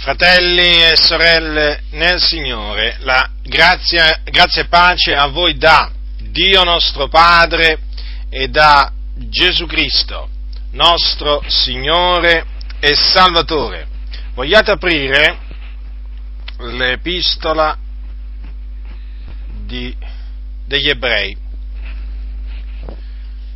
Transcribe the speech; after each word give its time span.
Fratelli 0.00 0.82
e 0.82 0.96
sorelle 0.96 1.82
nel 1.90 2.18
Signore, 2.22 2.96
la 3.00 3.28
grazia, 3.42 4.22
grazia 4.24 4.62
e 4.62 4.66
pace 4.66 5.14
a 5.14 5.26
voi 5.26 5.58
da 5.58 5.90
Dio 6.16 6.64
nostro 6.64 7.08
Padre 7.08 7.80
e 8.30 8.48
da 8.48 8.90
Gesù 9.14 9.66
Cristo, 9.66 10.30
nostro 10.70 11.42
Signore 11.48 12.46
e 12.80 12.94
Salvatore. 12.94 13.88
Vogliate 14.32 14.70
aprire 14.70 15.36
l'epistola 16.60 17.76
di, 19.66 19.94
degli 20.64 20.88
ebrei. 20.88 21.36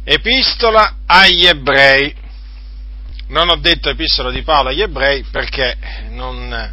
Epistola 0.04 0.96
agli 1.06 1.46
ebrei 1.46 2.14
non 3.34 3.48
ho 3.48 3.56
detto 3.56 3.90
epistola 3.90 4.30
di 4.30 4.42
Paolo 4.42 4.68
agli 4.68 4.80
ebrei 4.80 5.24
perché 5.24 5.76
non, 6.10 6.72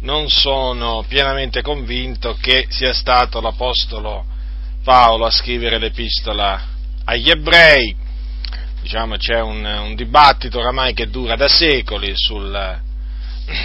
non 0.00 0.28
sono 0.28 1.06
pienamente 1.08 1.62
convinto 1.62 2.36
che 2.38 2.66
sia 2.68 2.92
stato 2.92 3.40
l'Apostolo 3.40 4.26
Paolo 4.84 5.24
a 5.24 5.30
scrivere 5.30 5.78
l'epistola 5.78 6.66
agli 7.04 7.30
ebrei. 7.30 7.96
Diciamo 8.82 9.16
c'è 9.16 9.40
un, 9.40 9.64
un 9.64 9.94
dibattito 9.94 10.58
oramai 10.58 10.92
che 10.92 11.08
dura 11.08 11.34
da 11.34 11.48
secoli 11.48 12.12
sul, 12.14 12.80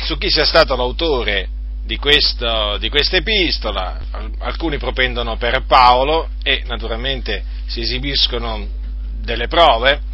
su 0.05 0.17
chi 0.17 0.29
sia 0.29 0.45
stato 0.45 0.77
l'autore 0.77 1.49
di, 1.83 1.99
di 2.79 2.89
questa 2.89 3.17
epistola. 3.17 3.99
Alcuni 4.39 4.77
propendono 4.77 5.35
per 5.35 5.65
Paolo 5.65 6.29
e 6.43 6.63
naturalmente 6.65 7.43
si 7.65 7.81
esibiscono 7.81 8.65
delle 9.19 9.47
prove 9.47 10.13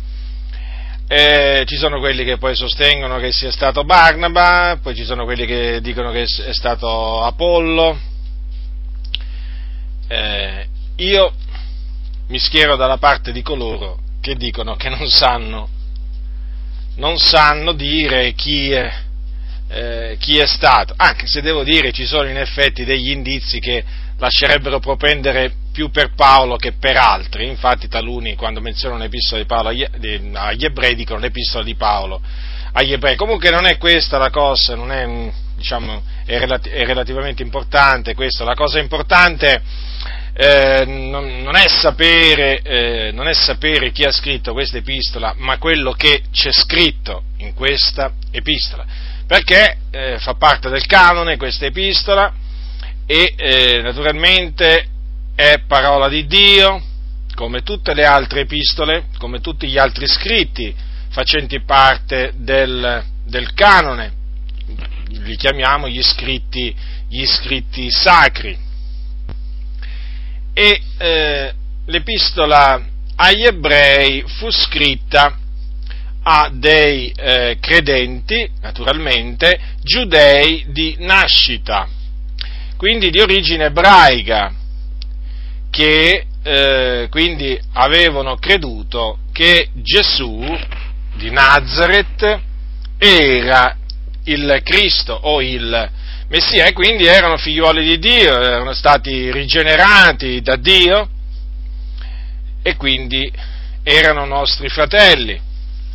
eh, 1.13 1.65
ci 1.65 1.75
sono 1.75 1.99
quelli 1.99 2.23
che 2.23 2.37
poi 2.37 2.55
sostengono 2.55 3.17
che 3.17 3.33
sia 3.33 3.51
stato 3.51 3.83
Barnaba, 3.83 4.79
poi 4.81 4.95
ci 4.95 5.03
sono 5.03 5.25
quelli 5.25 5.45
che 5.45 5.81
dicono 5.81 6.09
che 6.09 6.21
è 6.21 6.53
stato 6.53 7.21
Apollo. 7.21 7.99
Eh, 10.07 10.67
io 10.95 11.33
mi 12.29 12.39
schiero 12.39 12.77
dalla 12.77 12.95
parte 12.95 13.33
di 13.33 13.41
coloro 13.41 13.99
che 14.21 14.35
dicono 14.35 14.77
che 14.77 14.87
non 14.87 15.05
sanno, 15.09 15.67
non 16.95 17.17
sanno 17.17 17.73
dire 17.73 18.31
chi 18.31 18.71
è, 18.71 18.93
eh, 19.67 20.15
chi 20.17 20.37
è 20.37 20.45
stato, 20.45 20.93
anche 20.95 21.27
se 21.27 21.41
devo 21.41 21.65
dire 21.65 21.91
ci 21.91 22.05
sono 22.05 22.29
in 22.29 22.37
effetti 22.37 22.85
degli 22.85 23.09
indizi 23.09 23.59
che 23.59 23.83
lascerebbero 24.17 24.79
propendere 24.79 25.55
più 25.71 25.89
per 25.89 26.13
Paolo 26.13 26.55
che 26.55 26.73
per 26.73 26.97
altri, 26.97 27.47
infatti 27.47 27.87
taluni 27.87 28.35
quando 28.35 28.61
menzionano 28.61 29.01
l'epistola 29.01 29.41
di 29.41 29.47
Paolo 29.47 29.69
agli, 29.69 29.87
agli 30.33 30.65
ebrei 30.65 30.95
dicono 30.95 31.19
l'epistola 31.19 31.63
di 31.63 31.75
Paolo 31.75 32.21
agli 32.73 32.93
ebrei, 32.93 33.15
comunque 33.15 33.49
non 33.49 33.65
è 33.65 33.77
questa 33.77 34.17
la 34.17 34.29
cosa, 34.29 34.75
non 34.75 34.91
è, 34.91 35.31
diciamo, 35.55 36.03
è, 36.25 36.37
relati- 36.37 36.69
è 36.69 36.85
relativamente 36.85 37.43
importante 37.43 38.15
questa, 38.15 38.45
la 38.45 38.55
cosa 38.55 38.79
importante 38.79 39.61
eh, 40.33 40.85
non, 40.85 41.41
non, 41.41 41.55
è 41.55 41.67
sapere, 41.67 42.61
eh, 42.61 43.11
non, 43.11 43.27
è 43.27 43.33
sapere, 43.33 43.91
chi 43.91 44.03
ha 44.03 44.11
scritto 44.11 44.53
questa 44.53 44.77
epistola, 44.77 45.33
ma 45.37 45.57
quello 45.57 45.91
che 45.91 46.23
c'è 46.31 46.51
scritto 46.53 47.23
in 47.37 47.53
questa 47.53 48.13
epistola, 48.31 48.85
perché 49.27 49.77
eh, 49.91 50.17
fa 50.19 50.35
parte 50.35 50.69
del 50.69 50.85
canone 50.85 51.35
questa 51.35 51.65
epistola 51.65 52.33
e 53.05 53.33
eh, 53.35 53.81
naturalmente 53.81 54.87
è 55.35 55.61
parola 55.67 56.07
di 56.07 56.25
Dio, 56.25 56.81
come 57.35 57.61
tutte 57.61 57.93
le 57.93 58.05
altre 58.05 58.41
epistole, 58.41 59.05
come 59.17 59.39
tutti 59.39 59.67
gli 59.67 59.77
altri 59.77 60.07
scritti 60.07 60.73
facenti 61.11 61.61
parte 61.61 62.33
del, 62.37 63.03
del 63.25 63.53
canone, 63.53 64.13
li 65.09 65.35
chiamiamo 65.35 65.87
gli 65.87 66.01
scritti, 66.01 66.73
gli 67.07 67.25
scritti 67.25 67.91
sacri. 67.91 68.57
E 70.53 70.81
eh, 70.97 71.53
l'epistola 71.85 72.81
agli 73.15 73.43
ebrei 73.43 74.23
fu 74.25 74.49
scritta 74.49 75.37
a 76.23 76.49
dei 76.53 77.11
eh, 77.15 77.57
credenti, 77.59 78.49
naturalmente, 78.61 79.59
giudei 79.81 80.65
di 80.67 80.95
nascita, 80.99 81.87
quindi 82.77 83.09
di 83.09 83.19
origine 83.19 83.65
ebraica, 83.65 84.53
che 85.71 86.25
eh, 86.43 87.07
quindi 87.09 87.59
avevano 87.73 88.35
creduto 88.35 89.19
che 89.31 89.69
Gesù 89.73 90.45
di 91.15 91.31
Nazareth 91.31 92.39
era 92.97 93.75
il 94.25 94.59
Cristo 94.63 95.13
o 95.13 95.41
il 95.41 95.89
Messia 96.27 96.65
e 96.65 96.73
quindi 96.73 97.05
erano 97.05 97.37
figliuoli 97.37 97.83
di 97.83 97.99
Dio, 97.99 98.39
erano 98.39 98.73
stati 98.73 99.31
rigenerati 99.31 100.41
da 100.41 100.55
Dio 100.55 101.09
e 102.61 102.75
quindi 102.77 103.31
erano 103.83 104.25
nostri 104.25 104.69
fratelli, 104.69 105.39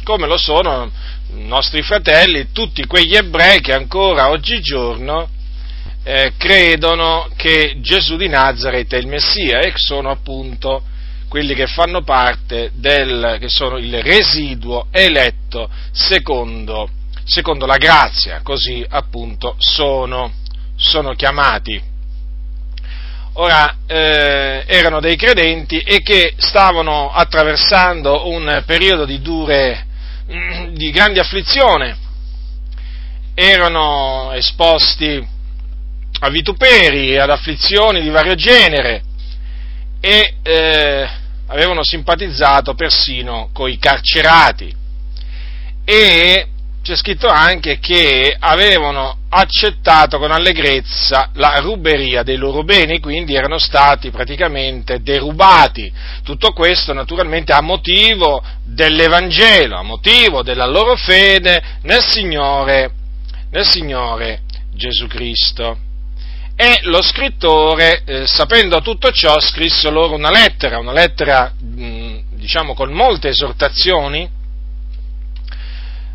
come 0.02 0.26
lo 0.26 0.36
sono 0.36 0.90
nostri 1.28 1.82
fratelli 1.82 2.48
tutti 2.52 2.84
quegli 2.86 3.14
ebrei 3.14 3.60
che 3.60 3.72
ancora 3.72 4.28
oggigiorno 4.30 5.28
eh, 6.08 6.34
credono 6.36 7.28
che 7.34 7.78
Gesù 7.80 8.16
di 8.16 8.28
Nazareth 8.28 8.94
è 8.94 8.96
il 8.96 9.08
Messia 9.08 9.58
e 9.58 9.72
sono 9.74 10.08
appunto 10.10 10.84
quelli 11.28 11.52
che 11.52 11.66
fanno 11.66 12.02
parte 12.02 12.70
del, 12.74 13.38
che 13.40 13.48
sono 13.48 13.76
il 13.76 14.00
residuo 14.00 14.86
eletto 14.92 15.68
secondo, 15.90 16.88
secondo 17.24 17.66
la 17.66 17.76
grazia, 17.76 18.40
così 18.44 18.86
appunto 18.88 19.56
sono, 19.58 20.32
sono 20.76 21.12
chiamati. 21.14 21.82
Ora, 23.32 23.78
eh, 23.88 24.62
erano 24.64 25.00
dei 25.00 25.16
credenti 25.16 25.80
e 25.80 26.02
che 26.02 26.34
stavano 26.36 27.10
attraversando 27.10 28.28
un 28.28 28.62
periodo 28.64 29.04
di 29.04 29.20
dure, 29.20 29.86
di 30.70 30.88
grande 30.92 31.18
afflizione, 31.18 31.96
erano 33.34 34.30
esposti 34.32 35.34
a 36.20 36.28
vituperi, 36.28 37.18
ad 37.18 37.30
afflizioni 37.30 38.00
di 38.00 38.08
vario 38.08 38.34
genere 38.34 39.02
e 40.00 40.34
eh, 40.42 41.08
avevano 41.48 41.82
simpatizzato 41.82 42.74
persino 42.74 43.50
coi 43.52 43.78
carcerati. 43.78 44.74
E 45.84 46.48
c'è 46.82 46.94
scritto 46.94 47.26
anche 47.26 47.78
che 47.80 48.36
avevano 48.38 49.18
accettato 49.28 50.18
con 50.18 50.30
allegrezza 50.30 51.30
la 51.34 51.58
ruberia 51.58 52.22
dei 52.22 52.36
loro 52.36 52.62
beni, 52.62 53.00
quindi 53.00 53.34
erano 53.34 53.58
stati 53.58 54.10
praticamente 54.10 55.02
derubati. 55.02 55.92
Tutto 56.22 56.52
questo 56.52 56.92
naturalmente 56.92 57.52
a 57.52 57.60
motivo 57.60 58.42
dell'Evangelo, 58.64 59.76
a 59.76 59.82
motivo 59.82 60.42
della 60.42 60.66
loro 60.66 60.94
fede 60.94 61.60
nel 61.82 62.02
Signore, 62.02 62.92
nel 63.50 63.66
Signore 63.66 64.42
Gesù 64.72 65.08
Cristo. 65.08 65.85
E 66.58 66.80
lo 66.84 67.02
scrittore, 67.02 68.02
eh, 68.06 68.26
sapendo 68.26 68.80
tutto 68.80 69.10
ciò, 69.10 69.38
scrisse 69.38 69.90
loro 69.90 70.14
una 70.14 70.30
lettera, 70.30 70.78
una 70.78 70.92
lettera, 70.92 71.52
mh, 71.52 72.20
diciamo, 72.30 72.72
con 72.72 72.90
molte 72.92 73.28
esortazioni, 73.28 74.26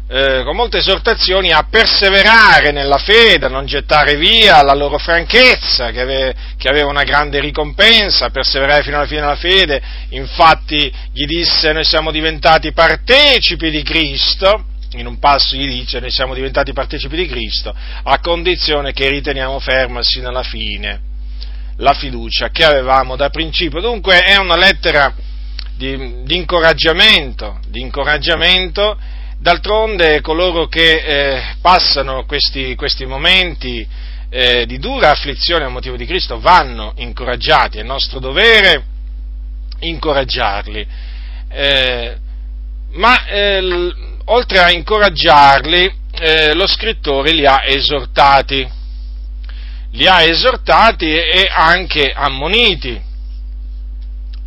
eh, 0.09 0.41
con 0.44 0.56
molte 0.56 0.80
esortazioni 0.80 1.51
a 1.51 1.68
perseverare 1.69 2.72
nella 2.72 2.97
fede, 2.97 3.46
a 3.46 3.50
non 3.50 3.68
gettare 3.68 4.16
via 4.16 4.63
la 4.63 4.74
loro 4.74 4.97
franchezza, 4.97 5.91
che, 5.91 6.01
ave, 6.01 6.35
che 6.57 6.68
aveva 6.69 6.90
una 6.90 7.03
grande 7.03 7.40
ricompensa, 7.40 8.25
a 8.25 8.30
perseverare 8.31 8.81
fino 8.81 8.97
alla 8.97 9.06
fine 9.06 9.22
della 9.22 9.35
fede. 9.35 9.80
Infatti 10.09 10.91
gli 11.13 11.25
disse, 11.25 11.72
noi 11.72 11.85
siamo 11.85 12.09
diventati 12.09 12.74
partecipi 12.74 13.69
di 13.69 13.84
Cristo, 13.84 14.66
in 14.94 15.06
un 15.06 15.19
passo 15.19 15.56
gli 15.56 15.68
dice 15.68 16.00
noi 16.00 16.12
siamo 16.12 16.34
diventati 16.34 16.74
partecipi 16.74 17.16
di 17.16 17.28
Cristo 17.28 17.74
a 18.03 18.19
condizione 18.19 18.92
che 18.92 19.10
riteniamo 19.10 19.60
ferma 19.60 20.04
sino 20.04 20.30
alla 20.30 20.44
fine 20.44 21.10
la 21.77 21.94
fiducia 21.94 22.50
che 22.50 22.63
avevamo 22.63 23.16
da 23.16 23.30
principio. 23.30 23.81
Dunque 23.81 24.19
è 24.19 24.38
una 24.38 24.56
lettera 24.56 25.13
di, 25.75 26.24
di, 26.24 26.36
incoraggiamento, 26.36 27.60
di 27.68 27.81
incoraggiamento, 27.81 28.98
d'altronde 29.39 30.21
coloro 30.21 30.68
che 30.68 30.92
eh, 30.92 31.42
passano 31.60 32.25
questi, 32.25 32.75
questi 32.75 33.06
momenti 33.06 33.88
eh, 34.30 34.66
di 34.66 34.77
dura 34.77 35.10
afflizione 35.10 35.66
a 35.66 35.69
motivo 35.69 35.95
di 35.95 36.06
Cristo 36.06 36.39
vanno 36.39 36.94
incoraggiati, 36.98 37.80
è 37.80 37.83
nostro 37.83 38.19
dovere 38.19 38.83
incoraggiarli. 39.80 40.88
Eh, 41.50 42.18
ma 42.92 43.25
eh, 43.25 43.94
oltre 44.31 44.60
a 44.60 44.72
incoraggiarli, 44.72 45.94
eh, 46.13 46.54
lo 46.54 46.68
scrittore 46.68 47.31
li 47.31 47.45
ha 47.45 47.66
esortati, 47.66 48.69
li 49.92 50.07
ha 50.07 50.24
esortati 50.24 51.06
e 51.06 51.50
anche 51.51 52.12
ammoniti. 52.12 53.00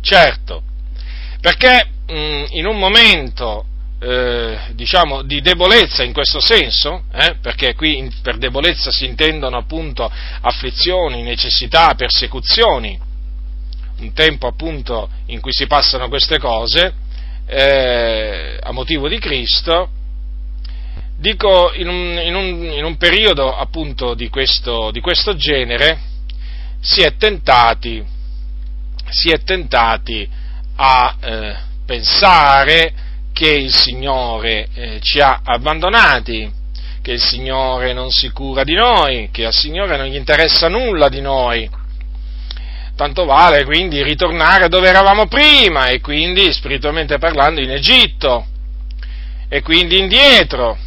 Certo, 0.01 0.63
perché 1.39 1.87
mh, 2.07 2.45
in 2.49 2.65
un 2.65 2.77
momento, 2.77 3.65
eh, 3.99 4.57
diciamo, 4.73 5.21
di 5.23 5.41
debolezza 5.41 6.03
in 6.03 6.13
questo 6.13 6.39
senso, 6.39 7.03
eh, 7.13 7.35
perché 7.41 7.75
qui 7.75 7.97
in, 7.97 8.11
per 8.21 8.37
debolezza 8.37 8.91
si 8.91 9.05
intendono 9.05 9.57
appunto 9.57 10.11
afflizioni, 10.41 11.21
necessità, 11.21 11.93
persecuzioni, 11.95 12.99
un 13.97 14.13
tempo 14.13 14.47
appunto 14.47 15.09
in 15.27 15.39
cui 15.39 15.53
si 15.53 15.67
passano 15.67 16.09
queste 16.09 16.37
cose, 16.37 16.93
eh, 17.47 18.59
a 18.61 18.71
motivo 18.71 19.07
di 19.07 19.19
Cristo, 19.19 19.89
dico 21.17 21.71
in 21.73 21.87
un, 21.87 22.19
in 22.23 22.35
un, 22.35 22.63
in 22.73 22.83
un 22.83 22.97
periodo 22.97 23.55
appunto 23.55 24.13
di 24.13 24.29
questo, 24.29 24.91
di 24.91 24.99
questo 24.99 25.35
genere, 25.35 25.99
si 26.79 27.01
è 27.01 27.15
tentati, 27.15 28.03
si 29.09 29.29
è 29.31 29.41
tentati 29.43 30.27
a 30.75 31.15
eh, 31.19 31.55
pensare 31.85 32.93
che 33.31 33.51
il 33.51 33.73
Signore 33.73 34.67
eh, 34.73 34.99
ci 35.01 35.19
ha 35.19 35.41
abbandonati, 35.43 36.51
che 37.01 37.11
il 37.11 37.21
Signore 37.21 37.93
non 37.93 38.09
si 38.09 38.29
cura 38.29 38.63
di 38.63 38.73
noi, 38.73 39.29
che 39.31 39.45
al 39.45 39.53
Signore 39.53 39.97
non 39.97 40.07
gli 40.07 40.15
interessa 40.15 40.67
nulla 40.67 41.09
di 41.09 41.21
noi. 41.21 41.69
Tanto 42.95 43.25
vale 43.25 43.65
quindi 43.65 44.01
ritornare 44.01 44.69
dove 44.69 44.87
eravamo 44.87 45.27
prima 45.27 45.87
e 45.87 45.99
quindi 45.99 46.53
spiritualmente 46.53 47.17
parlando 47.17 47.59
in 47.61 47.71
Egitto 47.71 48.47
e 49.49 49.61
quindi 49.61 49.99
indietro. 49.99 50.77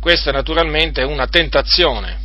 Questa 0.00 0.32
naturalmente 0.32 1.02
è 1.02 1.04
una 1.04 1.26
tentazione, 1.26 2.18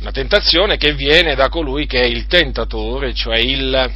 una 0.00 0.12
tentazione 0.12 0.76
che 0.76 0.92
viene 0.92 1.34
da 1.34 1.48
colui 1.48 1.86
che 1.86 2.02
è 2.02 2.06
il 2.06 2.26
tentatore, 2.26 3.12
cioè 3.12 3.38
il, 3.38 3.92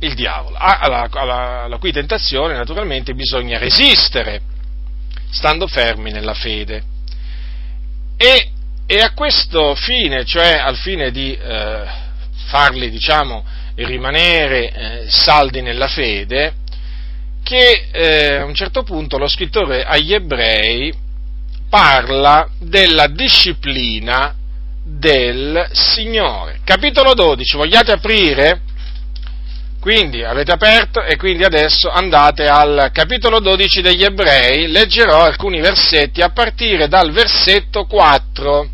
il 0.00 0.14
diavolo. 0.14 0.56
Alla, 0.58 1.08
alla, 1.10 1.62
alla 1.62 1.78
cui 1.78 1.92
tentazione 1.92 2.54
naturalmente 2.54 3.14
bisogna 3.14 3.56
resistere, 3.56 4.40
stando 5.30 5.66
fermi 5.66 6.10
nella 6.10 6.34
fede. 6.34 6.82
E, 8.16 8.50
e 8.86 8.98
a 9.00 9.12
questo 9.12 9.74
fine, 9.74 10.24
cioè 10.24 10.58
al 10.58 10.76
fine 10.76 11.10
di 11.10 11.32
eh, 11.32 11.84
farli, 12.46 12.90
diciamo, 12.90 13.44
rimanere 13.76 14.70
eh, 14.70 15.04
saldi 15.08 15.62
nella 15.62 15.88
fede, 15.88 16.54
che 17.42 17.88
eh, 17.92 18.34
a 18.36 18.44
un 18.44 18.54
certo 18.54 18.82
punto 18.82 19.18
lo 19.18 19.26
scrittore 19.26 19.84
agli 19.84 20.14
ebrei 20.14 20.92
parla 21.68 22.48
della 22.58 23.06
disciplina 23.08 24.34
del 24.84 25.66
Signore. 25.72 26.60
Capitolo 26.62 27.14
12, 27.14 27.56
vogliate 27.56 27.92
aprire? 27.92 28.60
Quindi 29.84 30.24
avete 30.24 30.50
aperto 30.50 31.02
e 31.02 31.16
quindi 31.16 31.44
adesso 31.44 31.90
andate 31.90 32.46
al 32.48 32.88
capitolo 32.90 33.38
12 33.38 33.82
degli 33.82 34.02
Ebrei, 34.02 34.68
leggerò 34.68 35.22
alcuni 35.24 35.60
versetti 35.60 36.22
a 36.22 36.30
partire 36.30 36.88
dal 36.88 37.12
versetto 37.12 37.84
4. 37.84 38.66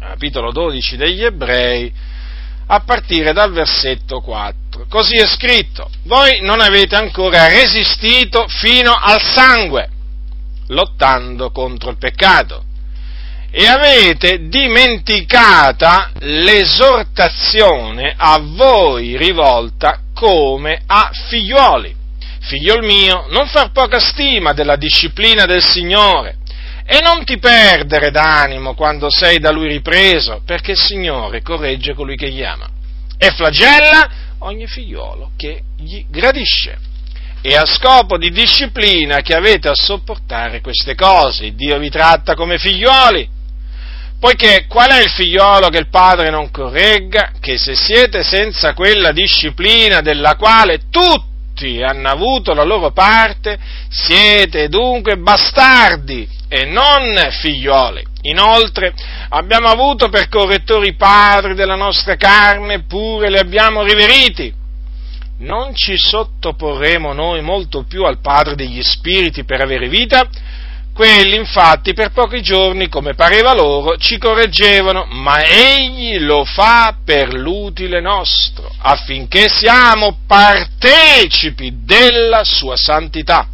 Capitolo 0.00 0.50
12 0.50 0.96
degli 0.96 1.22
Ebrei, 1.22 1.92
a 2.66 2.80
partire 2.80 3.32
dal 3.32 3.52
versetto 3.52 4.20
4. 4.20 4.86
Così 4.88 5.18
è 5.18 5.26
scritto, 5.28 5.88
voi 6.02 6.40
non 6.40 6.60
avete 6.60 6.96
ancora 6.96 7.46
resistito 7.46 8.48
fino 8.48 8.90
al 8.90 9.22
sangue, 9.22 9.88
lottando 10.66 11.52
contro 11.52 11.90
il 11.90 11.96
peccato 11.96 12.64
e 13.50 13.66
avete 13.66 14.48
dimenticata 14.48 16.10
l'esortazione 16.18 18.14
a 18.16 18.38
voi 18.40 19.16
rivolta 19.16 20.02
come 20.18 20.82
a 20.84 21.10
figlioli. 21.12 21.94
Figliol 22.40 22.84
mio, 22.84 23.26
non 23.30 23.46
far 23.46 23.70
poca 23.70 24.00
stima 24.00 24.52
della 24.52 24.76
disciplina 24.76 25.44
del 25.44 25.62
Signore 25.62 26.38
e 26.84 27.00
non 27.00 27.24
ti 27.24 27.38
perdere 27.38 28.10
d'animo 28.10 28.74
quando 28.74 29.10
sei 29.10 29.38
da 29.38 29.50
Lui 29.50 29.68
ripreso, 29.68 30.42
perché 30.44 30.72
il 30.72 30.78
Signore 30.78 31.42
corregge 31.42 31.94
colui 31.94 32.16
che 32.16 32.30
gli 32.30 32.42
ama 32.42 32.68
e 33.16 33.30
flagella 33.30 34.10
ogni 34.38 34.66
figliolo 34.66 35.32
che 35.36 35.62
gli 35.76 36.04
gradisce. 36.08 36.78
E 37.40 37.54
a 37.54 37.64
scopo 37.64 38.18
di 38.18 38.30
disciplina 38.30 39.20
che 39.20 39.34
avete 39.34 39.68
a 39.68 39.74
sopportare 39.74 40.60
queste 40.60 40.96
cose, 40.96 41.54
Dio 41.54 41.78
vi 41.78 41.90
tratta 41.90 42.34
come 42.34 42.58
figlioli 42.58 43.36
Poiché 44.20 44.66
qual 44.66 44.90
è 44.90 45.02
il 45.02 45.10
figliolo 45.10 45.68
che 45.68 45.78
il 45.78 45.88
padre 45.88 46.30
non 46.30 46.50
corregga? 46.50 47.32
Che 47.38 47.56
se 47.56 47.76
siete 47.76 48.24
senza 48.24 48.74
quella 48.74 49.12
disciplina 49.12 50.00
della 50.00 50.34
quale 50.34 50.88
tutti 50.90 51.80
hanno 51.82 52.08
avuto 52.08 52.52
la 52.52 52.64
loro 52.64 52.90
parte, 52.90 53.56
siete 53.88 54.68
dunque 54.68 55.18
bastardi 55.18 56.28
e 56.48 56.64
non 56.64 57.14
figlioli. 57.40 58.04
Inoltre 58.22 58.92
abbiamo 59.28 59.68
avuto 59.68 60.08
per 60.08 60.28
correttori 60.28 60.94
padri 60.94 61.54
della 61.54 61.76
nostra 61.76 62.16
carne, 62.16 62.74
eppure 62.74 63.30
li 63.30 63.38
abbiamo 63.38 63.84
riveriti. 63.84 64.52
Non 65.40 65.72
ci 65.76 65.96
sottoporremo 65.96 67.12
noi 67.12 67.40
molto 67.42 67.84
più 67.84 68.02
al 68.02 68.18
Padre 68.20 68.56
degli 68.56 68.82
Spiriti 68.82 69.44
per 69.44 69.60
avere 69.60 69.88
vita? 69.88 70.28
Quelli 70.98 71.36
infatti 71.36 71.94
per 71.94 72.10
pochi 72.10 72.42
giorni, 72.42 72.88
come 72.88 73.14
pareva 73.14 73.54
loro, 73.54 73.96
ci 73.98 74.18
correggevano, 74.18 75.04
ma 75.04 75.44
egli 75.44 76.18
lo 76.18 76.44
fa 76.44 76.96
per 77.04 77.34
l'utile 77.34 78.00
nostro, 78.00 78.68
affinché 78.78 79.48
siamo 79.48 80.18
partecipi 80.26 81.84
della 81.84 82.42
sua 82.42 82.76
santità. 82.76 83.46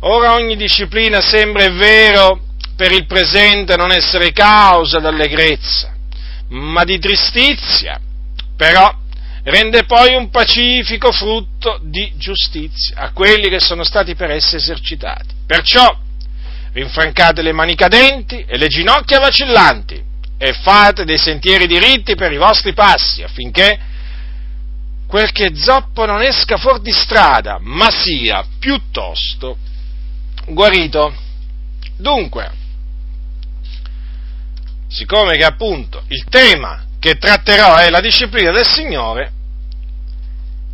Ora 0.00 0.34
ogni 0.34 0.54
disciplina 0.56 1.22
sembra, 1.22 1.64
è 1.64 1.72
vero, 1.72 2.42
per 2.76 2.92
il 2.92 3.06
presente 3.06 3.76
non 3.76 3.90
essere 3.90 4.30
causa 4.32 4.98
d'allegrezza, 4.98 5.94
ma 6.48 6.84
di 6.84 6.98
tristizia, 6.98 7.98
però 8.54 8.94
rende 9.44 9.84
poi 9.84 10.14
un 10.14 10.28
pacifico 10.28 11.10
frutto 11.10 11.80
di 11.84 12.12
giustizia 12.18 12.96
a 12.96 13.12
quelli 13.12 13.48
che 13.48 13.60
sono 13.60 13.82
stati 13.82 14.14
per 14.14 14.30
esse 14.30 14.56
esercitati. 14.56 15.34
Perciò, 15.46 16.04
rinfrancate 16.78 17.42
le 17.42 17.52
mani 17.52 17.74
cadenti 17.74 18.44
e 18.46 18.56
le 18.56 18.68
ginocchia 18.68 19.18
vacillanti 19.18 20.00
e 20.38 20.52
fate 20.52 21.04
dei 21.04 21.18
sentieri 21.18 21.66
diritti 21.66 22.14
per 22.14 22.30
i 22.32 22.36
vostri 22.36 22.72
passi 22.72 23.22
affinché 23.22 23.86
quel 25.08 25.32
che 25.32 25.56
zoppo 25.56 26.04
non 26.04 26.22
esca 26.22 26.58
fuori 26.58 26.82
di 26.82 26.92
strada, 26.92 27.58
ma 27.60 27.88
sia 27.90 28.44
piuttosto 28.58 29.56
guarito. 30.46 31.14
Dunque, 31.96 32.50
siccome 34.86 35.36
che 35.36 35.44
appunto 35.44 36.02
il 36.08 36.24
tema 36.28 36.84
che 37.00 37.16
tratterò 37.16 37.76
è 37.76 37.88
la 37.88 38.00
disciplina 38.00 38.52
del 38.52 38.66
Signore, 38.66 39.32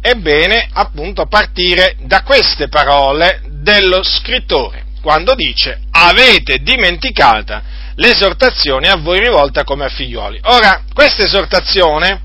è 0.01 0.15
bene 0.15 0.69
appunto 0.71 1.27
partire 1.27 1.97
da 2.01 2.23
queste 2.23 2.69
parole 2.69 3.41
dello 3.47 4.03
scrittore 4.03 4.84
quando 5.05 5.35
dice 5.35 5.83
avete 5.91 6.63
dimenticata 6.63 7.63
l'esortazione 7.97 8.89
a 8.89 8.97
voi 8.97 9.21
rivolta 9.21 9.63
come 9.63 9.85
a 9.85 9.89
figlioli. 9.91 10.41
Ora, 10.45 10.83
questa 10.95 11.25
esortazione, 11.25 12.23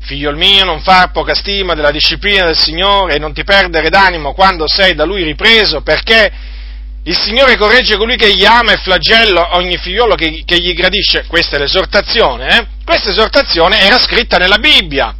figliol 0.00 0.38
mio, 0.38 0.64
non 0.64 0.80
far 0.80 1.12
poca 1.12 1.34
stima 1.34 1.74
della 1.74 1.90
disciplina 1.90 2.46
del 2.46 2.56
Signore 2.56 3.14
e 3.14 3.18
non 3.18 3.34
ti 3.34 3.44
perdere 3.44 3.90
d'animo 3.90 4.32
quando 4.32 4.64
sei 4.66 4.94
da 4.94 5.04
Lui 5.04 5.22
ripreso, 5.22 5.82
perché 5.82 6.32
il 7.04 7.16
Signore 7.16 7.58
corregge 7.58 7.98
colui 7.98 8.16
che 8.16 8.34
gli 8.34 8.46
ama 8.46 8.72
e 8.72 8.78
flagella 8.78 9.54
ogni 9.54 9.76
figliolo 9.76 10.14
che, 10.14 10.44
che 10.46 10.58
gli 10.58 10.72
gradisce. 10.72 11.26
Questa 11.26 11.56
è 11.56 11.58
l'esortazione, 11.58 12.48
eh? 12.48 12.66
Questa 12.84 13.10
esortazione 13.10 13.80
era 13.80 13.98
scritta 13.98 14.38
nella 14.38 14.58
Bibbia, 14.58 15.14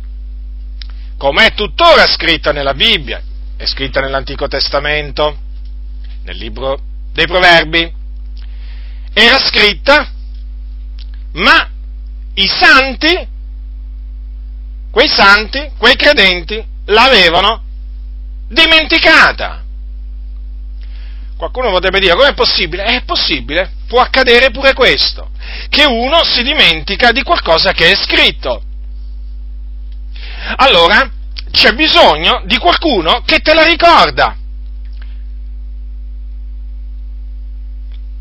come 1.18 1.45
è 1.45 1.52
tuttora 1.52 2.06
scritta 2.06 2.52
nella 2.52 2.73
Bibbia, 2.73 3.21
è 3.59 3.66
scritta 3.66 4.00
nell'Antico 4.00 4.49
Testamento 4.49 5.45
nel 6.26 6.37
libro 6.37 6.80
dei 7.12 7.26
Proverbi, 7.26 7.92
era 9.14 9.38
scritta, 9.38 10.11
ma 11.35 11.71
i 12.35 12.47
santi, 12.49 13.28
quei 14.90 15.09
santi, 15.09 15.71
quei 15.78 15.95
credenti, 15.95 16.62
l'avevano 16.87 17.62
dimenticata. 18.49 19.62
Qualcuno 21.37 21.71
potrebbe 21.71 22.00
dire, 22.00 22.14
com'è 22.14 22.35
possibile? 22.35 22.83
È 22.85 23.04
possibile, 23.04 23.71
può 23.87 24.00
accadere 24.00 24.50
pure 24.50 24.75
questo, 24.75 25.30
che 25.68 25.85
uno 25.85 26.25
si 26.25 26.42
dimentica 26.42 27.12
di 27.12 27.23
qualcosa 27.23 27.71
che 27.73 27.92
è 27.92 27.95
scritto. 27.95 28.62
Allora, 30.56 31.09
c'è 31.52 31.73
bisogno 31.73 32.42
di 32.47 32.59
qualcuno 32.59 33.23
che 33.25 33.38
te 33.38 33.54
la 33.54 33.64
ricorda. 33.64 34.37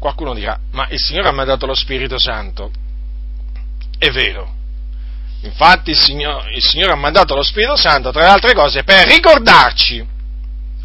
Qualcuno 0.05 0.35
dirà, 0.35 0.59
ma 0.73 0.87
il 0.91 0.99
Signore 0.99 1.29
ha 1.29 1.31
mai 1.31 1.47
dato 1.47 1.65
lo 1.65 1.73
Spirito 1.73 2.19
Santo? 2.19 2.69
È 3.97 4.11
vero, 4.11 4.53
Infatti 5.41 5.89
il 5.89 5.99
Signore, 5.99 6.53
il 6.53 6.61
Signore 6.61 6.91
ha 6.91 6.95
mandato 6.95 7.33
lo 7.33 7.41
Spirito 7.41 7.75
Santo, 7.75 8.11
tra 8.11 8.21
le 8.21 8.27
altre 8.27 8.53
cose, 8.53 8.83
per 8.83 9.07
ricordarci 9.07 10.05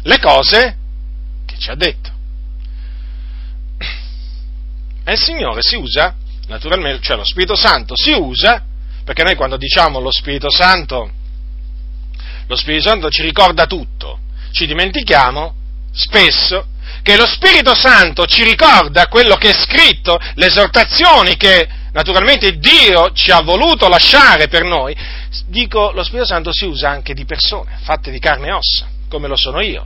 le 0.01 0.17
cose 0.17 0.75
che 1.45 1.55
ci 1.59 1.69
ha 1.69 1.75
detto. 1.75 2.09
E 5.05 5.11
il 5.11 5.19
Signore 5.19 5.61
si 5.61 5.75
usa, 5.75 6.15
naturalmente, 6.47 7.03
cioè 7.03 7.15
lo 7.15 7.23
Spirito 7.23 7.55
Santo 7.55 7.95
si 7.95 8.13
usa, 8.13 8.63
perché 9.03 9.21
noi 9.21 9.35
quando 9.35 9.55
diciamo 9.55 9.99
lo 9.99 10.11
Spirito 10.11 10.49
Santo, 10.49 11.11
lo 12.47 12.55
Spirito 12.55 12.89
Santo 12.89 13.11
ci 13.11 13.21
ricorda 13.21 13.67
tutto, 13.67 14.21
ci 14.49 14.65
dimentichiamo 14.65 15.53
spesso 15.91 16.69
che 17.01 17.15
lo 17.15 17.25
Spirito 17.25 17.73
Santo 17.75 18.25
ci 18.25 18.43
ricorda 18.43 19.07
quello 19.07 19.35
che 19.35 19.49
è 19.49 19.53
scritto, 19.53 20.19
le 20.35 20.47
esortazioni 20.47 21.35
che 21.35 21.67
naturalmente 21.93 22.57
Dio 22.57 23.11
ci 23.13 23.31
ha 23.31 23.41
voluto 23.41 23.87
lasciare 23.87 24.47
per 24.47 24.63
noi, 24.63 24.95
dico 25.47 25.91
lo 25.91 26.03
Spirito 26.03 26.25
Santo 26.25 26.53
si 26.53 26.65
usa 26.65 26.89
anche 26.89 27.13
di 27.13 27.25
persone, 27.25 27.79
fatte 27.83 28.11
di 28.11 28.19
carne 28.19 28.47
e 28.47 28.53
ossa, 28.53 28.87
come 29.09 29.27
lo 29.27 29.35
sono 29.35 29.61
io 29.61 29.85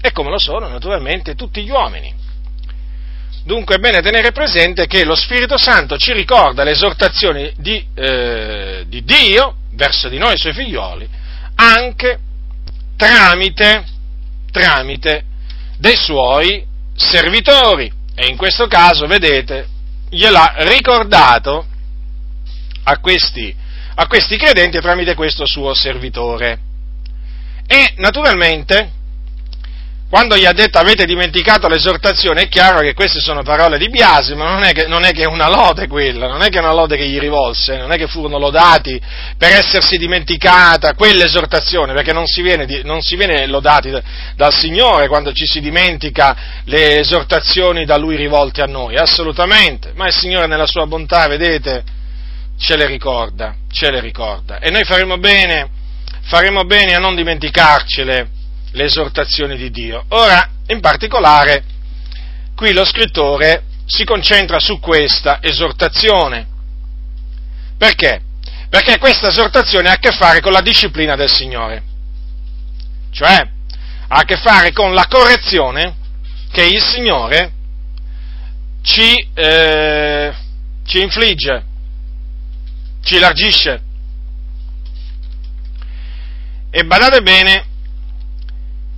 e 0.00 0.12
come 0.12 0.30
lo 0.30 0.38
sono 0.38 0.68
naturalmente 0.68 1.34
tutti 1.34 1.62
gli 1.62 1.70
uomini. 1.70 2.12
Dunque 3.44 3.76
è 3.76 3.78
bene 3.78 4.02
tenere 4.02 4.30
presente 4.30 4.86
che 4.86 5.04
lo 5.04 5.16
Spirito 5.16 5.58
Santo 5.58 5.96
ci 5.96 6.12
ricorda 6.12 6.62
le 6.62 6.72
esortazioni 6.72 7.52
di, 7.56 7.84
eh, 7.94 8.84
di 8.86 9.02
Dio 9.02 9.56
verso 9.72 10.08
di 10.08 10.18
noi, 10.18 10.34
i 10.34 10.38
suoi 10.38 10.52
figlioli, 10.52 11.08
anche 11.56 12.18
tramite, 12.96 13.84
tramite 14.52 15.24
dei 15.82 15.96
suoi 15.96 16.64
servitori. 16.94 17.92
E 18.14 18.28
in 18.28 18.36
questo 18.36 18.68
caso, 18.68 19.06
vedete, 19.06 19.66
gliel'ha 20.10 20.54
ricordato 20.58 21.66
a 22.84 22.98
questi, 22.98 23.52
a 23.96 24.06
questi 24.06 24.36
credenti 24.36 24.78
tramite 24.78 25.16
questo 25.16 25.44
suo 25.44 25.74
servitore. 25.74 26.60
E 27.66 27.94
naturalmente 27.96 28.92
quando 30.12 30.36
gli 30.36 30.44
ha 30.44 30.52
detto 30.52 30.76
avete 30.76 31.06
dimenticato 31.06 31.68
l'esortazione, 31.68 32.42
è 32.42 32.48
chiaro 32.48 32.80
che 32.80 32.92
queste 32.92 33.18
sono 33.18 33.42
parole 33.42 33.78
di 33.78 33.88
biasimo, 33.88 34.44
non 34.44 34.62
è 34.62 34.72
che, 34.72 34.86
non 34.86 35.04
è, 35.04 35.12
che 35.12 35.24
una 35.24 35.48
lode 35.48 35.86
quella, 35.86 36.26
non 36.26 36.42
è 36.42 36.50
che 36.50 36.58
è 36.58 36.60
una 36.60 36.74
lode 36.74 36.98
che 36.98 37.08
gli 37.08 37.18
rivolse, 37.18 37.78
non 37.78 37.92
è 37.92 37.96
che 37.96 38.06
furono 38.08 38.36
lodati 38.36 39.00
per 39.38 39.52
essersi 39.52 39.96
dimenticata 39.96 40.92
quell'esortazione, 40.92 41.94
perché 41.94 42.12
non 42.12 42.26
si 42.26 42.42
viene, 42.42 42.82
non 42.82 43.00
si 43.00 43.16
viene 43.16 43.46
lodati 43.46 43.90
dal 44.36 44.52
Signore 44.52 45.08
quando 45.08 45.32
ci 45.32 45.46
si 45.46 45.60
dimentica 45.60 46.36
le 46.64 46.98
esortazioni 46.98 47.86
da 47.86 47.96
Lui 47.96 48.14
rivolte 48.14 48.60
a 48.60 48.66
noi, 48.66 48.96
assolutamente, 48.96 49.92
ma 49.94 50.08
il 50.08 50.12
Signore 50.12 50.46
nella 50.46 50.66
sua 50.66 50.84
bontà, 50.84 51.26
vedete, 51.26 51.84
ce 52.58 52.76
le 52.76 52.84
ricorda, 52.84 53.54
ce 53.72 53.90
le 53.90 54.00
ricorda. 54.00 54.58
E 54.58 54.68
noi 54.68 54.84
faremo 54.84 55.16
bene, 55.16 55.70
faremo 56.20 56.64
bene 56.64 56.94
a 56.94 56.98
non 56.98 57.14
dimenticarcele 57.14 58.40
le 58.72 58.84
esortazioni 58.84 59.56
di 59.56 59.70
Dio. 59.70 60.04
Ora, 60.08 60.48
in 60.66 60.80
particolare, 60.80 61.64
qui 62.54 62.72
lo 62.72 62.84
scrittore 62.84 63.64
si 63.86 64.04
concentra 64.04 64.58
su 64.58 64.78
questa 64.80 65.38
esortazione. 65.42 66.46
Perché? 67.76 68.22
Perché 68.68 68.98
questa 68.98 69.28
esortazione 69.28 69.88
ha 69.88 69.92
a 69.92 69.98
che 69.98 70.12
fare 70.12 70.40
con 70.40 70.52
la 70.52 70.62
disciplina 70.62 71.14
del 71.14 71.30
Signore, 71.30 71.82
cioè 73.10 73.36
ha 74.08 74.18
a 74.18 74.24
che 74.24 74.36
fare 74.36 74.72
con 74.72 74.94
la 74.94 75.06
correzione 75.08 75.96
che 76.50 76.64
il 76.64 76.80
Signore 76.80 77.52
ci, 78.82 79.14
eh, 79.34 80.32
ci 80.86 81.02
infligge, 81.02 81.64
ci 83.02 83.18
largisce. 83.18 83.82
E 86.70 86.84
badate 86.84 87.20
bene, 87.20 87.64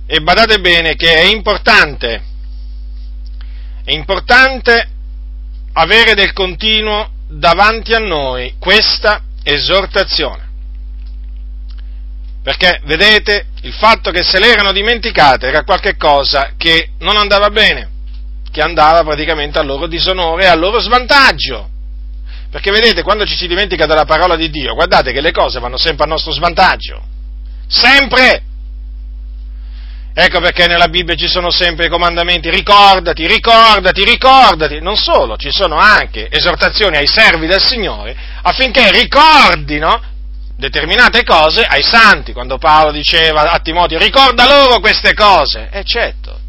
e 0.07 0.21
badate 0.21 0.59
bene 0.59 0.95
che 0.95 1.13
è 1.13 1.23
importante, 1.23 2.23
è 3.83 3.91
importante 3.91 4.89
avere 5.73 6.13
del 6.13 6.33
continuo 6.33 7.09
davanti 7.27 7.93
a 7.93 7.99
noi 7.99 8.55
questa 8.59 9.21
esortazione. 9.43 10.43
Perché, 12.43 12.79
vedete, 12.85 13.47
il 13.61 13.73
fatto 13.73 14.11
che 14.11 14.21
se 14.21 14.39
l'erano 14.39 14.71
dimenticate 14.71 15.47
era 15.47 15.63
qualcosa 15.63 16.53
che 16.57 16.91
non 16.99 17.17
andava 17.17 17.49
bene, 17.49 17.89
che 18.51 18.61
andava 18.61 19.03
praticamente 19.03 19.57
al 19.57 19.65
loro 19.65 19.87
disonore 19.87 20.43
e 20.43 20.47
al 20.47 20.59
loro 20.59 20.79
svantaggio. 20.79 21.69
Perché 22.51 22.69
vedete, 22.69 23.01
quando 23.01 23.25
ci 23.25 23.35
si 23.35 23.47
dimentica 23.47 23.87
della 23.87 24.05
parola 24.05 24.35
di 24.35 24.49
Dio, 24.51 24.75
guardate 24.75 25.11
che 25.11 25.21
le 25.21 25.31
cose 25.31 25.59
vanno 25.59 25.77
sempre 25.77 26.05
a 26.05 26.07
nostro 26.07 26.31
svantaggio. 26.31 27.03
Sempre! 27.67 28.43
Ecco 30.17 30.39
perché 30.39 30.65
nella 30.65 30.87
Bibbia 30.87 31.15
ci 31.15 31.27
sono 31.27 31.51
sempre 31.51 31.87
i 31.87 31.89
comandamenti, 31.89 32.49
ricordati, 32.49 33.27
ricordati, 33.27 34.05
ricordati. 34.05 34.79
Non 34.79 34.95
solo, 34.95 35.35
ci 35.35 35.51
sono 35.51 35.75
anche 35.75 36.29
esortazioni 36.31 36.95
ai 36.95 37.05
servi 37.05 37.47
del 37.47 37.61
Signore 37.61 38.15
affinché 38.41 38.91
ricordino 38.91 40.01
determinate 40.55 41.23
cose 41.23 41.65
ai 41.65 41.83
santi, 41.83 42.31
quando 42.31 42.57
Paolo 42.57 42.91
diceva 42.91 43.51
a 43.51 43.59
Timoteo 43.59 43.99
ricorda 43.99 44.47
loro 44.47 44.79
queste 44.79 45.13
cose, 45.13 45.67
e 45.69 45.83
certo. 45.83 46.39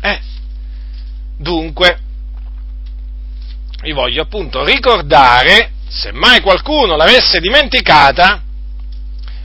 Eh, 0.00 0.20
dunque, 1.38 1.98
vi 3.82 3.92
voglio 3.92 4.22
appunto 4.22 4.64
ricordare, 4.64 5.70
se 5.88 6.10
mai 6.10 6.40
qualcuno 6.40 6.96
l'avesse 6.96 7.38
dimenticata, 7.38 8.42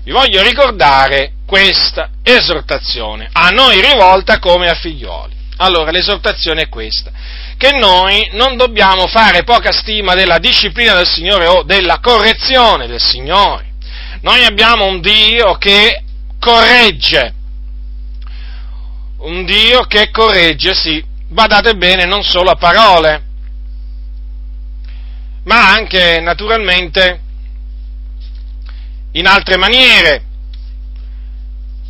vi 0.03 0.11
voglio 0.11 0.41
ricordare 0.41 1.33
questa 1.49 2.11
esortazione, 2.21 3.27
a 3.31 3.49
noi 3.49 3.81
rivolta 3.81 4.37
come 4.37 4.69
a 4.69 4.75
figlioli. 4.75 5.33
Allora 5.57 5.89
l'esortazione 5.89 6.61
è 6.61 6.69
questa, 6.69 7.11
che 7.57 7.71
noi 7.71 8.29
non 8.33 8.55
dobbiamo 8.55 9.07
fare 9.07 9.43
poca 9.43 9.71
stima 9.71 10.13
della 10.13 10.37
disciplina 10.37 10.93
del 10.93 11.07
Signore 11.07 11.47
o 11.47 11.63
della 11.63 11.99
correzione 11.99 12.85
del 12.85 13.01
Signore. 13.01 13.71
Noi 14.21 14.45
abbiamo 14.45 14.85
un 14.85 15.01
Dio 15.01 15.55
che 15.55 16.03
corregge, 16.39 17.33
un 19.17 19.43
Dio 19.43 19.81
che 19.87 20.11
corregge, 20.11 20.75
sì, 20.75 21.03
badate 21.29 21.73
bene, 21.73 22.05
non 22.05 22.21
solo 22.21 22.51
a 22.51 22.55
parole, 22.57 23.23
ma 25.45 25.71
anche 25.71 26.19
naturalmente 26.21 27.21
in 29.13 29.25
altre 29.25 29.57
maniere 29.57 30.27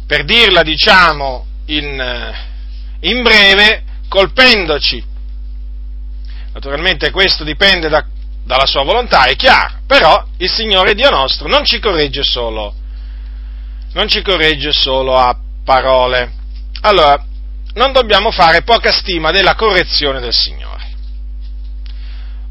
per 0.10 0.24
dirla 0.24 0.64
diciamo 0.64 1.46
in, 1.66 2.02
eh, 2.02 3.08
in 3.08 3.22
breve, 3.22 3.84
colpendoci. 4.08 5.06
Naturalmente 6.52 7.12
questo 7.12 7.44
dipende 7.44 7.90
da, 7.90 8.04
dalla 8.44 8.66
sua 8.66 8.82
volontà, 8.82 9.26
è 9.26 9.36
chiaro, 9.36 9.82
però 9.86 10.26
il 10.38 10.50
Signore 10.50 10.96
Dio 10.96 11.12
nostro 11.12 11.48
non 11.48 11.64
ci 11.64 11.78
corregge 11.78 12.24
solo, 12.24 12.74
non 13.94 14.08
ci 14.08 14.24
corregge 14.24 14.72
solo 14.74 15.16
a 15.16 15.38
parole. 15.64 16.34
Allora, 16.82 17.24
non 17.76 17.92
dobbiamo 17.92 18.32
fare 18.32 18.64
poca 18.64 18.92
stima 18.92 19.30
della 19.30 19.54
correzione 19.54 20.20
del 20.20 20.34
Signore. 20.34 20.69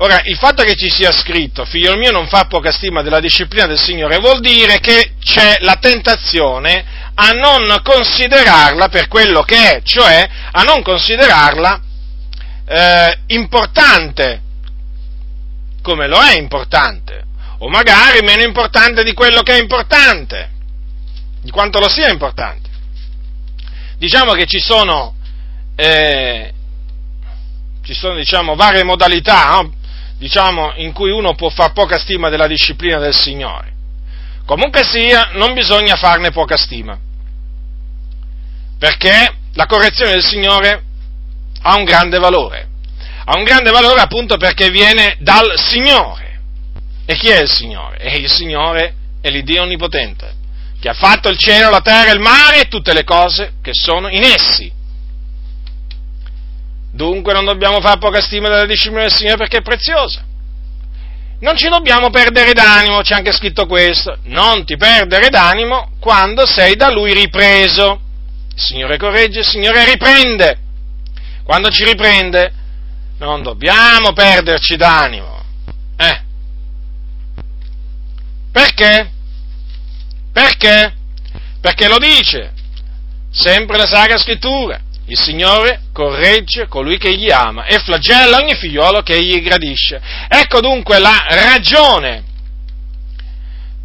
Ora, 0.01 0.21
il 0.27 0.37
fatto 0.37 0.63
che 0.63 0.77
ci 0.77 0.89
sia 0.89 1.11
scritto, 1.11 1.65
figlio 1.65 1.97
mio, 1.97 2.13
non 2.13 2.29
fa 2.29 2.45
poca 2.45 2.71
stima 2.71 3.03
della 3.03 3.19
disciplina 3.19 3.67
del 3.67 3.81
Signore, 3.81 4.19
vuol 4.19 4.39
dire 4.39 4.79
che 4.79 5.15
c'è 5.19 5.57
la 5.61 5.75
tentazione 5.75 6.85
a 7.15 7.31
non 7.31 7.81
considerarla 7.83 8.89
per 8.89 9.09
quello 9.09 9.43
che 9.43 9.57
è, 9.57 9.83
cioè 9.83 10.29
a 10.53 10.63
non 10.63 10.83
considerarla 10.83 11.83
eh, 12.65 13.19
importante, 13.27 14.41
come 15.83 16.07
lo 16.07 16.23
è 16.23 16.37
importante, 16.37 17.25
o 17.59 17.69
magari 17.69 18.21
meno 18.21 18.45
importante 18.45 19.03
di 19.03 19.15
quello 19.15 19.43
che 19.43 19.55
è 19.55 19.61
importante, 19.61 20.51
di 21.43 21.51
quanto 21.51 21.81
lo 21.81 21.89
sia 21.89 22.09
importante. 22.09 22.69
Diciamo 23.99 24.31
che 24.35 24.47
ci 24.47 24.61
sono, 24.61 25.17
eh, 25.75 26.53
ci 27.83 27.95
sono 27.95 28.15
diciamo, 28.15 28.55
varie 28.55 28.85
modalità 28.85 29.61
no? 29.61 29.77
Diciamo, 30.19 30.73
in 30.77 30.93
cui 30.93 31.11
uno 31.11 31.35
può 31.35 31.49
fare 31.49 31.73
poca 31.73 31.99
stima 31.99 32.29
della 32.29 32.47
disciplina 32.47 32.99
del 32.99 33.15
Signore. 33.15 33.73
Comunque 34.45 34.83
sia, 34.85 35.31
non 35.35 35.55
bisogna 35.55 35.97
farne 35.97 36.31
poca 36.31 36.57
stima, 36.57 36.99
perché 38.79 39.35
la 39.55 39.67
correzione 39.67 40.13
del 40.13 40.25
Signore 40.25 40.83
ha 41.63 41.77
un 41.77 41.85
grande 41.85 42.19
valore. 42.19 42.67
Ha 43.25 43.37
un 43.37 43.45
grande 43.45 43.71
valore 43.71 44.01
appunto 44.01 44.37
perché 44.37 44.71
viene 44.71 45.17
dal 45.21 45.59
Signore. 45.59 46.41
E 47.05 47.15
chi 47.17 47.29
è 47.29 47.43
il 47.43 47.51
Signore? 47.51 47.99
E 47.99 48.17
il 48.17 48.31
Signore 48.31 48.95
è 49.21 49.29
l'Iddio 49.29 49.63
Onnipotente, 49.63 50.35
che 50.81 50.89
ha 50.89 50.95
fatto 50.95 51.29
il 51.29 51.37
cielo, 51.37 51.71
la 51.71 51.81
terra, 51.81 52.13
il 52.13 52.21
mare 52.21 52.63
e 52.63 52.69
tutte 52.69 52.95
le 52.95 53.05
cose 53.05 53.55
che 53.63 53.73
sono 53.75 54.09
in 54.09 54.23
essi. 54.23 54.73
Dunque 56.99 57.33
non 57.33 57.45
dobbiamo 57.45 57.81
fare 57.81 58.01
poca 58.01 58.21
stima 58.21 58.49
della 58.49 58.67
disciplina 58.67 59.03
del 59.03 59.15
Signore 59.15 59.37
perché 59.37 59.59
è 59.59 59.63
preziosa. 59.63 60.25
non 61.41 61.57
ci 61.57 61.69
dobbiamo 61.69 62.11
perdere 62.11 62.53
d'animo, 62.53 63.03
c'è 63.03 63.15
anche 63.15 63.31
scritto 63.31 63.67
questo, 63.67 64.19
non 64.25 64.65
ti 64.65 64.77
perdere 64.77 65.29
d'animo 65.29 65.93
quando 66.01 66.45
sei 66.45 66.75
da 66.75 66.91
lui 66.91 67.15
ripreso. 67.15 68.01
Il 68.53 68.61
Signore 68.61 68.97
corregge, 68.97 69.39
il 69.39 69.47
Signore 69.47 69.85
riprende. 69.85 70.59
Quando 71.45 71.71
ci 71.71 71.85
riprende 71.85 72.53
non 73.19 73.43
dobbiamo 73.43 74.13
perderci 74.13 74.75
d'animo. 74.75 75.45
Eh. 75.97 76.21
Perché? 78.51 79.11
Perché? 80.33 80.95
Perché 81.61 81.87
lo 81.87 81.99
dice 81.99 82.53
sempre 83.31 83.77
la 83.77 83.87
Sacra 83.87 84.19
Scrittura. 84.19 84.81
Il 85.09 85.19
Signore 85.19 85.85
corregge 85.93 86.69
colui 86.69 86.99
che 86.99 87.17
gli 87.17 87.31
ama 87.31 87.65
e 87.65 87.79
flagella 87.79 88.37
ogni 88.37 88.55
figliolo 88.55 89.01
che 89.01 89.19
gli 89.23 89.41
gradisce. 89.43 90.01
Ecco 90.29 90.61
dunque 90.61 90.99
la 90.99 91.25
ragione 91.29 92.25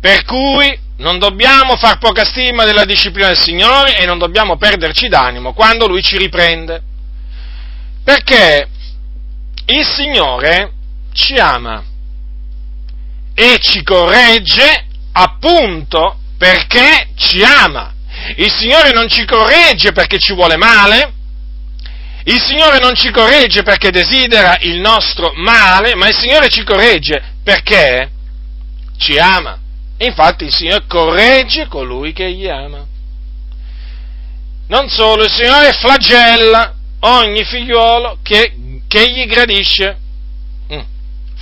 per 0.01 0.25
cui 0.25 0.77
non 0.97 1.19
dobbiamo 1.19 1.77
far 1.77 1.97
poca 1.97 2.25
stima 2.25 2.65
della 2.65 2.83
disciplina 2.83 3.27
del 3.27 3.39
Signore 3.39 3.97
e 3.97 4.05
non 4.05 4.17
dobbiamo 4.17 4.57
perderci 4.57 5.07
d'animo 5.07 5.53
quando 5.53 5.87
Lui 5.87 6.03
ci 6.03 6.17
riprende. 6.17 6.81
Perché 8.03 8.67
il 9.67 9.85
Signore 9.85 10.73
ci 11.13 11.35
ama 11.35 11.81
e 13.33 13.59
ci 13.61 13.81
corregge 13.81 14.87
appunto 15.13 16.17
perché 16.37 17.11
ci 17.15 17.41
ama. 17.43 17.92
Il 18.37 18.51
Signore 18.51 18.91
non 18.91 19.07
ci 19.09 19.25
corregge 19.25 19.91
perché 19.91 20.17
ci 20.17 20.33
vuole 20.33 20.55
male, 20.55 21.13
il 22.25 22.39
Signore 22.39 22.79
non 22.79 22.95
ci 22.95 23.11
corregge 23.11 23.63
perché 23.63 23.89
desidera 23.91 24.57
il 24.61 24.79
nostro 24.79 25.33
male, 25.35 25.93
ma 25.95 26.07
il 26.07 26.15
Signore 26.15 26.47
ci 26.47 26.63
corregge 26.63 27.21
perché 27.43 28.09
ci 28.97 29.17
ama. 29.17 29.59
Infatti 29.97 30.45
il 30.45 30.53
Signore 30.53 30.85
corregge 30.87 31.67
colui 31.67 32.13
che 32.13 32.31
gli 32.31 32.47
ama. 32.47 32.85
Non 34.67 34.87
solo, 34.87 35.23
il 35.23 35.31
Signore 35.31 35.73
flagella 35.73 36.73
ogni 37.01 37.43
figliuolo 37.43 38.19
che, 38.23 38.53
che 38.87 39.11
gli 39.11 39.25
gradisce. 39.25 39.97
Mm. 40.73 40.79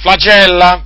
Flagella. 0.01 0.83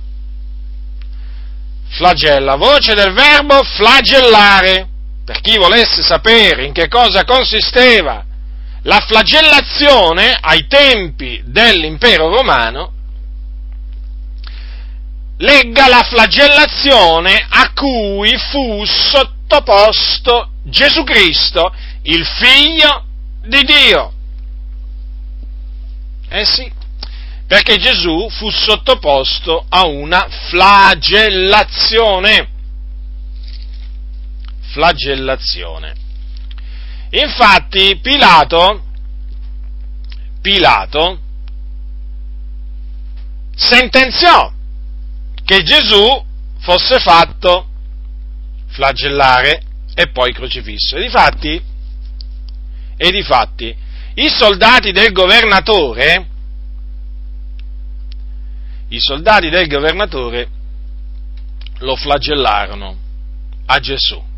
Flagella, 1.88 2.56
voce 2.56 2.94
del 2.94 3.14
verbo 3.14 3.62
flagellare 3.62 4.88
per 5.26 5.40
chi 5.40 5.58
volesse 5.58 6.02
sapere 6.02 6.66
in 6.66 6.72
che 6.72 6.86
cosa 6.86 7.24
consisteva 7.24 8.24
la 8.82 9.00
flagellazione 9.00 10.38
ai 10.40 10.68
tempi 10.68 11.42
dell'impero 11.44 12.28
romano, 12.28 12.92
legga 15.38 15.88
la 15.88 16.04
flagellazione 16.04 17.44
a 17.48 17.72
cui 17.74 18.38
fu 18.38 18.84
sottoposto 18.84 20.50
Gesù 20.62 21.02
Cristo, 21.02 21.74
il 22.02 22.24
figlio 22.24 23.06
di 23.42 23.64
Dio. 23.64 24.12
Eh 26.28 26.44
sì, 26.44 26.70
perché 27.48 27.78
Gesù 27.78 28.28
fu 28.30 28.48
sottoposto 28.48 29.66
a 29.68 29.86
una 29.86 30.24
flagellazione 30.50 32.54
flagellazione. 34.76 35.94
Infatti 37.08 37.98
Pilato, 38.02 38.84
Pilato 40.42 41.20
sentenziò 43.54 44.52
che 45.42 45.62
Gesù 45.62 46.24
fosse 46.58 46.98
fatto 46.98 47.68
flagellare 48.66 49.62
e 49.94 50.10
poi 50.10 50.34
crocifisso. 50.34 50.96
E 50.96 51.02
difatti, 51.02 51.62
e 52.98 53.10
difatti 53.10 53.74
i 54.16 54.28
soldati 54.28 54.92
del 54.92 55.12
governatore, 55.12 56.28
i 58.88 59.00
soldati 59.00 59.48
del 59.48 59.68
governatore 59.68 60.48
lo 61.78 61.96
flagellarono 61.96 62.96
a 63.66 63.78
Gesù. 63.78 64.34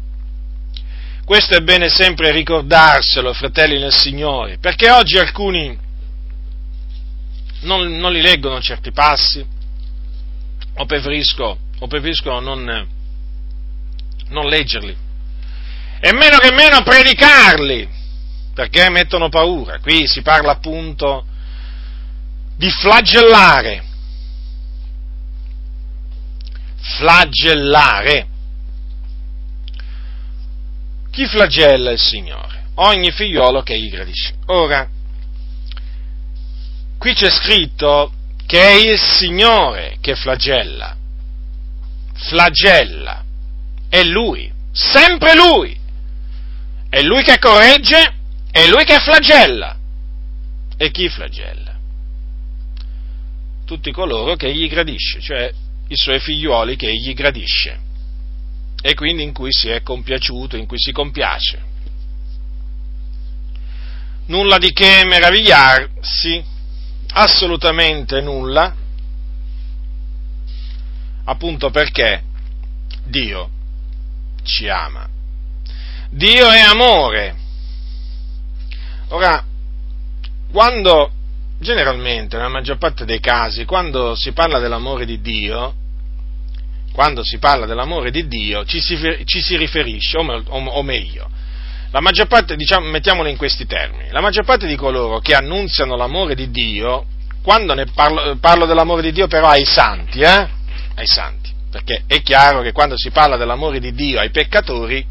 Questo 1.29 1.57
è 1.57 1.61
bene 1.61 1.91
sempre 1.91 2.33
ricordarselo, 2.33 3.35
fratelli 3.35 3.79
nel 3.79 3.93
Signore, 3.93 4.57
perché 4.57 4.91
oggi 4.91 5.19
alcuni 5.19 5.79
non, 7.61 7.97
non 7.97 8.13
li 8.13 8.23
leggono 8.23 8.63
certi 8.63 8.93
passi, 8.93 9.47
o 10.77 10.87
preferisco, 10.87 11.59
o 11.81 11.87
preferiscono 11.87 12.41
non, 12.41 12.89
non 14.31 14.47
leggerli, 14.47 14.97
e 16.01 16.13
meno 16.15 16.39
che 16.39 16.51
meno 16.51 16.83
predicarli, 16.83 17.87
perché 18.55 18.89
mettono 18.89 19.29
paura. 19.29 19.81
Qui 19.81 20.07
si 20.07 20.23
parla 20.23 20.53
appunto 20.53 21.27
di 22.57 22.71
flagellare, 22.71 23.85
flagellare. 26.97 28.29
Chi 31.19 31.27
flagella 31.27 31.91
il 31.91 31.99
Signore? 31.99 32.67
Ogni 32.77 33.11
figliolo 33.11 33.63
che 33.63 33.77
gli 33.77 33.91
gradisce. 33.91 34.35
Ora, 34.47 34.89
qui 36.97 37.13
c'è 37.13 37.29
scritto 37.29 38.13
che 38.47 38.63
è 38.63 38.75
il 38.75 38.97
Signore 38.97 39.97
che 40.01 40.15
flagella. 40.15 40.97
Flagella. 42.15 43.25
È 43.89 44.01
Lui. 44.05 44.49
Sempre 44.71 45.35
Lui. 45.35 45.77
È 46.89 47.01
Lui 47.01 47.25
che 47.25 47.41
corregge, 47.41 48.15
è 48.53 48.69
Lui 48.69 48.85
che 48.85 49.01
flagella. 49.01 49.77
E 50.77 50.91
chi 50.93 51.09
flagella? 51.09 51.75
Tutti 53.67 53.91
coloro 53.91 54.37
che 54.37 54.47
egli 54.47 54.69
gradisce, 54.69 55.21
cioè 55.21 55.53
i 55.89 55.97
suoi 55.97 56.21
figliuoli 56.21 56.77
che 56.77 56.87
egli 56.87 57.13
gradisce 57.13 57.87
e 58.81 58.95
quindi 58.95 59.23
in 59.23 59.33
cui 59.33 59.53
si 59.53 59.69
è 59.69 59.83
compiaciuto, 59.83 60.57
in 60.57 60.67
cui 60.67 60.79
si 60.79 60.93
compiace. 60.93 61.63
Nulla 64.27 64.59
di 64.59 64.73
che 64.73 65.05
meravigliarsi, 65.05 66.45
assolutamente 67.13 68.21
nulla, 68.21 68.75
appunto 71.25 71.71
perché 71.71 72.23
Dio 73.05 73.51
ci 74.43 74.69
ama. 74.69 75.09
Dio 76.11 76.51
è 76.51 76.61
amore. 76.61 77.37
Ora, 79.09 79.45
quando 80.51 81.13
generalmente, 81.59 82.37
nella 82.37 82.49
maggior 82.49 82.79
parte 82.79 83.05
dei 83.05 83.21
casi, 83.21 83.65
quando 83.65 84.15
si 84.15 84.33
parla 84.33 84.59
dell'amore 84.59 85.05
di 85.05 85.21
Dio, 85.21 85.75
quando 86.99 87.23
si 87.23 87.39
parla 87.39 87.65
dell'amore 87.65 88.11
di 88.11 88.27
Dio 88.27 88.65
ci 88.65 88.81
si, 88.81 88.99
ci 89.25 89.41
si 89.41 89.57
riferisce, 89.57 90.19
o, 90.19 90.25
o, 90.25 90.65
o, 90.65 90.83
meglio, 90.83 91.31
la 91.93 92.01
maggior 92.01 92.27
parte, 92.27 92.57
diciamo, 92.57 92.89
mettiamolo 92.89 93.29
in 93.29 93.37
questi 93.37 93.67
termini, 93.67 94.11
la 94.11 94.21
maggior 94.21 94.45
parte 94.45 94.67
di 94.67 94.75
coloro 94.75 95.21
che 95.21 95.33
annunziano 95.33 95.95
l'amore 95.95 96.35
di 96.35 96.51
Dio, 96.51 97.05
quando 97.41 97.73
ne 97.75 97.87
parlo, 97.95 98.37
parlo 98.41 98.67
dell'amore 98.67 99.03
di 99.03 99.13
Dio 99.13 99.29
però 99.29 99.47
ai 99.47 99.65
santi, 99.65 100.23
eh? 100.23 100.49
ai 100.97 101.07
santi, 101.07 101.53
perché 101.71 102.03
è 102.09 102.21
chiaro 102.21 102.63
che 102.63 102.73
quando 102.73 102.97
si 102.97 103.13
parla 103.13 103.37
dell'amore 103.37 103.79
di 103.79 103.93
Dio 103.93 104.19
ai 104.19 104.31
peccatori, 104.31 105.07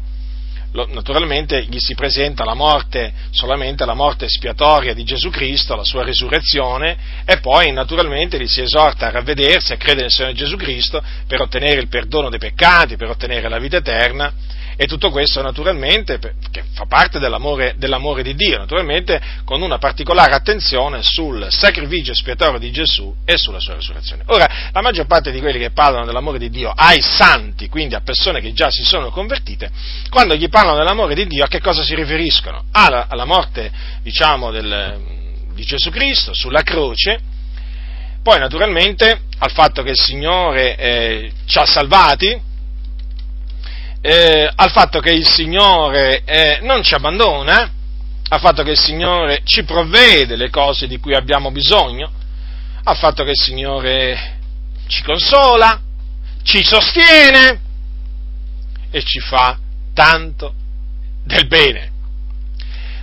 naturalmente 0.72 1.64
gli 1.64 1.78
si 1.78 1.94
presenta 1.94 2.44
la 2.44 2.54
morte, 2.54 3.12
solamente 3.30 3.84
la 3.84 3.94
morte 3.94 4.26
espiatoria 4.26 4.92
di 4.92 5.02
Gesù 5.04 5.30
Cristo, 5.30 5.74
la 5.74 5.84
sua 5.84 6.04
risurrezione, 6.04 6.96
e 7.24 7.38
poi 7.38 7.72
naturalmente 7.72 8.36
li 8.36 8.46
si 8.46 8.60
esorta 8.60 9.06
a 9.06 9.10
ravvedersi, 9.10 9.72
a 9.72 9.76
credere 9.76 10.02
nel 10.02 10.10
Signore 10.10 10.34
Gesù 10.34 10.56
Cristo 10.56 11.02
per 11.26 11.40
ottenere 11.40 11.80
il 11.80 11.88
perdono 11.88 12.28
dei 12.28 12.38
peccati, 12.38 12.96
per 12.96 13.08
ottenere 13.08 13.48
la 13.48 13.58
vita 13.58 13.78
eterna, 13.78 14.32
e 14.80 14.86
tutto 14.86 15.10
questo 15.10 15.42
naturalmente, 15.42 16.20
che 16.52 16.62
fa 16.72 16.86
parte 16.86 17.18
dell'amore, 17.18 17.74
dell'amore, 17.78 18.22
di 18.22 18.36
Dio, 18.36 18.58
naturalmente 18.58 19.20
con 19.42 19.60
una 19.60 19.78
particolare 19.78 20.34
attenzione 20.34 21.02
sul 21.02 21.48
sacrificio 21.50 22.12
espiatorio 22.12 22.60
di 22.60 22.70
Gesù 22.70 23.12
e 23.24 23.36
sulla 23.36 23.58
sua 23.58 23.74
risurrezione. 23.74 24.22
Ora, 24.26 24.70
la 24.72 24.80
maggior 24.80 25.06
parte 25.06 25.32
di 25.32 25.40
quelli 25.40 25.58
che 25.58 25.72
parlano 25.72 26.06
dell'amore 26.06 26.38
di 26.38 26.48
Dio 26.48 26.70
ai 26.70 27.02
santi, 27.02 27.68
quindi 27.68 27.96
a 27.96 28.02
persone 28.02 28.40
che 28.40 28.52
già 28.52 28.70
si 28.70 28.84
sono 28.84 29.10
convertite, 29.10 29.68
quando 30.10 30.36
gli 30.36 30.48
parlano 30.48 30.78
dell'amore 30.78 31.16
di 31.16 31.26
Dio 31.26 31.42
a 31.42 31.48
che 31.48 31.60
cosa 31.60 31.82
si 31.82 31.96
riferiscono? 31.96 32.66
Alla, 32.70 33.08
alla 33.08 33.24
morte, 33.24 33.72
diciamo, 34.04 34.52
del, 34.52 35.00
di 35.54 35.64
Gesù 35.64 35.90
Cristo 35.90 36.32
sulla 36.34 36.62
croce, 36.62 37.18
poi 38.22 38.38
naturalmente 38.38 39.22
al 39.38 39.50
fatto 39.50 39.82
che 39.82 39.90
il 39.90 39.98
Signore 39.98 40.76
eh, 40.76 41.32
ci 41.46 41.58
ha 41.58 41.66
salvati, 41.66 42.46
eh, 44.00 44.50
al 44.54 44.70
fatto 44.70 45.00
che 45.00 45.10
il 45.10 45.26
Signore 45.26 46.22
eh, 46.24 46.58
non 46.62 46.82
ci 46.82 46.94
abbandona, 46.94 47.70
al 48.28 48.40
fatto 48.40 48.62
che 48.62 48.72
il 48.72 48.78
Signore 48.78 49.40
ci 49.44 49.64
provvede 49.64 50.36
le 50.36 50.50
cose 50.50 50.86
di 50.86 50.98
cui 50.98 51.14
abbiamo 51.14 51.50
bisogno, 51.50 52.10
al 52.84 52.96
fatto 52.96 53.24
che 53.24 53.30
il 53.30 53.38
Signore 53.38 54.38
ci 54.86 55.02
consola, 55.02 55.80
ci 56.42 56.62
sostiene 56.62 57.60
e 58.90 59.02
ci 59.02 59.20
fa 59.20 59.58
tanto 59.94 60.54
del 61.24 61.46
bene. 61.46 61.90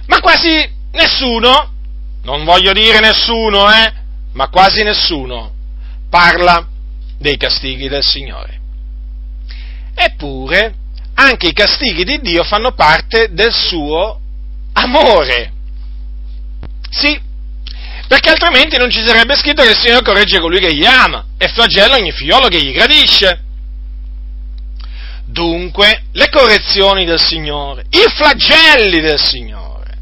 Ma 0.07 0.19
quasi 0.19 0.67
nessuno, 0.91 1.71
non 2.23 2.43
voglio 2.43 2.71
dire 2.73 2.99
nessuno, 2.99 3.69
eh, 3.71 3.93
ma 4.33 4.47
quasi 4.49 4.83
nessuno 4.83 5.53
parla 6.09 6.67
dei 7.17 7.37
castighi 7.37 7.87
del 7.87 8.03
Signore. 8.03 8.59
Eppure, 9.93 10.75
anche 11.15 11.47
i 11.47 11.53
castighi 11.53 12.03
di 12.03 12.19
Dio 12.21 12.43
fanno 12.43 12.73
parte 12.73 13.29
del 13.31 13.53
suo 13.53 14.19
amore. 14.73 15.51
Sì, 16.89 17.19
perché 18.07 18.29
altrimenti 18.29 18.77
non 18.77 18.89
ci 18.89 19.03
sarebbe 19.05 19.35
scritto 19.35 19.63
che 19.63 19.71
il 19.71 19.77
Signore 19.77 20.03
corregge 20.03 20.39
colui 20.39 20.59
che 20.59 20.73
gli 20.73 20.85
ama 20.85 21.25
e 21.37 21.47
flagella 21.47 21.95
ogni 21.95 22.11
figliolo 22.11 22.47
che 22.47 22.61
gli 22.61 22.71
gradisce. 22.71 23.41
Dunque, 25.25 26.03
le 26.11 26.29
correzioni 26.29 27.03
del 27.03 27.19
Signore, 27.19 27.85
i 27.89 28.05
flagelli 28.15 29.01
del 29.01 29.19
Signore, 29.19 29.97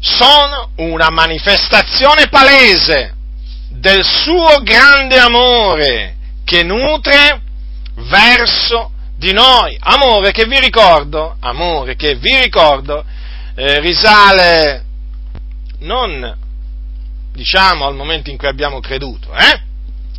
sono 0.00 0.70
una 0.76 1.10
manifestazione 1.10 2.28
palese 2.28 3.14
del 3.68 4.04
suo 4.04 4.60
grande 4.62 5.18
amore 5.18 6.16
che 6.44 6.62
nutre 6.62 7.42
verso 8.08 8.92
di 9.18 9.32
noi. 9.32 9.76
Amore 9.80 10.30
che 10.30 10.46
vi 10.46 10.60
ricordo, 10.60 11.36
amore 11.40 11.96
che 11.96 12.14
vi 12.14 12.40
ricordo, 12.40 13.04
eh, 13.54 13.80
risale 13.80 14.84
non 15.80 16.36
diciamo 17.32 17.86
al 17.86 17.94
momento 17.94 18.30
in 18.30 18.36
cui 18.36 18.48
abbiamo 18.48 18.80
creduto, 18.80 19.32
eh? 19.34 19.62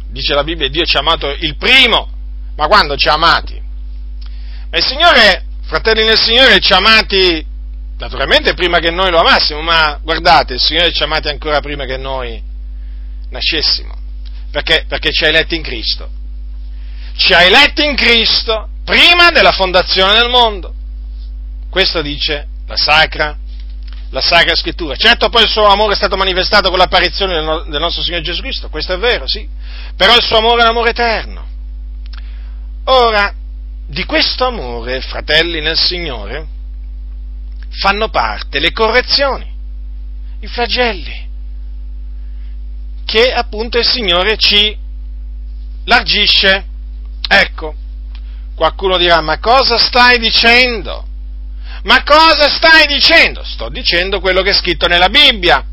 Dice 0.09 0.33
la 0.33 0.43
Bibbia, 0.43 0.69
Dio 0.69 0.85
ci 0.85 0.97
ha 0.97 0.99
amato 0.99 1.29
il 1.29 1.55
primo, 1.55 2.09
ma 2.55 2.67
quando 2.67 2.95
ci 2.95 3.07
ha 3.07 3.13
amati? 3.13 3.61
Ma 4.69 4.77
il 4.77 4.83
Signore, 4.83 5.45
fratelli 5.63 6.03
nel 6.03 6.17
Signore, 6.17 6.59
ci 6.59 6.73
ha 6.73 6.77
amati 6.77 7.45
naturalmente 7.97 8.53
prima 8.53 8.79
che 8.79 8.91
noi 8.91 9.11
lo 9.11 9.19
amassimo, 9.19 9.61
ma 9.61 9.99
guardate, 10.01 10.53
il 10.53 10.59
Signore 10.59 10.91
ci 10.91 11.01
ha 11.01 11.05
amati 11.05 11.27
ancora 11.27 11.59
prima 11.59 11.85
che 11.85 11.97
noi 11.97 12.41
nascessimo, 13.29 13.93
perché, 14.51 14.85
perché 14.87 15.11
ci 15.11 15.25
ha 15.25 15.27
eletti 15.27 15.55
in 15.55 15.61
Cristo. 15.61 16.09
Ci 17.15 17.33
ha 17.33 17.43
eletti 17.43 17.83
in 17.83 17.95
Cristo 17.95 18.69
prima 18.89 19.29
della 19.29 19.51
fondazione 19.51 20.13
del 20.13 20.29
mondo. 20.29 20.73
Questo 21.69 22.01
dice 22.01 22.47
la 22.65 22.75
Sacra 22.75 23.37
la 24.11 24.21
Sacra 24.21 24.55
Scrittura. 24.55 24.95
Certo 24.95 25.29
poi 25.29 25.43
il 25.43 25.49
suo 25.49 25.67
amore 25.67 25.93
è 25.93 25.95
stato 25.95 26.17
manifestato 26.17 26.69
con 26.69 26.79
l'apparizione 26.79 27.35
del, 27.35 27.79
nostro 27.79 28.01
Signore 28.01 28.23
Gesù 28.23 28.41
Cristo, 28.41 28.69
questo 28.69 28.93
è 28.93 28.97
vero, 28.97 29.27
sì, 29.27 29.47
però 29.95 30.15
il 30.15 30.23
suo 30.23 30.37
amore 30.37 30.61
è 30.61 30.63
un 30.63 30.71
amore 30.71 30.89
eterno. 30.89 31.47
Ora, 32.85 33.31
di 33.85 34.03
questo 34.05 34.47
amore, 34.47 35.01
fratelli 35.01 35.61
nel 35.61 35.77
Signore, 35.77 36.47
fanno 37.69 38.09
parte 38.09 38.57
le 38.57 38.71
correzioni, 38.71 39.53
i 40.39 40.47
flagelli, 40.47 41.29
che 43.05 43.31
appunto 43.31 43.77
il 43.77 43.85
Signore 43.85 44.37
ci 44.37 44.75
largisce. 45.85 46.65
Ecco, 47.27 47.75
qualcuno 48.59 48.97
dirà, 48.97 49.21
ma 49.21 49.39
cosa 49.39 49.77
stai 49.77 50.19
dicendo? 50.19 51.07
Ma 51.83 52.03
cosa 52.03 52.49
stai 52.49 52.87
dicendo? 52.87 53.41
Sto 53.41 53.69
dicendo 53.69 54.19
quello 54.19 54.41
che 54.41 54.49
è 54.49 54.53
scritto 54.53 54.85
nella 54.85 55.07
Bibbia. 55.07 55.63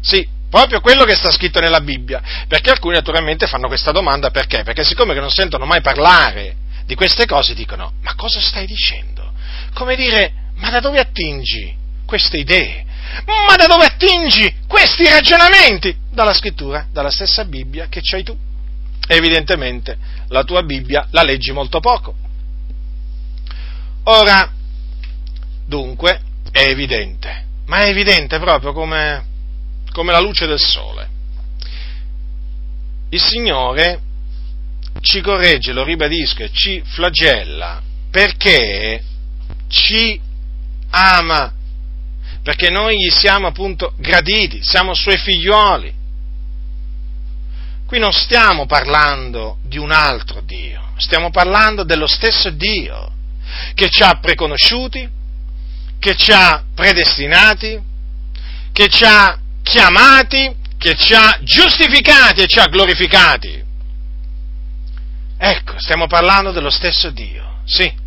Sì, 0.00 0.26
proprio 0.48 0.80
quello 0.80 1.04
che 1.04 1.14
sta 1.14 1.30
scritto 1.30 1.60
nella 1.60 1.82
Bibbia. 1.82 2.22
Perché 2.48 2.70
alcuni 2.70 2.94
naturalmente 2.94 3.46
fanno 3.46 3.66
questa 3.66 3.92
domanda 3.92 4.30
perché? 4.30 4.62
Perché 4.62 4.84
siccome 4.84 5.12
non 5.12 5.28
sentono 5.28 5.66
mai 5.66 5.82
parlare 5.82 6.56
di 6.86 6.94
queste 6.94 7.26
cose 7.26 7.52
dicono, 7.52 7.92
ma 8.00 8.14
cosa 8.14 8.40
stai 8.40 8.64
dicendo? 8.64 9.30
Come 9.74 9.96
dire, 9.96 10.32
ma 10.54 10.70
da 10.70 10.80
dove 10.80 10.98
attingi 10.98 11.76
queste 12.06 12.38
idee? 12.38 12.86
Ma 13.26 13.54
da 13.54 13.66
dove 13.66 13.84
attingi 13.84 14.60
questi 14.66 15.06
ragionamenti? 15.06 15.94
Dalla 16.10 16.32
scrittura, 16.32 16.86
dalla 16.90 17.10
stessa 17.10 17.44
Bibbia 17.44 17.88
che 17.88 18.00
c'hai 18.00 18.22
tu. 18.22 18.34
Evidentemente 19.06 19.98
la 20.28 20.44
tua 20.44 20.62
Bibbia 20.62 21.06
la 21.10 21.22
leggi 21.22 21.52
molto 21.52 21.80
poco. 21.80 22.14
Ora, 24.04 24.50
dunque, 25.66 26.20
è 26.50 26.68
evidente, 26.68 27.46
ma 27.66 27.84
è 27.84 27.88
evidente 27.88 28.38
proprio 28.38 28.72
come, 28.72 29.24
come 29.92 30.12
la 30.12 30.20
luce 30.20 30.46
del 30.46 30.60
sole. 30.60 31.08
Il 33.10 33.20
Signore 33.20 34.00
ci 35.00 35.20
corregge, 35.20 35.72
lo 35.72 35.84
ribadisco, 35.84 36.42
e 36.42 36.50
ci 36.52 36.82
flagella 36.84 37.82
perché 38.10 39.02
ci 39.68 40.20
ama, 40.90 41.52
perché 42.42 42.70
noi 42.70 42.96
gli 42.96 43.10
siamo 43.10 43.48
appunto 43.48 43.94
graditi, 43.96 44.62
siamo 44.62 44.94
suoi 44.94 45.18
figlioli. 45.18 45.92
Qui 47.86 47.98
non 47.98 48.12
stiamo 48.12 48.66
parlando 48.66 49.58
di 49.62 49.78
un 49.78 49.92
altro 49.92 50.40
Dio, 50.40 50.92
stiamo 50.96 51.30
parlando 51.30 51.84
dello 51.84 52.06
stesso 52.06 52.50
Dio 52.50 53.12
che 53.74 53.88
ci 53.90 54.02
ha 54.02 54.18
preconosciuti, 54.20 55.08
che 55.98 56.16
ci 56.16 56.32
ha 56.32 56.62
predestinati, 56.74 57.80
che 58.72 58.88
ci 58.88 59.04
ha 59.04 59.38
chiamati, 59.62 60.54
che 60.78 60.94
ci 60.96 61.14
ha 61.14 61.38
giustificati 61.42 62.42
e 62.42 62.46
ci 62.46 62.58
ha 62.58 62.66
glorificati. 62.66 63.62
Ecco, 65.36 65.78
stiamo 65.78 66.06
parlando 66.06 66.52
dello 66.52 66.70
stesso 66.70 67.10
Dio, 67.10 67.60
sì. 67.64 68.02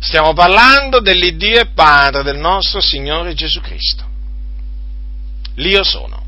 Stiamo 0.00 0.32
parlando 0.32 1.00
dell'Iddio 1.00 1.60
e 1.60 1.66
Padre 1.66 2.22
del 2.22 2.38
nostro 2.38 2.80
Signore 2.80 3.34
Gesù 3.34 3.60
Cristo. 3.60 4.04
L'Io 5.56 5.84
sono. 5.84 6.23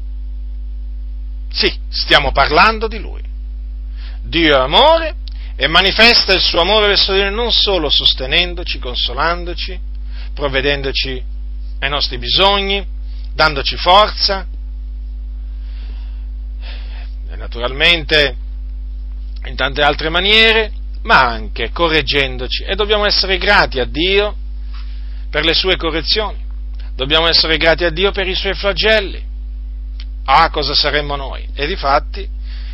Sì, 1.56 1.74
stiamo 1.88 2.32
parlando 2.32 2.86
di 2.86 2.98
Lui. 2.98 3.22
Dio 4.20 4.58
è 4.58 4.60
amore 4.60 5.14
e 5.56 5.66
manifesta 5.68 6.34
il 6.34 6.42
suo 6.42 6.60
amore 6.60 6.88
verso 6.88 7.14
di 7.14 7.20
noi 7.20 7.32
non 7.32 7.50
solo 7.50 7.88
sostenendoci, 7.88 8.78
consolandoci, 8.78 9.80
provvedendoci 10.34 11.24
ai 11.78 11.88
nostri 11.88 12.18
bisogni, 12.18 12.86
dandoci 13.32 13.74
forza, 13.76 14.46
naturalmente 17.38 18.36
in 19.46 19.56
tante 19.56 19.80
altre 19.80 20.10
maniere, 20.10 20.72
ma 21.04 21.20
anche 21.22 21.70
correggendoci 21.70 22.64
e 22.64 22.74
dobbiamo 22.74 23.06
essere 23.06 23.38
grati 23.38 23.80
a 23.80 23.86
Dio 23.86 24.36
per 25.30 25.46
le 25.46 25.54
sue 25.54 25.78
correzioni, 25.78 26.36
dobbiamo 26.94 27.28
essere 27.28 27.56
grati 27.56 27.84
a 27.84 27.90
Dio 27.90 28.10
per 28.10 28.28
i 28.28 28.34
suoi 28.34 28.52
flagelli. 28.52 29.36
Ah, 30.26 30.50
cosa 30.50 30.74
saremmo 30.74 31.16
noi? 31.16 31.48
E 31.54 31.66
difatti, 31.66 32.28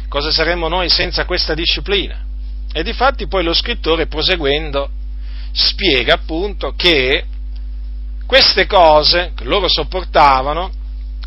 cosa 0.08 0.30
saremmo 0.30 0.68
noi 0.68 0.88
senza 0.88 1.24
questa 1.24 1.54
disciplina? 1.54 2.18
E 2.72 2.82
difatti 2.82 3.26
poi 3.26 3.44
lo 3.44 3.52
scrittore, 3.52 4.06
proseguendo, 4.06 4.90
spiega 5.52 6.14
appunto 6.14 6.72
che 6.74 7.24
queste 8.26 8.66
cose 8.66 9.32
che 9.34 9.44
loro 9.44 9.68
sopportavano, 9.68 10.72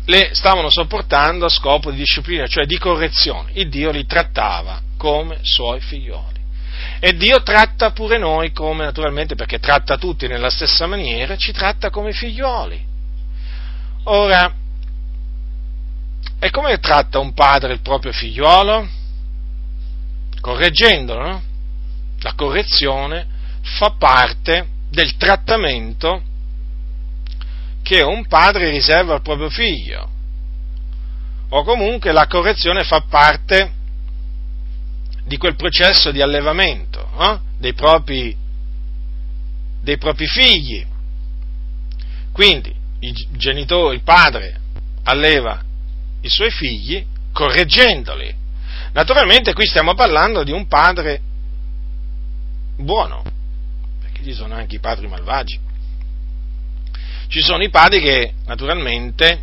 le 0.06 0.30
stavano 0.32 0.70
sopportando 0.70 1.46
a 1.46 1.48
scopo 1.48 1.90
di 1.90 1.98
disciplina, 1.98 2.46
cioè 2.46 2.66
di 2.66 2.78
correzione. 2.78 3.50
Il 3.54 3.68
Dio 3.68 3.90
li 3.90 4.04
trattava 4.06 4.80
come 4.96 5.38
suoi 5.42 5.80
figlioli. 5.80 6.34
E 6.98 7.16
Dio 7.16 7.42
tratta 7.42 7.92
pure 7.92 8.18
noi 8.18 8.52
come, 8.52 8.84
naturalmente, 8.84 9.36
perché 9.36 9.58
tratta 9.58 9.96
tutti 9.96 10.26
nella 10.26 10.50
stessa 10.50 10.86
maniera, 10.86 11.36
ci 11.36 11.52
tratta 11.52 11.90
come 11.90 12.12
figlioli. 12.12 12.84
Ora, 14.04 14.52
e 16.38 16.50
come 16.50 16.78
tratta 16.78 17.18
un 17.18 17.32
padre 17.32 17.72
il 17.72 17.80
proprio 17.80 18.12
figliolo? 18.12 19.04
correggendolo. 20.46 21.22
No? 21.22 21.42
La 22.20 22.34
correzione 22.34 23.26
fa 23.62 23.94
parte 23.98 24.68
del 24.88 25.16
trattamento 25.16 26.22
che 27.82 28.02
un 28.02 28.26
padre 28.26 28.70
riserva 28.70 29.14
al 29.14 29.22
proprio 29.22 29.50
figlio, 29.50 30.10
o 31.48 31.62
comunque 31.62 32.12
la 32.12 32.26
correzione 32.26 32.84
fa 32.84 33.00
parte 33.08 33.72
di 35.24 35.36
quel 35.36 35.56
processo 35.56 36.10
di 36.10 36.22
allevamento 36.22 37.08
eh? 37.20 37.38
dei, 37.58 37.74
propri, 37.74 38.36
dei 39.82 39.98
propri 39.98 40.26
figli. 40.26 40.84
Quindi 42.32 42.74
il 43.00 43.26
genitore, 43.32 43.96
il 43.96 44.02
padre 44.02 44.60
alleva 45.04 45.60
i 46.26 46.30
suoi 46.30 46.50
figli 46.50 47.04
correggendoli, 47.32 48.44
Naturalmente 48.96 49.52
qui 49.52 49.66
stiamo 49.66 49.94
parlando 49.94 50.42
di 50.42 50.52
un 50.52 50.66
padre 50.68 51.20
buono, 52.78 53.22
perché 54.00 54.24
ci 54.24 54.32
sono 54.32 54.54
anche 54.54 54.76
i 54.76 54.80
padri 54.80 55.06
malvagi. 55.06 55.60
Ci 57.28 57.42
sono 57.42 57.62
i 57.62 57.68
padri 57.68 58.00
che 58.00 58.32
naturalmente 58.46 59.38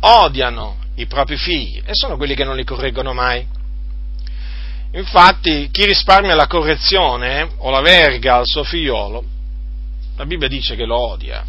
odiano 0.00 0.76
i 0.96 1.06
propri 1.06 1.38
figli 1.38 1.80
e 1.82 1.92
sono 1.92 2.18
quelli 2.18 2.34
che 2.34 2.44
non 2.44 2.56
li 2.56 2.64
correggono 2.64 3.14
mai. 3.14 3.46
Infatti, 4.92 5.70
chi 5.72 5.86
risparmia 5.86 6.34
la 6.34 6.46
correzione 6.46 7.52
o 7.56 7.70
la 7.70 7.80
verga 7.80 8.36
al 8.36 8.46
suo 8.46 8.64
figliolo, 8.64 9.24
la 10.16 10.26
Bibbia 10.26 10.48
dice 10.48 10.76
che 10.76 10.84
lo 10.84 11.12
odia. 11.12 11.42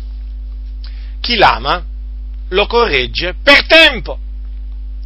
Chi 1.20 1.36
l'ama 1.36 1.84
lo 2.50 2.66
corregge 2.66 3.36
per 3.42 3.66
tempo. 3.66 4.20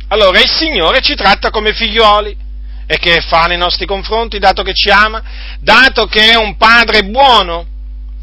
Allora 0.07 0.39
il 0.39 0.49
Signore 0.49 1.01
ci 1.01 1.15
tratta 1.15 1.49
come 1.49 1.73
figlioli. 1.73 2.49
E 2.85 2.97
che 2.97 3.21
fa 3.21 3.45
nei 3.45 3.57
nostri 3.57 3.85
confronti, 3.85 4.37
dato 4.37 4.63
che 4.63 4.73
ci 4.73 4.89
ama? 4.89 5.23
Dato 5.61 6.07
che 6.07 6.31
è 6.31 6.35
un 6.35 6.57
padre 6.57 7.03
buono, 7.03 7.65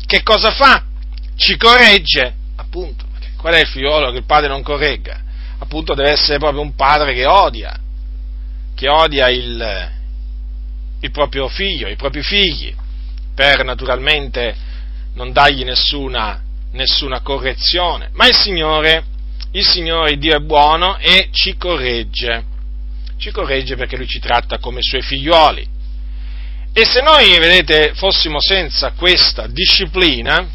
che 0.05 0.23
cosa 0.23 0.51
fa? 0.51 0.85
Ci 1.37 1.57
corregge, 1.57 2.35
appunto. 2.57 3.07
Qual 3.39 3.55
è 3.55 3.61
il 3.61 3.67
figliolo 3.67 4.11
che 4.11 4.19
il 4.19 4.27
padre 4.27 4.49
non 4.49 4.63
corregga? 4.63 5.23
Appunto 5.59 5.95
deve 5.95 6.11
essere 6.11 6.39
proprio 6.39 6.61
un 6.61 6.75
padre 6.75 7.15
che 7.15 7.25
odia, 7.25 7.79
che 8.75 8.89
odia 8.89 9.31
il, 9.31 9.91
il 11.01 11.11
proprio 11.11 11.49
figlio, 11.49 11.89
i 11.89 11.97
propri 11.97 12.23
figli, 12.23 12.75
per 13.35 13.65
naturalmente 13.65 14.55
non 15.15 15.33
dargli 15.33 15.65
nessuna, 15.65 16.43
nessuna 16.73 17.21
correzione. 17.21 18.11
Ma 18.13 18.27
il 18.27 18.37
Signore, 18.37 19.05
il 19.53 19.67
Signore 19.67 20.17
Dio 20.19 20.37
è 20.37 20.41
buono 20.41 20.99
e 20.99 21.29
ci 21.33 21.57
corregge. 21.57 22.45
Ci 23.19 23.31
corregge 23.31 23.77
perché 23.77 23.97
Lui 23.97 24.07
ci 24.07 24.21
tratta 24.21 24.59
come 24.59 24.81
Suoi 24.81 25.03
figlioli. 25.03 25.67
E 26.73 26.85
se 26.85 27.01
noi, 27.01 27.37
vedete, 27.39 27.93
fossimo 27.95 28.41
senza 28.41 28.93
questa 28.93 29.47
disciplina, 29.49 30.47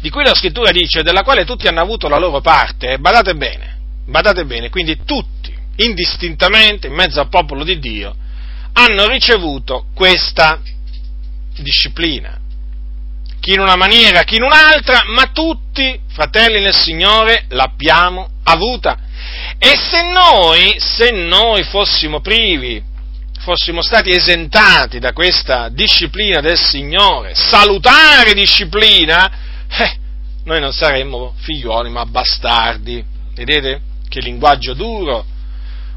di 0.00 0.10
cui 0.10 0.24
la 0.24 0.34
scrittura 0.34 0.70
dice, 0.70 1.02
della 1.02 1.22
quale 1.22 1.44
tutti 1.44 1.68
hanno 1.68 1.80
avuto 1.80 2.08
la 2.08 2.18
loro 2.18 2.40
parte, 2.40 2.98
badate 2.98 3.34
bene, 3.34 3.78
badate 4.06 4.44
bene, 4.44 4.70
quindi 4.70 4.98
tutti, 5.04 5.54
indistintamente, 5.76 6.86
in 6.86 6.94
mezzo 6.94 7.20
al 7.20 7.28
popolo 7.28 7.64
di 7.64 7.78
Dio, 7.78 8.16
hanno 8.72 9.06
ricevuto 9.06 9.86
questa 9.94 10.60
disciplina. 11.56 12.40
Chi 13.42 13.54
in 13.54 13.58
una 13.58 13.74
maniera, 13.74 14.22
chi 14.22 14.36
in 14.36 14.44
un'altra, 14.44 15.02
ma 15.06 15.32
tutti, 15.32 15.98
fratelli 16.12 16.60
nel 16.60 16.76
Signore, 16.76 17.46
l'abbiamo 17.48 18.28
avuta. 18.44 18.96
E 19.58 19.72
se 19.76 20.12
noi, 20.12 20.76
se 20.78 21.10
noi 21.10 21.64
fossimo 21.64 22.20
privi, 22.20 22.80
fossimo 23.40 23.82
stati 23.82 24.10
esentati 24.10 25.00
da 25.00 25.12
questa 25.12 25.68
disciplina 25.70 26.40
del 26.40 26.56
Signore, 26.56 27.34
salutare 27.34 28.32
disciplina, 28.32 29.28
eh, 29.68 29.96
noi 30.44 30.60
non 30.60 30.72
saremmo 30.72 31.34
figlioli 31.38 31.90
ma 31.90 32.06
bastardi. 32.06 33.04
Vedete 33.34 33.80
che 34.08 34.20
linguaggio 34.20 34.72
duro 34.74 35.26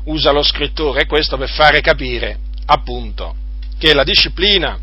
usa 0.05 0.31
lo 0.31 0.41
scrittore? 0.41 1.05
Questo 1.05 1.37
per 1.37 1.49
fare 1.49 1.81
capire 1.81 2.39
appunto, 2.65 3.35
che 3.77 3.93
la 3.93 4.03
disciplina 4.03 4.79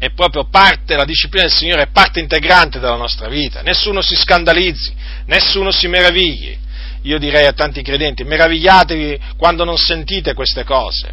è 0.00 0.12
proprio 0.12 0.44
parte, 0.48 0.96
la 0.96 1.04
disciplina 1.04 1.44
del 1.44 1.52
Signore 1.52 1.82
è 1.82 1.88
parte 1.88 2.20
integrante 2.20 2.80
della 2.80 2.96
nostra 2.96 3.28
vita, 3.28 3.60
nessuno 3.60 4.00
si 4.00 4.16
scandalizzi, 4.16 4.94
nessuno 5.26 5.70
si 5.70 5.88
meravigli. 5.88 6.56
Io 7.02 7.18
direi 7.18 7.44
a 7.44 7.52
tanti 7.52 7.82
credenti, 7.82 8.24
meravigliatevi 8.24 9.20
quando 9.36 9.64
non 9.64 9.76
sentite 9.76 10.32
queste 10.32 10.64
cose, 10.64 11.12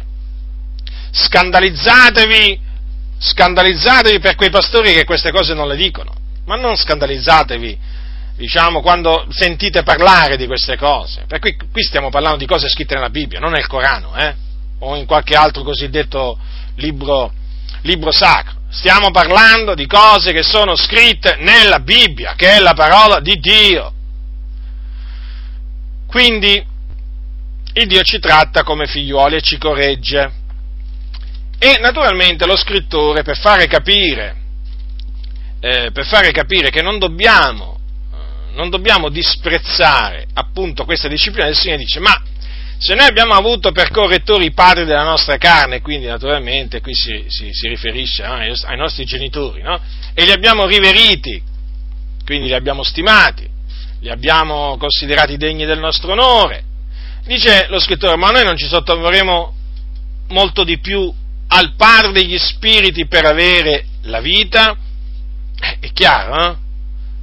scandalizzatevi, 1.10 2.60
scandalizzatevi 3.18 4.20
per 4.20 4.36
quei 4.36 4.48
pastori 4.48 4.94
che 4.94 5.04
queste 5.04 5.32
cose 5.32 5.52
non 5.52 5.68
le 5.68 5.76
dicono, 5.76 6.14
ma 6.46 6.56
non 6.56 6.74
scandalizzatevi 6.74 7.78
diciamo, 8.36 8.80
quando 8.80 9.26
sentite 9.28 9.82
parlare 9.82 10.38
di 10.38 10.46
queste 10.46 10.78
cose. 10.78 11.24
Perché 11.26 11.56
qui, 11.56 11.68
qui, 11.72 11.82
stiamo 11.82 12.08
parlando 12.08 12.38
di 12.38 12.46
cose 12.46 12.70
scritte 12.70 12.94
nella 12.94 13.10
Bibbia, 13.10 13.38
non 13.38 13.52
nel 13.52 13.66
Corano, 13.66 14.16
eh? 14.16 14.34
o 14.78 14.96
in 14.96 15.04
qualche 15.04 15.34
altro 15.34 15.62
cosiddetto 15.62 16.38
libro, 16.76 17.34
libro 17.82 18.10
sacro. 18.12 18.57
Stiamo 18.70 19.10
parlando 19.10 19.74
di 19.74 19.86
cose 19.86 20.32
che 20.32 20.42
sono 20.42 20.76
scritte 20.76 21.36
nella 21.40 21.80
Bibbia, 21.80 22.34
che 22.34 22.56
è 22.56 22.58
la 22.58 22.74
parola 22.74 23.20
di 23.20 23.36
Dio. 23.36 23.92
Quindi 26.06 26.64
il 27.72 27.86
Dio 27.86 28.02
ci 28.02 28.18
tratta 28.18 28.64
come 28.64 28.86
figliuoli 28.86 29.36
e 29.36 29.40
ci 29.40 29.56
corregge. 29.56 30.32
E 31.58 31.78
naturalmente 31.80 32.46
lo 32.46 32.56
scrittore, 32.56 33.22
per 33.22 33.38
fare 33.38 33.66
capire, 33.66 34.36
eh, 35.60 35.90
per 35.90 36.06
fare 36.06 36.30
capire 36.30 36.70
che 36.70 36.82
non 36.82 36.98
dobbiamo, 36.98 37.78
eh, 38.12 38.54
non 38.54 38.68
dobbiamo 38.68 39.08
disprezzare 39.08 40.26
appunto 40.34 40.84
questa 40.84 41.08
disciplina 41.08 41.46
del 41.46 41.56
Signore, 41.56 41.80
dice, 41.80 42.00
ma 42.00 42.22
se 42.78 42.94
noi 42.94 43.06
abbiamo 43.06 43.34
avuto 43.34 43.72
per 43.72 43.90
correttori 43.90 44.46
i 44.46 44.52
padri 44.52 44.84
della 44.84 45.02
nostra 45.02 45.36
carne, 45.36 45.80
quindi 45.80 46.06
naturalmente 46.06 46.80
qui 46.80 46.94
si, 46.94 47.24
si, 47.26 47.48
si 47.52 47.68
riferisce 47.68 48.24
no, 48.24 48.34
ai 48.34 48.76
nostri 48.76 49.04
genitori, 49.04 49.62
no? 49.62 49.80
e 50.14 50.24
li 50.24 50.30
abbiamo 50.30 50.64
riveriti, 50.64 51.42
quindi 52.24 52.46
li 52.46 52.54
abbiamo 52.54 52.84
stimati, 52.84 53.48
li 54.00 54.10
abbiamo 54.10 54.76
considerati 54.78 55.36
degni 55.36 55.64
del 55.64 55.80
nostro 55.80 56.12
onore, 56.12 56.62
dice 57.24 57.66
lo 57.68 57.80
scrittore, 57.80 58.16
ma 58.16 58.30
noi 58.30 58.44
non 58.44 58.56
ci 58.56 58.68
sottoporremo 58.68 59.54
molto 60.28 60.62
di 60.62 60.78
più 60.78 61.12
al 61.48 61.74
Padre 61.74 62.12
degli 62.12 62.38
Spiriti 62.38 63.08
per 63.08 63.24
avere 63.24 63.86
la 64.02 64.20
vita? 64.20 64.76
Eh, 65.60 65.78
è 65.80 65.92
chiaro, 65.92 66.50
eh? 66.50 66.56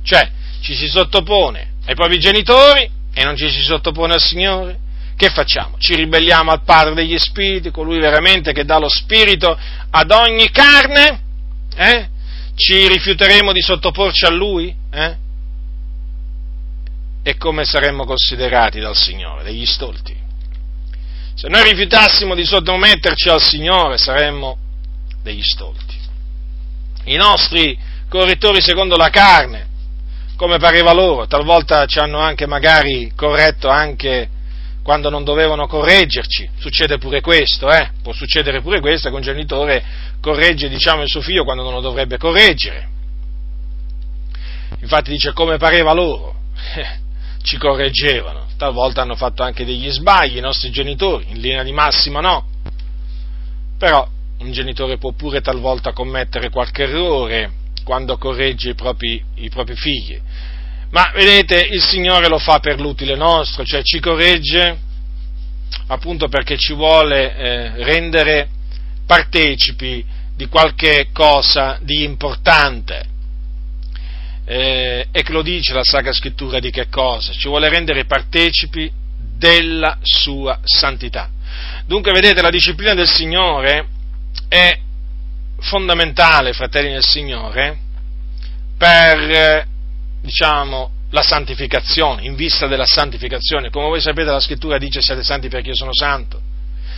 Cioè, 0.03 0.31
ci 0.59 0.75
si 0.75 0.87
sottopone 0.87 1.75
ai 1.85 1.95
propri 1.95 2.19
genitori 2.19 2.89
e 3.13 3.23
non 3.23 3.37
ci 3.37 3.49
si 3.49 3.61
sottopone 3.61 4.15
al 4.15 4.21
Signore? 4.21 4.83
Che 5.15 5.29
facciamo? 5.29 5.77
Ci 5.77 5.95
ribelliamo 5.95 6.51
al 6.51 6.63
Padre 6.63 6.93
degli 6.93 7.17
Spiriti, 7.17 7.71
colui 7.71 7.99
veramente 7.99 8.51
che 8.51 8.65
dà 8.65 8.77
lo 8.77 8.89
Spirito 8.89 9.57
ad 9.89 10.11
ogni 10.11 10.49
carne? 10.51 11.21
Eh? 11.75 12.09
Ci 12.55 12.87
rifiuteremo 12.87 13.51
di 13.51 13.61
sottoporci 13.61 14.25
a 14.25 14.29
Lui? 14.29 14.75
Eh? 14.91 15.15
E 17.23 17.37
come 17.37 17.63
saremmo 17.63 18.05
considerati 18.05 18.79
dal 18.79 18.95
Signore? 18.95 19.43
Degli 19.43 19.65
stolti. 19.65 20.15
Se 21.33 21.49
noi 21.49 21.63
rifiutassimo 21.63 22.35
di 22.35 22.45
sottometterci 22.45 23.29
al 23.29 23.41
Signore 23.41 23.97
saremmo 23.97 24.57
degli 25.21 25.43
stolti. 25.43 25.95
I 27.05 27.15
nostri 27.15 27.77
correttori 28.07 28.61
secondo 28.61 28.95
la 28.95 29.09
carne, 29.09 29.67
come 30.37 30.57
pareva 30.57 30.93
loro, 30.93 31.27
talvolta 31.27 31.85
ci 31.85 31.99
hanno 31.99 32.19
anche 32.19 32.45
magari 32.45 33.11
corretto 33.15 33.67
anche 33.69 34.29
quando 34.85 35.09
non 35.09 35.23
dovevano 35.23 35.65
correggerci, 35.65 36.47
succede 36.59 36.99
pure 36.99 37.19
questo, 37.19 37.71
eh? 37.71 37.89
può 38.03 38.13
succedere 38.13 38.61
pure 38.61 38.81
questo 38.81 39.09
che 39.09 39.15
un 39.15 39.21
genitore 39.23 39.83
corregge 40.21 40.69
diciamo, 40.69 41.01
il 41.01 41.09
suo 41.09 41.21
figlio 41.21 41.43
quando 41.43 41.63
non 41.63 41.73
lo 41.73 41.81
dovrebbe 41.81 42.17
correggere. 42.19 42.87
Infatti 44.81 45.09
dice 45.09 45.33
come 45.33 45.57
pareva 45.57 45.91
loro, 45.91 46.35
ci 47.41 47.57
correggevano, 47.57 48.45
talvolta 48.57 49.01
hanno 49.01 49.15
fatto 49.15 49.41
anche 49.41 49.65
degli 49.65 49.89
sbagli 49.89 50.37
i 50.37 50.41
nostri 50.41 50.69
genitori, 50.69 51.25
in 51.29 51.39
linea 51.39 51.63
di 51.63 51.71
massima 51.71 52.19
no, 52.19 52.45
però 53.79 54.07
un 54.37 54.51
genitore 54.51 54.99
può 54.99 55.13
pure 55.13 55.41
talvolta 55.41 55.93
commettere 55.93 56.51
qualche 56.51 56.83
errore 56.83 57.51
quando 57.83 58.19
corregge 58.19 58.69
i 58.69 58.75
propri, 58.75 59.19
i 59.37 59.49
propri 59.49 59.75
figli, 59.75 60.21
ma 60.95 61.11
vedete, 61.13 61.59
il 61.59 61.83
Signore 61.83 62.29
lo 62.29 62.39
fa 62.39 62.59
per 62.59 62.79
l'utile 62.79 63.17
nostro, 63.17 63.65
cioè 63.65 63.83
ci 63.83 63.99
corregge 63.99 64.79
appunto 65.87 66.29
perché 66.29 66.55
ci 66.57 66.71
vuole 66.71 67.35
eh, 67.35 67.83
rendere 67.83 68.47
partecipi 69.05 70.05
di 70.37 70.47
qualche 70.47 71.09
cosa 71.11 71.77
di 71.81 72.03
importante. 72.03 73.07
Eh, 74.45 75.07
e 75.11 75.21
che 75.21 75.31
lo 75.33 75.41
dice 75.41 75.73
la 75.73 75.83
Sacra 75.83 76.13
Scrittura 76.13 76.59
di 76.59 76.71
che 76.71 76.87
cosa? 76.87 77.33
Ci 77.33 77.49
vuole 77.49 77.67
rendere 77.67 78.05
partecipi 78.05 78.89
della 79.37 79.97
sua 80.01 80.61
santità. 80.63 81.29
Dunque, 81.85 82.13
vedete, 82.13 82.41
la 82.41 82.49
disciplina 82.49 82.93
del 82.93 83.09
Signore 83.09 83.85
è 84.47 84.79
fondamentale, 85.59 86.53
fratelli 86.53 86.93
del 86.93 87.03
Signore, 87.03 87.79
per 88.77 89.73
diciamo, 90.25 90.91
la 91.11 91.21
santificazione, 91.21 92.23
in 92.23 92.35
vista 92.35 92.67
della 92.67 92.85
santificazione. 92.85 93.69
Come 93.69 93.87
voi 93.87 94.01
sapete 94.01 94.29
la 94.29 94.39
scrittura 94.39 94.77
dice 94.77 95.01
siate 95.01 95.23
santi 95.23 95.47
perché 95.47 95.69
io 95.69 95.75
sono 95.75 95.93
santo, 95.93 96.41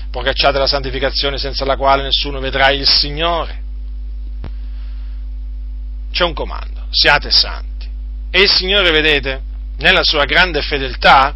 procacciate 0.10 0.58
la 0.58 0.68
santificazione 0.68 1.38
senza 1.38 1.66
la 1.66 1.76
quale 1.76 2.04
nessuno 2.04 2.40
vedrà 2.40 2.72
il 2.72 2.88
Signore. 2.88 3.66
C'è 6.12 6.24
un 6.24 6.34
comando, 6.34 6.88
siate 6.90 7.30
santi. 7.30 7.88
E 8.32 8.42
il 8.42 8.50
Signore, 8.50 8.90
vedete, 8.92 9.42
nella 9.78 10.04
sua 10.04 10.24
grande 10.24 10.62
fedeltà 10.62 11.36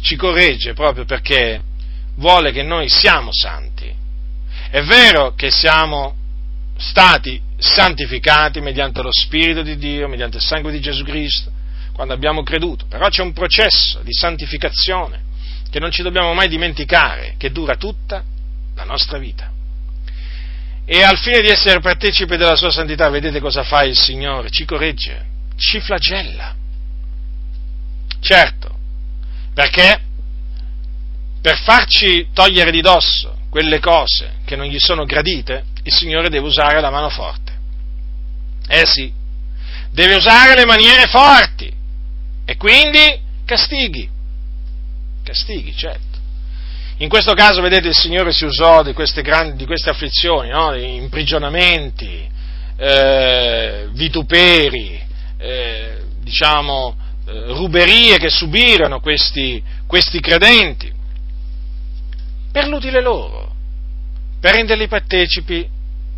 ci 0.00 0.16
corregge 0.16 0.72
proprio 0.72 1.04
perché 1.04 1.60
vuole 2.16 2.52
che 2.52 2.62
noi 2.62 2.88
siamo 2.88 3.30
santi. 3.32 3.92
È 4.70 4.82
vero 4.82 5.34
che 5.34 5.50
siamo 5.50 6.16
stati 6.76 7.40
santificati 7.56 8.60
mediante 8.60 9.02
lo 9.02 9.10
Spirito 9.12 9.62
di 9.62 9.76
Dio, 9.76 10.08
mediante 10.08 10.38
il 10.38 10.42
sangue 10.42 10.72
di 10.72 10.80
Gesù 10.80 11.02
Cristo, 11.04 11.50
quando 11.92 12.14
abbiamo 12.14 12.42
creduto. 12.42 12.86
Però 12.86 13.08
c'è 13.08 13.22
un 13.22 13.32
processo 13.32 14.00
di 14.02 14.12
santificazione 14.12 15.22
che 15.70 15.80
non 15.80 15.90
ci 15.90 16.02
dobbiamo 16.02 16.34
mai 16.34 16.48
dimenticare, 16.48 17.34
che 17.36 17.50
dura 17.50 17.76
tutta 17.76 18.22
la 18.74 18.84
nostra 18.84 19.18
vita. 19.18 19.50
E 20.86 21.02
al 21.02 21.18
fine 21.18 21.40
di 21.40 21.48
essere 21.48 21.80
partecipe 21.80 22.36
della 22.36 22.56
sua 22.56 22.70
santità, 22.70 23.08
vedete 23.08 23.40
cosa 23.40 23.62
fa 23.62 23.84
il 23.84 23.96
Signore? 23.96 24.50
Ci 24.50 24.64
corregge, 24.64 25.24
ci 25.56 25.80
flagella. 25.80 26.54
Certo, 28.20 28.78
perché 29.54 30.00
per 31.40 31.58
farci 31.58 32.28
togliere 32.32 32.70
di 32.70 32.80
dosso 32.80 33.36
quelle 33.48 33.78
cose 33.78 34.36
che 34.44 34.56
non 34.56 34.66
gli 34.66 34.78
sono 34.78 35.04
gradite, 35.04 35.64
il 35.84 35.92
Signore 35.92 36.28
deve 36.28 36.46
usare 36.46 36.80
la 36.80 36.90
mano 36.90 37.10
forte. 37.10 37.52
Eh 38.66 38.86
sì, 38.86 39.12
deve 39.90 40.16
usare 40.16 40.54
le 40.56 40.64
maniere 40.64 41.06
forti 41.06 41.72
e 42.44 42.56
quindi 42.56 43.20
castighi. 43.44 44.08
Castighi, 45.22 45.74
certo. 45.74 46.18
In 46.98 47.08
questo 47.08 47.34
caso, 47.34 47.60
vedete, 47.60 47.88
il 47.88 47.94
Signore 47.94 48.32
si 48.32 48.44
usò 48.44 48.82
di 48.82 48.92
queste, 48.92 49.22
grandi, 49.22 49.56
di 49.56 49.66
queste 49.66 49.90
afflizioni, 49.90 50.48
no? 50.50 50.74
imprigionamenti, 50.74 52.28
eh, 52.76 53.88
vituperi, 53.90 55.02
eh, 55.38 56.02
diciamo, 56.20 56.96
eh, 57.26 57.52
ruberie 57.52 58.16
che 58.18 58.30
subirono 58.30 59.00
questi, 59.00 59.62
questi 59.86 60.20
credenti, 60.20 60.92
per 62.52 62.68
l'utile 62.68 63.02
loro, 63.02 63.52
per 64.38 64.54
renderli 64.54 64.86
partecipi 64.86 65.68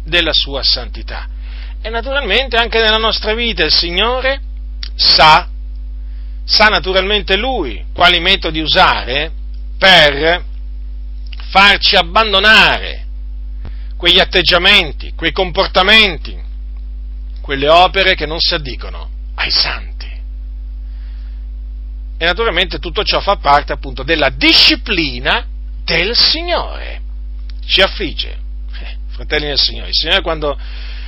della 0.07 0.33
sua 0.33 0.63
santità. 0.63 1.29
E 1.83 1.91
naturalmente 1.91 2.57
anche 2.57 2.81
nella 2.81 2.97
nostra 2.97 3.35
vita 3.35 3.63
il 3.65 3.73
Signore 3.73 4.41
sa, 4.95 5.49
sa 6.45 6.69
naturalmente 6.69 7.37
Lui 7.37 7.85
quali 7.93 8.19
metodi 8.21 8.61
usare 8.61 9.31
per 9.79 10.45
farci 11.51 11.97
abbandonare 11.97 13.05
quegli 13.97 14.19
atteggiamenti, 14.19 15.13
quei 15.15 15.33
comportamenti, 15.33 16.37
quelle 17.41 17.69
opere 17.69 18.15
che 18.15 18.27
non 18.27 18.39
si 18.41 18.55
addicono 18.55 19.09
ai 19.35 19.51
santi. 19.51 19.95
E 22.19 22.25
naturalmente 22.25 22.79
tutto 22.79 23.05
ciò 23.05 23.21
fa 23.21 23.37
parte 23.37 23.73
appunto 23.73 24.03
della 24.03 24.31
disciplina 24.31 25.47
del 25.85 26.17
Signore. 26.17 27.03
Ci 27.65 27.81
affligge, 27.81 28.39
fratelli 29.17 29.47
del 29.47 29.59
Signore. 29.59 29.89
Il 29.89 29.95
Signore, 29.95 30.21
quando, 30.21 30.59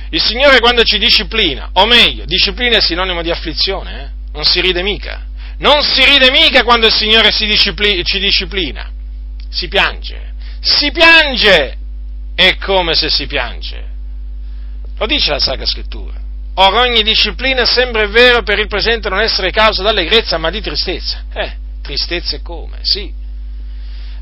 il 0.09 0.21
Signore 0.21 0.59
quando 0.59 0.83
ci 0.83 0.97
disciplina, 0.97 1.69
o 1.73 1.85
meglio, 1.85 2.25
disciplina 2.25 2.77
è 2.77 2.81
sinonimo 2.81 3.21
di 3.21 3.29
afflizione, 3.29 4.01
eh? 4.01 4.09
non 4.33 4.43
si 4.43 4.59
ride 4.61 4.81
mica. 4.81 5.27
Non 5.59 5.83
si 5.83 6.03
ride 6.03 6.31
mica 6.31 6.63
quando 6.63 6.87
il 6.87 6.93
Signore 6.93 7.29
disciplina, 7.37 8.01
ci 8.03 8.19
disciplina. 8.19 8.89
Si 9.49 9.67
piange. 9.67 10.33
Si 10.59 10.91
piange! 10.91 11.77
È 12.33 12.57
come 12.57 12.95
se 12.95 13.09
si 13.09 13.27
piange. 13.27 13.87
Lo 14.97 15.05
dice 15.05 15.31
la 15.31 15.39
Sacra 15.39 15.65
Scrittura. 15.65 16.17
Or 16.55 16.73
ogni 16.73 17.03
disciplina 17.03 17.65
sembra 17.65 18.05
vero 18.07 18.41
per 18.43 18.59
il 18.59 18.67
presente 18.67 19.09
non 19.09 19.21
essere 19.21 19.51
causa 19.51 19.83
d'allegrezza, 19.83 20.37
ma 20.37 20.49
di 20.49 20.61
tristezza. 20.61 21.25
Eh, 21.33 21.53
tristezza 21.81 22.39
come? 22.41 22.79
Sì. 22.81 23.13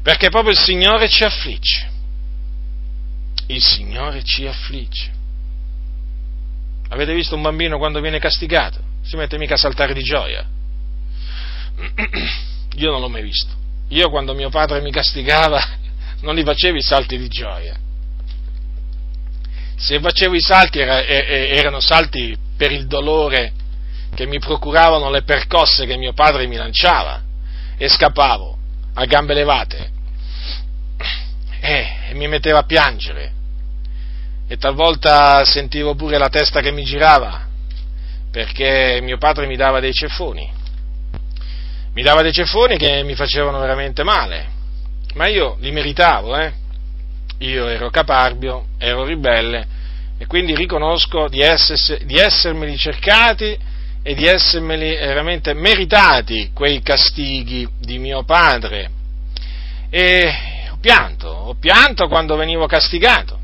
Perché 0.02 0.30
proprio 0.30 0.52
il 0.52 0.60
Signore 0.60 1.08
ci 1.08 1.24
affligge. 1.24 1.96
Il 3.48 3.64
Signore 3.64 4.24
ci 4.24 4.46
affligge. 4.46 5.12
Avete 6.90 7.14
visto 7.14 7.36
un 7.36 7.42
bambino 7.42 7.78
quando 7.78 8.00
viene 8.00 8.20
castigato? 8.20 8.80
Si 9.04 9.16
mette 9.16 9.38
mica 9.38 9.56
a 9.56 9.58
saltare 9.58 9.94
di 9.94 10.04
gioia. 10.04 10.46
Io 12.76 12.92
non 12.92 13.02
l'ho 13.02 13.10
mai 13.10 13.24
visto. 13.24 13.54
Io 13.90 14.10
quando 14.10 14.34
mio 14.34 14.50
padre 14.50 14.82
mi 14.82 14.92
castigava 14.92 15.62
non 16.22 16.36
gli 16.36 16.44
facevo 16.44 16.78
i 16.78 16.82
salti 16.82 17.18
di 17.18 17.28
gioia 17.28 17.86
se 19.78 20.00
facevo 20.00 20.34
i 20.34 20.42
salti 20.42 20.80
era, 20.80 21.06
erano 21.06 21.80
salti 21.80 22.36
per 22.58 22.72
il 22.72 22.88
dolore 22.88 23.54
che 24.16 24.26
mi 24.26 24.40
procuravano 24.40 25.12
le 25.12 25.22
percosse 25.22 25.86
che 25.86 25.98
mio 25.98 26.14
padre 26.14 26.48
mi 26.48 26.56
lanciava 26.56 27.22
e 27.78 27.88
scappavo 27.88 28.58
a 28.96 29.06
gambe 29.06 29.36
levate 29.36 29.92
e, 31.60 31.88
e 32.10 32.14
mi 32.16 32.28
metteva 32.28 32.60
a 32.60 32.64
piangere 32.64 33.34
e 34.48 34.58
talvolta 34.58 35.44
sentivo 35.46 35.96
pure 35.96 36.18
la 36.18 36.30
testa 36.30 36.62
che 36.62 36.72
mi 36.72 36.84
girava 36.84 37.46
perché 38.32 39.00
mio 39.02 39.18
padre 39.18 39.48
mi 39.48 39.56
dava 39.56 39.80
dei 39.80 39.94
ceffoni 39.94 40.50
mi 41.94 42.02
dava 42.02 42.22
dei 42.22 42.32
ceffoni 42.34 42.78
che 42.78 43.04
mi 43.04 43.16
facevano 43.16 43.60
veramente 43.60 44.04
male 44.04 44.56
ma 45.16 45.28
io 45.28 45.58
li 45.60 45.72
meritavo 45.72 46.38
eh 46.38 46.66
io 47.40 47.68
ero 47.68 47.90
caparbio, 47.90 48.68
ero 48.78 49.04
ribelle 49.04 49.76
e 50.18 50.26
quindi 50.26 50.56
riconosco 50.56 51.28
di, 51.28 51.42
essersi, 51.42 52.00
di 52.06 52.16
essermeli 52.16 52.76
cercati 52.78 53.58
e 54.02 54.16
di 54.16 54.26
essermeli 54.26 54.96
veramente 54.96 55.54
meritati 55.54 56.52
quei 56.54 56.82
castighi 56.82 57.68
di 57.80 58.00
mio 58.00 58.24
padre. 58.24 58.90
E 59.90 60.34
ho 60.72 60.78
pianto, 60.80 61.28
ho 61.28 61.56
pianto 61.56 62.08
quando 62.08 62.36
venivo 62.36 62.66
castigato. 62.66 63.37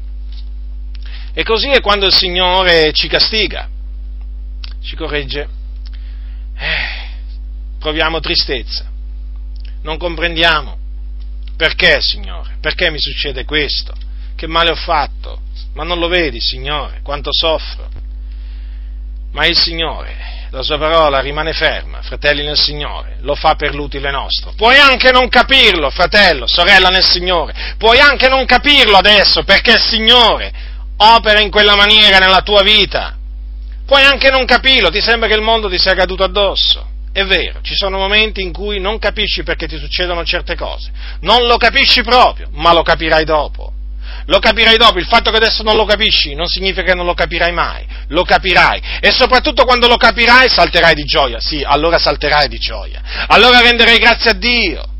E 1.34 1.44
così 1.44 1.70
è 1.70 1.82
quando 1.82 2.06
il 2.06 2.14
Signore 2.14 2.92
ci 2.94 3.08
castiga, 3.08 3.68
ci 4.82 4.96
corregge. 4.96 5.48
Eh, 6.56 7.10
proviamo 7.80 8.20
tristezza, 8.20 8.86
non 9.82 9.98
comprendiamo 9.98 10.82
perché, 11.56 12.02
Signore? 12.02 12.58
Perché 12.60 12.90
mi 12.90 13.00
succede 13.00 13.46
questo? 13.46 13.94
Che 14.36 14.48
male 14.48 14.72
ho 14.72 14.76
fatto? 14.76 15.42
Ma 15.76 15.84
non 15.84 16.00
lo 16.00 16.08
vedi, 16.08 16.40
Signore, 16.40 17.00
quanto 17.04 17.30
soffro? 17.32 17.90
Ma 19.32 19.46
il 19.46 19.58
Signore, 19.58 20.48
la 20.52 20.62
sua 20.62 20.78
parola 20.78 21.20
rimane 21.20 21.54
ferma, 21.54 22.02
fratelli 22.02 22.44
nel 22.44 22.58
Signore, 22.58 23.18
lo 23.22 23.34
fa 23.36 23.56
per 23.56 23.74
l'utile 23.74 24.12
nostro. 24.12 24.54
Puoi 24.56 24.78
anche 24.78 25.12
non 25.12 25.30
capirlo, 25.30 25.90
fratello, 25.90 26.48
sorella 26.48 26.90
nel 26.90 27.04
Signore, 27.04 27.76
puoi 27.78 28.00
anche 28.00 28.28
non 28.28 28.46
capirlo 28.46 28.98
adesso 28.98 29.44
perché 29.44 29.72
il 29.72 29.82
Signore 29.82 30.54
opera 31.16 31.42
in 31.42 31.52
quella 31.52 31.76
maniera 31.76 32.18
nella 32.18 32.42
tua 32.42 32.62
vita. 32.62 33.16
Puoi 33.86 34.04
anche 34.04 34.30
non 34.30 34.46
capirlo, 34.46 34.90
ti 34.90 35.02
sembra 35.02 35.28
che 35.28 35.36
il 35.36 35.42
mondo 35.42 35.70
ti 35.70 35.78
sia 35.78 35.94
caduto 35.94 36.24
addosso. 36.24 36.92
È 37.12 37.24
vero, 37.26 37.60
ci 37.62 37.76
sono 37.76 37.98
momenti 37.98 38.42
in 38.42 38.52
cui 38.52 38.80
non 38.80 38.98
capisci 38.98 39.44
perché 39.44 39.68
ti 39.68 39.78
succedono 39.78 40.24
certe 40.24 40.56
cose, 40.56 40.92
non 41.22 41.46
lo 41.46 41.58
capisci 41.58 42.02
proprio, 42.02 42.48
ma 42.54 42.74
lo 42.74 42.82
capirai 42.82 43.24
dopo. 43.24 43.72
Lo 44.28 44.40
capirai 44.40 44.78
dopo, 44.78 45.00
il 45.00 45.06
fatto 45.06 45.30
che 45.30 45.38
adesso 45.38 45.64
non 45.64 45.76
lo 45.76 45.86
capisci 45.86 46.34
non 46.34 46.48
significa 46.48 46.84
che 46.84 46.94
non 46.94 47.06
lo 47.06 47.14
capirai 47.14 47.52
mai, 47.52 47.86
lo 48.08 48.24
capirai 48.24 48.82
e 49.02 49.12
soprattutto 49.12 49.66
quando 49.66 49.88
lo 49.88 49.98
capirai 49.98 50.48
salterai 50.48 50.94
di 50.94 51.04
gioia, 51.04 51.40
sì, 51.42 51.62
allora 51.62 51.98
salterai 51.98 52.48
di 52.48 52.58
gioia, 52.58 53.02
allora 53.28 53.60
renderai 53.60 53.98
grazie 53.98 54.32
a 54.32 54.34
Dio 54.34 54.93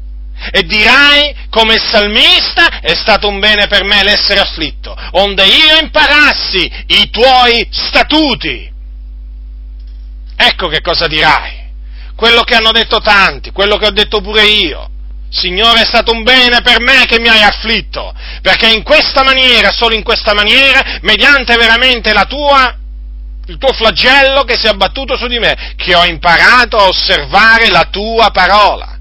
e 0.52 0.64
dirai 0.64 1.36
come 1.50 1.78
salmista 1.78 2.80
è 2.80 2.96
stato 2.96 3.28
un 3.28 3.40
bene 3.40 3.68
per 3.68 3.84
me 3.84 4.04
l'essere 4.04 4.40
afflitto, 4.40 4.96
onde 5.12 5.46
io 5.46 5.78
imparassi 5.80 6.72
i 6.88 7.10
tuoi 7.10 7.68
statuti. 7.72 8.72
Ecco 10.36 10.68
che 10.68 10.82
cosa 10.82 11.08
dirai 11.08 11.62
quello 12.16 12.44
che 12.44 12.56
hanno 12.56 12.72
detto 12.72 13.00
tanti, 13.00 13.52
quello 13.52 13.78
che 13.78 13.88
ho 13.88 13.92
detto 13.92 14.22
pure 14.22 14.44
io. 14.46 14.90
Signore, 15.30 15.82
è 15.82 15.86
stato 15.86 16.12
un 16.12 16.22
bene 16.22 16.62
per 16.62 16.80
me 16.80 17.06
che 17.08 17.20
mi 17.20 17.28
hai 17.28 17.42
afflitto, 17.42 18.14
perché 18.42 18.70
in 18.70 18.84
questa 18.84 19.24
maniera, 19.24 19.72
solo 19.72 19.96
in 19.96 20.04
questa 20.04 20.34
maniera, 20.34 21.00
mediante 21.02 21.56
veramente 21.56 22.14
la 22.14 22.26
tua, 22.26 22.78
il 23.48 23.58
tuo 23.58 23.74
flagello 23.74 24.44
che 24.44 24.58
si 24.58 24.68
è 24.68 24.70
abbattuto 24.70 25.18
su 25.18 25.26
di 25.26 25.40
me, 25.40 25.74
che 25.76 25.96
ho 25.96 26.06
imparato 26.06 26.78
a 26.78 26.88
osservare 26.88 27.70
la 27.70 27.88
tua 27.92 28.30
parola. 28.32 28.93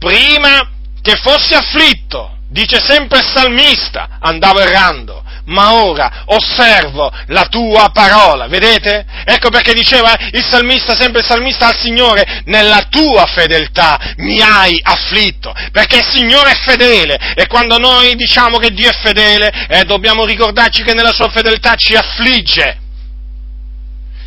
Prima 0.00 0.66
che 1.02 1.16
fossi 1.16 1.52
afflitto, 1.52 2.38
dice 2.48 2.80
sempre 2.80 3.18
il 3.18 3.26
salmista, 3.26 4.16
andavo 4.18 4.60
errando, 4.60 5.22
ma 5.44 5.74
ora 5.74 6.24
osservo 6.26 7.12
la 7.26 7.44
tua 7.44 7.90
parola, 7.92 8.46
vedete? 8.46 9.04
Ecco 9.26 9.50
perché 9.50 9.74
diceva 9.74 10.16
il 10.32 10.42
salmista, 10.42 10.96
sempre 10.96 11.20
il 11.20 11.26
salmista 11.26 11.68
al 11.68 11.76
Signore, 11.76 12.42
nella 12.46 12.86
tua 12.88 13.26
fedeltà 13.26 13.98
mi 14.16 14.40
hai 14.40 14.80
afflitto, 14.82 15.52
perché 15.70 15.98
il 15.98 16.08
Signore 16.10 16.52
è 16.52 16.56
fedele 16.56 17.34
e 17.34 17.46
quando 17.46 17.76
noi 17.76 18.14
diciamo 18.16 18.56
che 18.56 18.70
Dio 18.70 18.88
è 18.88 18.98
fedele, 19.02 19.66
eh, 19.68 19.84
dobbiamo 19.84 20.24
ricordarci 20.24 20.82
che 20.82 20.94
nella 20.94 21.12
sua 21.12 21.28
fedeltà 21.28 21.74
ci 21.74 21.94
affligge, 21.94 22.78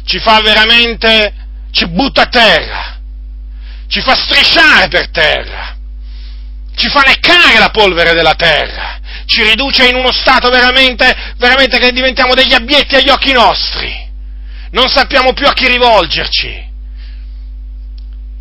ci 0.05 0.19
fa 0.19 0.39
veramente, 0.41 1.33
ci 1.71 1.87
butta 1.87 2.21
a 2.21 2.27
terra, 2.27 2.92
ci 3.87 4.01
fa 4.01 4.15
strisciare 4.15 4.87
per 4.87 5.09
terra, 5.09 5.75
ci 6.75 6.89
fa 6.89 7.03
leccare 7.05 7.59
la 7.59 7.69
polvere 7.69 8.13
della 8.13 8.35
terra 8.35 9.01
ci 9.25 9.43
riduce 9.43 9.87
in 9.87 9.95
uno 9.95 10.11
stato 10.11 10.49
veramente, 10.49 11.33
veramente 11.37 11.79
che 11.79 11.91
diventiamo 11.91 12.33
degli 12.33 12.53
abietti 12.53 12.95
agli 12.95 13.09
occhi 13.09 13.31
nostri. 13.31 14.11
Non 14.71 14.89
sappiamo 14.89 15.33
più 15.33 15.47
a 15.47 15.53
chi 15.53 15.67
rivolgerci. 15.67 16.71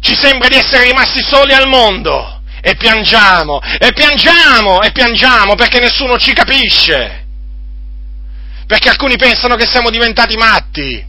Ci 0.00 0.14
sembra 0.14 0.48
di 0.48 0.56
essere 0.56 0.84
rimasti 0.84 1.22
soli 1.22 1.52
al 1.52 1.68
mondo 1.68 2.42
e 2.60 2.74
piangiamo, 2.74 3.60
e 3.78 3.92
piangiamo, 3.92 4.82
e 4.82 4.92
piangiamo 4.92 5.54
perché 5.54 5.78
nessuno 5.78 6.18
ci 6.18 6.32
capisce. 6.32 7.20
Perché 8.66 8.88
alcuni 8.88 9.16
pensano 9.16 9.54
che 9.54 9.66
siamo 9.66 9.90
diventati 9.90 10.36
matti, 10.36 11.04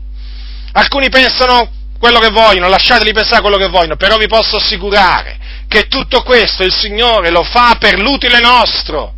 alcuni 0.73 1.09
pensano 1.09 1.71
quello 2.03 2.19
che 2.19 2.31
vogliono, 2.31 2.67
lasciateli 2.67 3.13
pensare 3.13 3.39
quello 3.39 3.55
che 3.55 3.69
vogliono, 3.69 3.95
però 3.95 4.17
vi 4.17 4.27
posso 4.27 4.57
assicurare 4.57 5.37
che 5.69 5.87
tutto 5.87 6.21
questo 6.23 6.63
il 6.63 6.73
Signore 6.73 7.29
lo 7.29 7.43
fa 7.43 7.77
per 7.79 7.97
l'utile 7.97 8.41
nostro, 8.41 9.13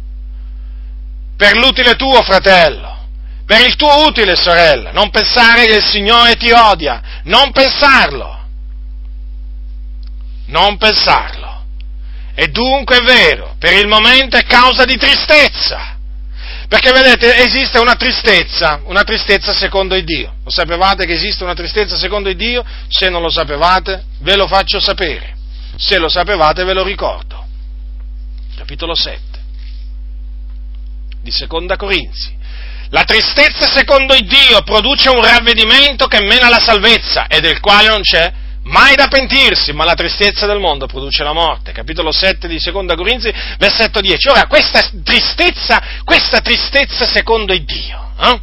per 1.36 1.56
l'utile 1.56 1.96
tuo 1.96 2.22
fratello 2.22 2.94
per 3.46 3.62
il 3.62 3.76
tuo 3.76 4.08
utile, 4.08 4.36
sorella. 4.36 4.92
Non 4.92 5.12
pensare 5.12 5.66
che 5.66 5.76
il 5.76 5.84
Signore 5.84 6.36
ti 6.36 6.52
odia, 6.52 7.22
non 7.26 7.52
pensarlo. 7.52 8.44
Non 10.48 10.78
pensarlo. 10.78 11.64
E 12.34 12.48
dunque 12.48 12.98
è 12.98 13.02
vero, 13.02 13.56
per 13.60 13.74
il 13.74 13.88
momento 13.88 14.36
è 14.36 14.44
causa 14.46 14.84
di 14.84 14.98
tristezza. 14.98 15.95
Perché 16.68 16.92
vedete, 16.92 17.36
esiste 17.36 17.78
una 17.78 17.96
tristezza, 17.96 18.82
una 18.86 19.04
tristezza 19.04 19.54
secondo 19.54 19.96
il 19.96 20.04
Dio. 20.04 20.36
Lo 20.44 20.50
sapevate 20.50 21.06
che 21.06 21.14
esiste 21.14 21.44
una 21.44 21.54
tristezza 21.54 21.96
secondo 21.96 22.30
il 22.30 22.36
Dio? 22.36 22.66
Se 22.88 23.10
non 23.10 23.22
lo 23.22 23.30
sapevate, 23.30 24.06
ve 24.20 24.36
lo 24.36 24.48
faccio 24.48 24.80
sapere. 24.80 25.36
Se 25.78 25.98
lo 25.98 26.10
sapevate, 26.10 26.64
ve 26.64 26.74
lo 26.74 26.84
ricordo. 26.84 27.46
Capitolo 28.56 28.96
7 28.96 29.36
di 31.22 31.32
Seconda 31.32 31.76
Corinzi. 31.76 32.34
La 32.90 33.04
tristezza 33.04 33.66
secondo 33.66 34.14
il 34.14 34.28
Dio 34.28 34.62
produce 34.62 35.10
un 35.10 35.22
ravvedimento 35.22 36.06
che 36.06 36.22
mena 36.22 36.50
la 36.50 36.60
salvezza 36.60 37.28
e 37.28 37.42
del 37.42 37.60
quale 37.60 37.88
non 37.88 38.02
c'è 38.02 38.32
mai 38.66 38.96
da 38.96 39.08
pentirsi, 39.08 39.74
ma 39.74 39.84
la 39.84 39.94
tristezza 39.94 40.46
del 40.46 40.60
mondo 40.60 40.86
produce 40.86 41.24
la 41.24 41.34
morte. 41.34 41.72
Capitolo 41.72 42.12
7 42.12 42.48
di 42.48 42.60
Seconda 42.60 42.96
Corinzi, 42.96 43.32
versetto 43.58 44.02
10. 44.02 44.30
Ora, 44.30 44.48
questa 44.48 44.82
tristezza, 45.04 45.82
questa 46.04 46.40
tristezza 46.42 47.06
secondo 47.06 47.54
il 47.54 47.64
Dio, 47.64 48.12
eh? 48.20 48.40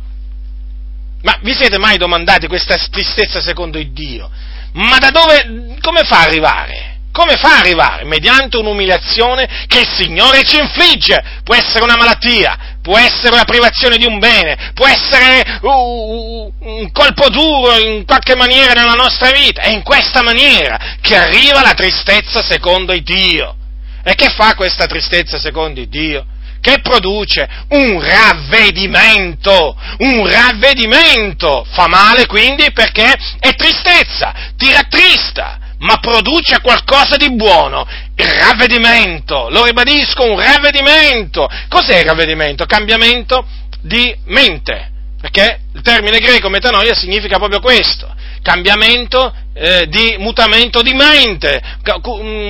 ma 1.22 1.38
vi 1.42 1.54
siete 1.54 1.78
mai 1.78 1.98
domandati 1.98 2.48
questa 2.48 2.76
tristezza 2.90 3.40
secondo 3.40 3.78
il 3.78 3.92
Dio? 3.92 4.30
Ma 4.72 4.98
da 4.98 5.10
dove, 5.10 5.76
come 5.80 6.02
fa 6.02 6.20
a 6.20 6.22
arrivare? 6.22 6.91
Come 7.12 7.36
fa 7.36 7.56
a 7.56 7.58
arrivare? 7.58 8.04
Mediante 8.04 8.56
un'umiliazione 8.56 9.66
che 9.66 9.80
il 9.80 9.88
Signore 9.88 10.42
ci 10.44 10.58
infligge. 10.58 11.22
Può 11.44 11.54
essere 11.54 11.84
una 11.84 11.96
malattia, 11.96 12.78
può 12.80 12.96
essere 12.96 13.34
una 13.34 13.44
privazione 13.44 13.98
di 13.98 14.06
un 14.06 14.18
bene, 14.18 14.70
può 14.72 14.86
essere 14.86 15.58
un 15.60 16.90
colpo 16.90 17.28
duro 17.28 17.76
in 17.76 18.06
qualche 18.06 18.34
maniera 18.34 18.72
nella 18.72 18.94
nostra 18.94 19.30
vita. 19.30 19.60
È 19.60 19.70
in 19.70 19.82
questa 19.82 20.22
maniera 20.22 20.96
che 21.02 21.14
arriva 21.14 21.60
la 21.60 21.74
tristezza 21.74 22.42
secondo 22.42 22.94
il 22.94 23.02
Dio. 23.02 23.56
E 24.02 24.14
che 24.14 24.30
fa 24.30 24.54
questa 24.54 24.86
tristezza 24.86 25.38
secondo 25.38 25.80
il 25.80 25.90
Dio? 25.90 26.24
Che 26.62 26.80
produce 26.80 27.46
un 27.70 28.00
ravvedimento, 28.00 29.76
un 29.98 30.26
ravvedimento. 30.26 31.66
Fa 31.72 31.88
male 31.88 32.24
quindi 32.24 32.72
perché 32.72 33.12
è 33.38 33.54
tristezza, 33.54 34.32
ti 34.56 34.72
rattrista 34.72 35.58
ma 35.82 35.98
produce 35.98 36.60
qualcosa 36.60 37.16
di 37.16 37.34
buono, 37.34 37.86
il 38.16 38.28
ravvedimento, 38.28 39.48
lo 39.50 39.64
ribadisco, 39.64 40.24
un 40.24 40.40
ravvedimento. 40.40 41.48
Cos'è 41.68 41.98
il 41.98 42.04
ravvedimento? 42.04 42.66
Cambiamento 42.66 43.44
di 43.80 44.14
mente, 44.26 44.90
perché 45.20 45.60
il 45.74 45.82
termine 45.82 46.18
greco 46.18 46.48
metanoia 46.48 46.94
significa 46.94 47.38
proprio 47.38 47.60
questo, 47.60 48.12
cambiamento 48.42 49.34
eh, 49.54 49.86
di 49.88 50.16
mutamento 50.18 50.82
di 50.82 50.94
mente, 50.94 51.60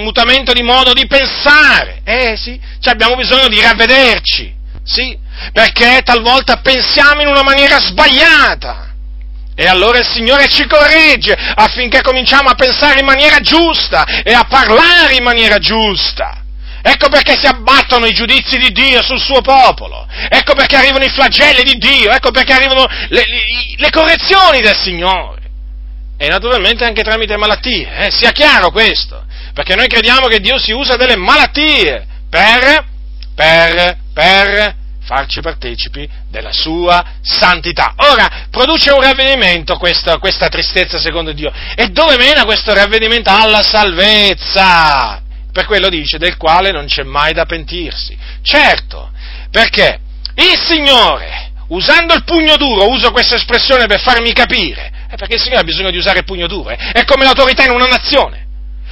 mutamento 0.02 0.52
di 0.52 0.62
modo 0.62 0.92
di 0.92 1.06
pensare. 1.06 2.02
Eh 2.04 2.36
sì, 2.36 2.60
cioè 2.80 2.92
abbiamo 2.92 3.16
bisogno 3.16 3.48
di 3.48 3.60
ravvederci, 3.60 4.54
sì, 4.84 5.16
perché 5.52 6.02
talvolta 6.04 6.58
pensiamo 6.58 7.22
in 7.22 7.28
una 7.28 7.42
maniera 7.42 7.80
sbagliata 7.80 8.91
e 9.54 9.66
allora 9.66 9.98
il 9.98 10.06
Signore 10.06 10.48
ci 10.48 10.66
corregge 10.66 11.34
affinché 11.34 12.00
cominciamo 12.00 12.48
a 12.48 12.54
pensare 12.54 13.00
in 13.00 13.04
maniera 13.04 13.38
giusta 13.40 14.22
e 14.22 14.32
a 14.32 14.44
parlare 14.44 15.14
in 15.14 15.22
maniera 15.22 15.58
giusta. 15.58 16.40
Ecco 16.84 17.08
perché 17.08 17.38
si 17.38 17.46
abbattono 17.46 18.06
i 18.06 18.12
giudizi 18.12 18.58
di 18.58 18.72
Dio 18.72 19.02
sul 19.02 19.20
suo 19.20 19.40
popolo. 19.40 20.06
Ecco 20.28 20.54
perché 20.54 20.76
arrivano 20.76 21.04
i 21.04 21.10
flagelli 21.10 21.62
di 21.62 21.74
Dio. 21.74 22.10
Ecco 22.10 22.32
perché 22.32 22.52
arrivano 22.52 22.86
le, 22.86 23.24
le, 23.24 23.44
le 23.76 23.90
correzioni 23.90 24.60
del 24.60 24.76
Signore. 24.76 25.40
E 26.18 26.28
naturalmente 26.28 26.84
anche 26.84 27.02
tramite 27.02 27.36
malattie. 27.36 28.06
Eh? 28.06 28.10
Sia 28.10 28.32
chiaro 28.32 28.70
questo. 28.70 29.24
Perché 29.54 29.76
noi 29.76 29.86
crediamo 29.86 30.26
che 30.26 30.40
Dio 30.40 30.58
si 30.58 30.72
usa 30.72 30.96
delle 30.96 31.16
malattie 31.16 32.04
per, 32.28 32.84
per, 33.34 33.98
per 34.12 34.80
farci 35.04 35.40
partecipi 35.40 36.08
della 36.30 36.52
sua 36.52 37.04
santità. 37.20 37.94
Ora, 37.96 38.46
produce 38.50 38.92
un 38.92 39.00
ravvedimento 39.00 39.76
questa, 39.76 40.18
questa 40.18 40.48
tristezza 40.48 40.98
secondo 40.98 41.32
Dio. 41.32 41.52
E 41.74 41.88
dove 41.88 42.16
mena 42.16 42.44
questo 42.44 42.72
ravvedimento? 42.72 43.30
Alla 43.30 43.62
salvezza! 43.62 45.20
Per 45.52 45.66
quello 45.66 45.88
dice, 45.88 46.18
del 46.18 46.36
quale 46.36 46.70
non 46.70 46.86
c'è 46.86 47.02
mai 47.02 47.32
da 47.34 47.44
pentirsi. 47.44 48.16
Certo, 48.42 49.10
perché 49.50 50.00
il 50.34 50.58
Signore, 50.58 51.52
usando 51.68 52.14
il 52.14 52.24
pugno 52.24 52.56
duro, 52.56 52.88
uso 52.88 53.10
questa 53.10 53.36
espressione 53.36 53.86
per 53.86 54.00
farmi 54.00 54.32
capire, 54.32 54.90
è 55.10 55.16
perché 55.16 55.34
il 55.34 55.40
Signore 55.40 55.60
ha 55.60 55.64
bisogno 55.64 55.90
di 55.90 55.98
usare 55.98 56.20
il 56.20 56.24
pugno 56.24 56.46
duro, 56.46 56.70
eh? 56.70 56.76
è 56.76 57.04
come 57.04 57.24
l'autorità 57.24 57.64
in 57.64 57.72
una 57.72 57.86
nazione. 57.86 58.46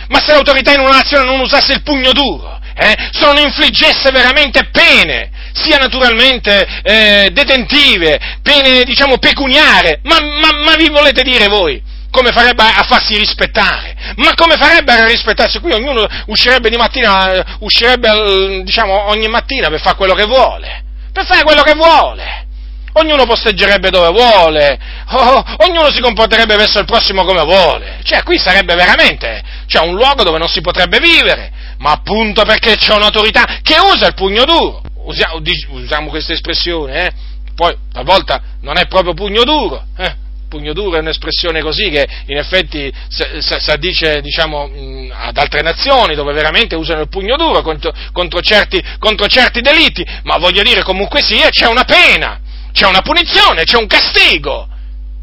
Ma 0.08 0.18
se 0.20 0.32
l'autorità 0.32 0.72
in 0.72 0.80
una 0.80 0.96
nazione 0.96 1.24
non 1.24 1.40
usasse 1.40 1.72
il 1.72 1.82
pugno 1.82 2.12
duro, 2.12 2.60
eh, 2.74 2.94
se 3.12 3.24
non 3.24 3.38
infliggesse 3.38 4.10
veramente 4.10 4.68
pene, 4.70 5.30
sia 5.52 5.78
naturalmente 5.78 6.66
eh, 6.82 7.30
detentive, 7.32 8.18
pene 8.42 8.84
diciamo 8.84 9.18
pecuniare, 9.18 10.00
ma, 10.04 10.18
ma, 10.20 10.58
ma 10.64 10.76
vi 10.76 10.88
volete 10.88 11.22
dire 11.22 11.46
voi? 11.46 11.98
come 12.10 12.32
farebbe 12.32 12.62
a 12.64 12.82
farsi 12.82 13.16
rispettare? 13.16 13.94
Ma 14.16 14.34
come 14.34 14.56
farebbe 14.56 14.92
a 14.92 15.06
rispettarsi? 15.06 15.60
Qui 15.60 15.72
ognuno 15.72 16.06
uscirebbe 16.26 16.68
di 16.68 16.76
mattina, 16.76 17.56
uscirebbe 17.60 18.62
diciamo 18.64 19.08
ogni 19.08 19.28
mattina 19.28 19.68
per 19.68 19.80
fare 19.80 19.96
quello 19.96 20.14
che 20.14 20.26
vuole, 20.26 20.84
per 21.12 21.24
fare 21.24 21.42
quello 21.42 21.62
che 21.62 21.74
vuole. 21.74 22.48
Ognuno 22.94 23.24
posteggerebbe 23.24 23.88
dove 23.90 24.08
vuole, 24.08 24.76
oh, 25.10 25.44
ognuno 25.58 25.92
si 25.92 26.00
comporterebbe 26.00 26.56
verso 26.56 26.80
il 26.80 26.86
prossimo 26.86 27.24
come 27.24 27.44
vuole. 27.44 28.00
Cioè, 28.02 28.24
qui 28.24 28.36
sarebbe 28.36 28.74
veramente 28.74 29.42
cioè, 29.66 29.86
un 29.86 29.94
luogo 29.94 30.24
dove 30.24 30.38
non 30.38 30.48
si 30.48 30.60
potrebbe 30.60 30.98
vivere, 30.98 31.52
ma 31.78 31.92
appunto 31.92 32.42
perché 32.42 32.74
c'è 32.74 32.92
un'autorità 32.92 33.60
che 33.62 33.76
usa 33.78 34.08
il 34.08 34.14
pugno 34.14 34.44
duro. 34.44 34.82
Usiamo, 35.04 35.40
usiamo 35.70 36.08
questa 36.08 36.32
espressione, 36.32 37.06
eh? 37.06 37.12
Poi, 37.54 37.76
talvolta 37.92 38.42
non 38.60 38.78
è 38.78 38.86
proprio 38.86 39.14
pugno 39.14 39.44
duro, 39.44 39.84
eh? 39.96 40.14
pugno 40.50 40.72
duro 40.72 40.96
è 40.96 41.00
un'espressione 41.00 41.62
così 41.62 41.88
che 41.90 42.06
in 42.26 42.36
effetti 42.36 42.92
si 43.08 43.70
addice 43.70 44.20
diciamo, 44.20 44.68
ad 45.12 45.36
altre 45.38 45.62
nazioni 45.62 46.16
dove 46.16 46.32
veramente 46.32 46.74
usano 46.74 47.02
il 47.02 47.08
pugno 47.08 47.36
duro 47.36 47.62
contro, 47.62 47.92
contro, 48.12 48.40
certi, 48.40 48.82
contro 48.98 49.26
certi 49.28 49.60
delitti, 49.60 50.04
ma 50.24 50.36
voglio 50.38 50.62
dire 50.62 50.82
comunque 50.82 51.22
sia 51.22 51.48
c'è 51.50 51.66
una 51.66 51.84
pena, 51.84 52.40
c'è 52.72 52.86
una 52.86 53.00
punizione, 53.00 53.62
c'è 53.62 53.76
un 53.76 53.86
castigo. 53.86 54.68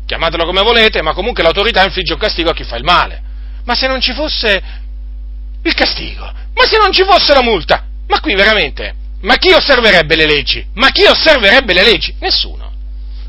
Chiamatelo 0.06 0.46
come 0.46 0.62
volete, 0.62 1.02
ma 1.02 1.14
comunque 1.14 1.44
l'autorità 1.44 1.84
infligge 1.84 2.14
un 2.14 2.20
castigo 2.20 2.50
a 2.50 2.54
chi 2.54 2.64
fa 2.64 2.78
il 2.78 2.86
male. 2.86 3.22
Ma 3.66 3.76
se 3.76 3.88
non 3.88 4.00
ci 4.00 4.14
fosse 4.14 4.64
il 5.62 5.74
castigo, 5.74 6.24
ma 6.24 6.66
se 6.66 6.78
non 6.78 6.94
ci 6.94 7.04
fosse 7.04 7.34
la 7.34 7.42
multa, 7.42 7.86
ma 8.08 8.22
qui 8.22 8.34
veramente, 8.34 8.96
ma 9.28 9.36
chi 9.36 9.52
osserverebbe 9.52 10.16
le 10.16 10.26
leggi? 10.26 10.66
Ma 10.76 10.90
chi 10.90 11.04
osserverebbe 11.04 11.74
le 11.74 11.84
leggi? 11.84 12.16
Nessuno. 12.20 12.72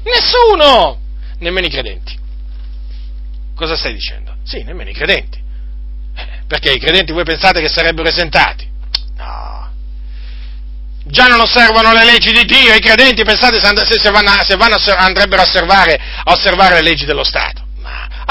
Nessuno! 0.04 1.00
Nemmeno 1.40 1.66
i 1.66 1.70
credenti. 1.70 2.16
Cosa 3.56 3.76
stai 3.76 3.94
dicendo? 3.94 4.36
Sì, 4.44 4.62
nemmeno 4.62 4.90
i 4.90 4.94
credenti. 4.94 5.40
Eh, 6.14 6.26
perché 6.46 6.70
i 6.70 6.78
credenti 6.78 7.10
voi 7.10 7.24
pensate 7.24 7.60
che 7.60 7.68
sarebbero 7.68 8.08
esentati? 8.08 8.66
già 11.10 11.26
non 11.26 11.40
osservano 11.40 11.92
le 11.94 12.04
leggi 12.04 12.32
di 12.32 12.44
Dio, 12.44 12.74
i 12.74 12.80
credenti 12.80 13.24
pensate 13.24 13.58
se, 13.58 13.98
se, 13.98 14.10
vanno, 14.10 14.30
se 14.44 14.56
vanno 14.56 14.74
a, 14.74 14.94
andrebbero 14.98 15.40
a 15.40 15.44
osservare, 15.44 15.98
a 16.22 16.32
osservare, 16.32 16.74
le 16.74 16.82
leggi 16.82 17.06
dello 17.06 17.24
Stato. 17.24 17.66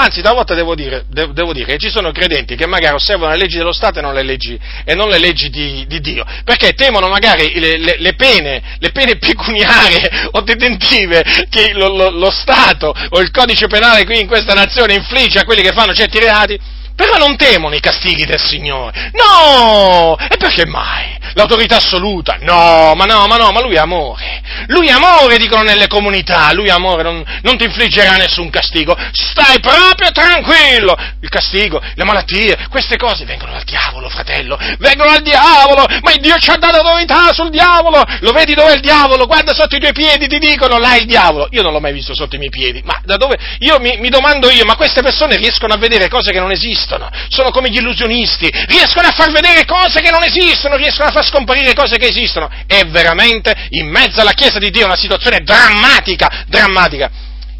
Anzi, 0.00 0.22
talvolta 0.22 0.54
devo 0.54 0.76
dire, 0.76 1.06
devo, 1.08 1.32
devo 1.32 1.52
dire, 1.52 1.66
che 1.66 1.76
ci 1.76 1.90
sono 1.90 2.12
credenti 2.12 2.54
che 2.54 2.66
magari 2.66 2.94
osservano 2.94 3.32
le 3.32 3.38
leggi 3.38 3.56
dello 3.56 3.72
Stato 3.72 3.98
e 3.98 4.02
non 4.02 4.14
le 4.14 4.22
leggi, 4.22 4.56
non 4.94 5.08
le 5.08 5.18
leggi 5.18 5.50
di, 5.50 5.86
di, 5.88 5.98
Dio, 5.98 6.24
perché 6.44 6.70
temono 6.74 7.08
magari 7.08 7.58
le, 7.58 7.78
le, 7.78 7.96
le, 7.98 8.14
pene, 8.14 8.62
le 8.78 8.92
pene 8.92 9.16
pecuniarie 9.16 10.28
o 10.30 10.40
detentive 10.42 11.24
che 11.50 11.72
lo, 11.72 11.88
lo, 11.88 12.10
lo 12.10 12.30
Stato 12.30 12.94
o 13.08 13.18
il 13.18 13.32
codice 13.32 13.66
penale 13.66 14.04
qui 14.04 14.20
in 14.20 14.28
questa 14.28 14.54
nazione 14.54 14.94
infligge 14.94 15.40
a 15.40 15.44
quelli 15.44 15.62
che 15.62 15.72
fanno 15.72 15.92
certi 15.92 16.20
reati 16.20 16.56
però 16.98 17.16
non 17.16 17.36
temono 17.36 17.76
i 17.76 17.80
castighi 17.80 18.24
del 18.24 18.40
Signore. 18.40 19.12
No! 19.12 20.16
E 20.18 20.36
perché 20.36 20.66
mai? 20.66 21.16
L'autorità 21.34 21.76
assoluta? 21.76 22.38
No, 22.40 22.94
ma 22.96 23.04
no, 23.04 23.28
ma 23.28 23.36
no, 23.36 23.52
ma 23.52 23.60
lui 23.60 23.76
è 23.76 23.78
amore. 23.78 24.42
Lui 24.66 24.88
è 24.88 24.90
amore, 24.90 25.36
dicono 25.36 25.62
nelle 25.62 25.86
comunità. 25.86 26.52
Lui 26.52 26.66
è 26.66 26.70
amore, 26.70 27.04
non, 27.04 27.22
non 27.42 27.56
ti 27.56 27.64
infliggerà 27.64 28.16
nessun 28.16 28.50
castigo. 28.50 28.96
Stai 29.12 29.60
proprio 29.60 30.10
tranquillo. 30.10 30.96
Il 31.20 31.28
castigo, 31.28 31.80
le 31.94 32.02
malattie, 32.02 32.66
queste 32.68 32.96
cose 32.96 33.24
vengono 33.24 33.52
dal 33.52 33.62
diavolo, 33.62 34.08
fratello, 34.08 34.58
vengono 34.78 35.10
al 35.10 35.22
diavolo, 35.22 35.86
ma 36.02 36.12
Dio 36.18 36.36
ci 36.38 36.50
ha 36.50 36.56
dato 36.56 36.78
autorità 36.78 37.32
sul 37.32 37.50
diavolo, 37.50 38.02
lo 38.20 38.32
vedi 38.32 38.54
dove 38.54 38.72
è 38.72 38.74
il 38.74 38.80
diavolo? 38.80 39.26
Guarda 39.26 39.54
sotto 39.54 39.76
i 39.76 39.80
tuoi 39.80 39.92
piedi, 39.92 40.26
ti 40.26 40.38
dicono, 40.38 40.78
là 40.78 40.94
è 40.94 40.98
il 40.98 41.06
diavolo. 41.06 41.46
Io 41.50 41.62
non 41.62 41.72
l'ho 41.72 41.80
mai 41.80 41.92
visto 41.92 42.14
sotto 42.14 42.34
i 42.34 42.38
miei 42.38 42.50
piedi, 42.50 42.82
ma 42.84 43.00
da 43.04 43.16
dove? 43.16 43.38
Io 43.60 43.78
mi, 43.78 43.96
mi 43.98 44.08
domando 44.08 44.50
io, 44.50 44.64
ma 44.64 44.74
queste 44.74 45.02
persone 45.02 45.36
riescono 45.36 45.74
a 45.74 45.76
vedere 45.76 46.08
cose 46.08 46.32
che 46.32 46.40
non 46.40 46.50
esistono, 46.50 46.86
sono 47.28 47.50
come 47.50 47.70
gli 47.70 47.76
illusionisti, 47.76 48.48
riescono 48.66 49.06
a 49.06 49.12
far 49.12 49.30
vedere 49.30 49.64
cose 49.64 50.00
che 50.00 50.10
non 50.10 50.22
esistono, 50.22 50.76
riescono 50.76 51.08
a 51.08 51.12
far 51.12 51.26
scomparire 51.26 51.74
cose 51.74 51.98
che 51.98 52.06
esistono. 52.06 52.48
È 52.66 52.84
veramente 52.86 53.54
in 53.70 53.88
mezzo 53.88 54.20
alla 54.20 54.32
Chiesa 54.32 54.58
di 54.58 54.70
Dio 54.70 54.86
una 54.86 54.96
situazione 54.96 55.40
drammatica, 55.40 56.44
drammatica. 56.46 57.10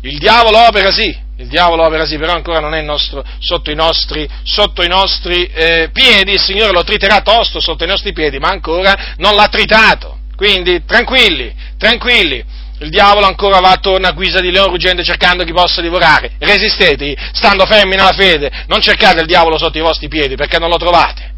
Il 0.02 0.18
diavolo 0.18 0.66
opera 0.66 0.90
sì, 0.90 1.14
il 1.38 1.48
diavolo 1.48 1.84
opera 1.84 2.06
sì, 2.06 2.16
però 2.18 2.32
ancora 2.32 2.60
non 2.60 2.74
è 2.74 2.82
nostro, 2.82 3.24
sotto 3.38 3.70
i 3.70 3.74
nostri, 3.74 4.28
sotto 4.42 4.82
i 4.82 4.88
nostri 4.88 5.46
eh, 5.46 5.90
piedi, 5.92 6.32
il 6.32 6.42
Signore 6.42 6.72
lo 6.72 6.84
triterà 6.84 7.20
tosto 7.20 7.60
sotto 7.60 7.84
i 7.84 7.88
nostri 7.88 8.12
piedi, 8.12 8.38
ma 8.38 8.48
ancora 8.48 9.14
non 9.18 9.34
l'ha 9.34 9.48
tritato. 9.48 10.18
Quindi 10.34 10.84
tranquilli, 10.84 11.52
tranquilli. 11.76 12.44
Il 12.80 12.90
diavolo 12.90 13.26
ancora 13.26 13.58
va 13.58 13.70
attorno 13.70 14.06
a 14.06 14.12
guisa 14.12 14.40
di 14.40 14.50
leone 14.50 14.70
ruggente 14.70 15.02
cercando 15.02 15.44
chi 15.44 15.52
possa 15.52 15.80
divorare. 15.80 16.32
Resistete, 16.38 17.16
stando 17.32 17.66
fermi 17.66 17.96
nella 17.96 18.12
fede. 18.12 18.50
Non 18.68 18.80
cercate 18.80 19.20
il 19.20 19.26
diavolo 19.26 19.58
sotto 19.58 19.78
i 19.78 19.82
vostri 19.82 20.08
piedi 20.08 20.36
perché 20.36 20.58
non 20.58 20.70
lo 20.70 20.76
trovate. 20.76 21.34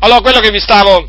Allora, 0.00 0.20
quello 0.20 0.40
che 0.40 0.50
vi 0.50 0.60
stavo, 0.60 1.08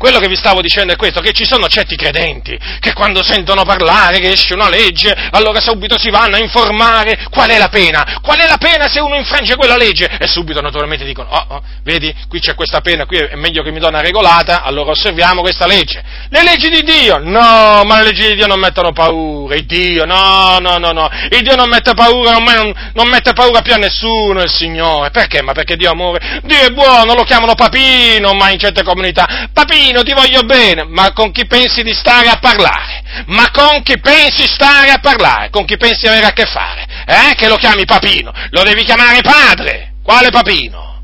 quello 0.00 0.18
che 0.18 0.28
vi 0.28 0.36
stavo 0.36 0.62
dicendo 0.62 0.94
è 0.94 0.96
questo, 0.96 1.20
che 1.20 1.32
ci 1.32 1.44
sono 1.44 1.68
certi 1.68 1.94
credenti 1.94 2.58
che 2.80 2.94
quando 2.94 3.22
sentono 3.22 3.64
parlare 3.64 4.18
che 4.18 4.32
esce 4.32 4.54
una 4.54 4.70
legge, 4.70 5.14
allora 5.30 5.60
subito 5.60 5.98
si 5.98 6.08
vanno 6.08 6.36
a 6.36 6.38
informare 6.38 7.26
qual 7.28 7.50
è 7.50 7.58
la 7.58 7.68
pena, 7.68 8.18
qual 8.22 8.38
è 8.38 8.46
la 8.46 8.56
pena 8.56 8.88
se 8.88 8.98
uno 8.98 9.14
infrange 9.14 9.56
quella 9.56 9.76
legge? 9.76 10.08
E 10.18 10.26
subito 10.26 10.62
naturalmente 10.62 11.04
dicono, 11.04 11.28
oh, 11.28 11.44
oh 11.48 11.62
vedi, 11.82 12.14
qui 12.30 12.40
c'è 12.40 12.54
questa 12.54 12.80
pena, 12.80 13.04
qui 13.04 13.18
è 13.18 13.34
meglio 13.34 13.62
che 13.62 13.70
mi 13.72 13.78
do 13.78 13.88
una 13.88 14.00
regolata, 14.00 14.62
allora 14.62 14.92
osserviamo 14.92 15.42
questa 15.42 15.66
legge. 15.66 16.02
Le 16.30 16.42
leggi 16.44 16.70
di 16.70 16.82
Dio, 16.82 17.18
no, 17.18 17.82
ma 17.84 17.98
le 17.98 18.04
leggi 18.04 18.28
di 18.28 18.36
Dio 18.36 18.46
non 18.46 18.58
mettono 18.58 18.92
paura, 18.92 19.54
il 19.54 19.66
Dio, 19.66 20.06
no, 20.06 20.56
no, 20.60 20.78
no, 20.78 20.92
no, 20.92 21.10
il 21.30 21.42
Dio 21.42 21.56
non 21.56 21.68
mette 21.68 21.92
paura, 21.92 22.32
non, 22.32 22.44
non, 22.44 22.90
non 22.94 23.08
mette 23.08 23.34
paura 23.34 23.60
più 23.60 23.74
a 23.74 23.76
nessuno, 23.76 24.40
il 24.40 24.50
Signore, 24.50 25.10
perché? 25.10 25.42
Ma 25.42 25.52
perché 25.52 25.76
Dio 25.76 25.90
amore, 25.90 26.40
Dio 26.44 26.58
è 26.58 26.70
buono, 26.70 27.12
lo 27.12 27.24
chiamano 27.24 27.54
papino, 27.54 28.32
ma 28.32 28.50
in 28.50 28.58
certe 28.58 28.82
comunità, 28.82 29.48
papino, 29.52 29.89
Papino, 29.90 30.02
ti 30.04 30.12
voglio 30.12 30.42
bene, 30.42 30.84
ma 30.84 31.12
con 31.12 31.32
chi 31.32 31.46
pensi 31.46 31.82
di 31.82 31.92
stare 31.92 32.28
a 32.28 32.38
parlare? 32.38 33.02
Ma 33.26 33.50
con 33.50 33.82
chi 33.82 33.98
pensi 33.98 34.46
stare 34.46 34.90
a 34.90 35.00
parlare? 35.00 35.50
Con 35.50 35.64
chi 35.64 35.76
pensi 35.76 36.06
avere 36.06 36.26
a 36.26 36.32
che 36.32 36.46
fare? 36.46 36.86
Eh? 37.06 37.34
Che 37.34 37.48
lo 37.48 37.56
chiami 37.56 37.84
Papino? 37.84 38.32
Lo 38.50 38.62
devi 38.62 38.84
chiamare 38.84 39.20
padre. 39.20 39.94
Quale 40.04 40.30
Papino? 40.30 41.02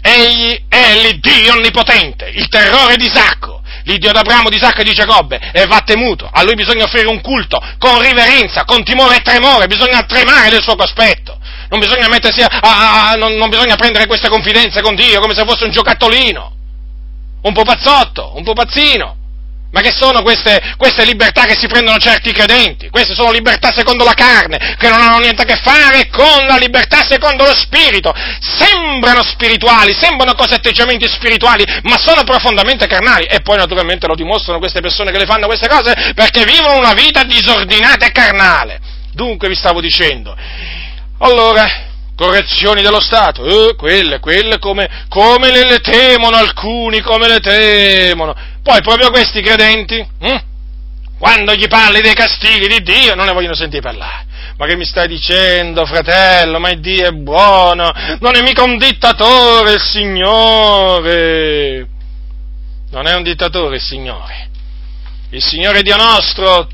Egli 0.00 0.66
è 0.68 1.02
l'Iddio 1.02 1.54
onnipotente, 1.54 2.30
il 2.32 2.48
terrore 2.48 2.96
di 2.96 3.06
Isacco, 3.06 3.60
l'Iddio 3.82 4.12
d'Abramo, 4.12 4.50
di 4.50 4.56
Isacco 4.56 4.82
e 4.82 4.84
di 4.84 4.94
Giacobbe, 4.94 5.50
e 5.52 5.66
va 5.66 5.80
temuto. 5.84 6.30
A 6.32 6.44
lui 6.44 6.54
bisogna 6.54 6.84
offrire 6.84 7.08
un 7.08 7.20
culto 7.20 7.60
con 7.78 8.00
riverenza, 8.00 8.64
con 8.64 8.84
timore 8.84 9.16
e 9.16 9.22
tremore, 9.22 9.66
bisogna 9.66 10.04
tremare 10.04 10.50
del 10.50 10.62
suo 10.62 10.76
cospetto. 10.76 11.36
Non 11.70 11.80
bisogna 11.80 12.06
a, 12.06 12.58
a, 12.60 13.10
a 13.10 13.14
non, 13.14 13.34
non 13.34 13.50
bisogna 13.50 13.74
prendere 13.74 14.06
queste 14.06 14.28
confidenze 14.28 14.80
con 14.80 14.94
Dio 14.94 15.20
come 15.20 15.34
se 15.34 15.44
fosse 15.44 15.64
un 15.64 15.72
giocattolino 15.72 16.52
un 17.42 17.52
pupazzotto, 17.52 18.32
un 18.36 18.44
pupazzino. 18.44 19.16
Ma 19.70 19.82
che 19.82 19.92
sono 19.92 20.22
queste, 20.22 20.58
queste, 20.78 21.04
libertà 21.04 21.44
che 21.44 21.54
si 21.54 21.66
prendono 21.66 21.98
certi 21.98 22.32
credenti? 22.32 22.88
Queste 22.88 23.14
sono 23.14 23.30
libertà 23.30 23.70
secondo 23.70 24.02
la 24.02 24.14
carne, 24.14 24.56
che 24.78 24.88
non 24.88 24.98
hanno 24.98 25.18
niente 25.18 25.42
a 25.42 25.44
che 25.44 25.56
fare 25.56 26.08
con 26.08 26.46
la 26.46 26.56
libertà 26.56 27.04
secondo 27.06 27.44
lo 27.44 27.54
spirito. 27.54 28.14
Sembrano 28.40 29.22
spirituali, 29.22 29.92
sembrano 29.92 30.32
cose 30.32 30.54
atteggiamenti 30.54 31.06
spirituali, 31.06 31.64
ma 31.82 31.98
sono 31.98 32.24
profondamente 32.24 32.86
carnali. 32.86 33.26
E 33.26 33.40
poi 33.40 33.58
naturalmente 33.58 34.06
lo 34.06 34.14
dimostrano 34.14 34.58
queste 34.58 34.80
persone 34.80 35.12
che 35.12 35.18
le 35.18 35.26
fanno 35.26 35.46
queste 35.46 35.68
cose 35.68 36.12
perché 36.14 36.44
vivono 36.44 36.78
una 36.78 36.94
vita 36.94 37.22
disordinata 37.24 38.06
e 38.06 38.10
carnale. 38.10 38.80
Dunque 39.12 39.48
vi 39.48 39.54
stavo 39.54 39.82
dicendo. 39.82 40.34
Allora, 41.18 41.87
correzioni 42.18 42.82
dello 42.82 43.00
Stato, 43.00 43.44
eh, 43.44 43.76
quelle, 43.76 44.18
quelle 44.18 44.58
come, 44.58 45.06
come 45.08 45.52
le, 45.52 45.68
le, 45.68 45.78
temono 45.78 46.36
alcuni, 46.36 47.00
come 47.00 47.28
le 47.28 47.38
temono. 47.38 48.34
Poi 48.60 48.82
proprio 48.82 49.10
questi 49.10 49.40
credenti, 49.40 50.04
hm, 50.18 50.42
quando 51.16 51.54
gli 51.54 51.68
parli 51.68 52.00
dei 52.00 52.14
castighi 52.14 52.66
di 52.66 52.82
Dio, 52.82 53.14
non 53.14 53.26
ne 53.26 53.32
vogliono 53.32 53.54
sentire 53.54 53.82
parlare. 53.82 54.26
Ma 54.56 54.66
che 54.66 54.74
mi 54.74 54.84
stai 54.84 55.06
dicendo, 55.06 55.86
fratello? 55.86 56.58
Ma 56.58 56.74
Dio 56.74 57.06
è 57.06 57.12
buono, 57.12 57.88
non 58.18 58.34
è 58.34 58.42
mica 58.42 58.64
un 58.64 58.78
dittatore 58.78 59.74
il 59.74 59.80
Signore. 59.80 61.86
Non 62.90 63.06
è 63.06 63.14
un 63.14 63.22
dittatore 63.22 63.76
il 63.76 63.82
Signore. 63.82 64.48
Il 65.30 65.42
Signore 65.42 65.82
Dio 65.82 65.94
nostro, 65.94 66.66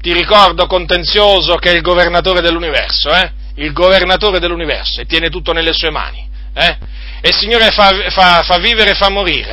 ti 0.00 0.14
ricordo 0.14 0.66
contenzioso, 0.66 1.56
che 1.56 1.72
è 1.72 1.74
il 1.74 1.82
governatore 1.82 2.40
dell'universo, 2.40 3.12
eh? 3.12 3.40
Il 3.56 3.72
governatore 3.72 4.38
dell'universo 4.38 5.00
e 5.00 5.06
tiene 5.06 5.28
tutto 5.28 5.52
nelle 5.52 5.72
sue 5.72 5.90
mani. 5.90 6.28
Eh? 6.54 6.76
E 7.20 7.28
il 7.28 7.34
Signore 7.34 7.70
fa, 7.70 7.90
fa, 8.10 8.42
fa 8.42 8.58
vivere 8.58 8.90
e 8.90 8.94
fa 8.94 9.08
morire. 9.08 9.50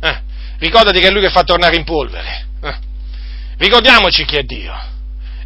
Eh? 0.00 0.08
Eh? 0.08 0.20
Ricordati 0.58 1.00
che 1.00 1.08
è 1.08 1.10
Lui 1.10 1.22
che 1.22 1.30
fa 1.30 1.42
tornare 1.42 1.76
in 1.76 1.84
polvere. 1.84 2.46
Eh? 2.62 2.74
Ricordiamoci 3.58 4.24
chi 4.24 4.36
è 4.36 4.42
Dio. 4.42 4.74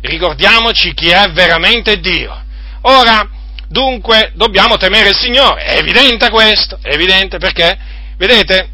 Ricordiamoci 0.01 0.93
chi 0.93 1.09
è 1.09 1.31
veramente 1.31 1.99
Dio. 1.99 2.43
Ora, 2.83 3.29
dunque, 3.69 4.33
dobbiamo 4.35 4.77
temere 4.77 5.09
il 5.09 5.17
Signore. 5.17 5.65
È 5.65 5.79
evidente 5.79 6.31
questo, 6.31 6.79
è 6.83 6.93
evidente 6.93 7.39
perché, 7.39 7.77
vedete, 8.17 8.69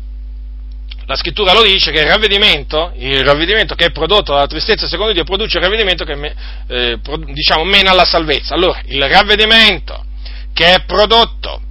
la 1.11 1.17
scrittura 1.17 1.53
lo 1.53 1.63
dice 1.63 1.91
che 1.91 2.03
il 2.03 2.07
ravvedimento, 2.07 2.93
il 2.95 3.25
ravvedimento 3.25 3.75
che 3.75 3.87
è 3.87 3.91
prodotto 3.91 4.33
dalla 4.33 4.47
tristezza 4.47 4.87
secondo 4.87 5.13
Dio 5.13 5.25
produce 5.25 5.57
un 5.57 5.65
ravvedimento 5.65 6.05
che 6.05 6.35
eh, 6.69 7.01
diciamo, 7.33 7.65
mena 7.65 7.91
alla 7.91 8.05
salvezza. 8.05 8.55
Allora, 8.55 8.81
il 8.85 9.03
ravvedimento 9.09 10.05
che 10.53 10.73
è 10.73 10.85
prodotto 10.85 11.63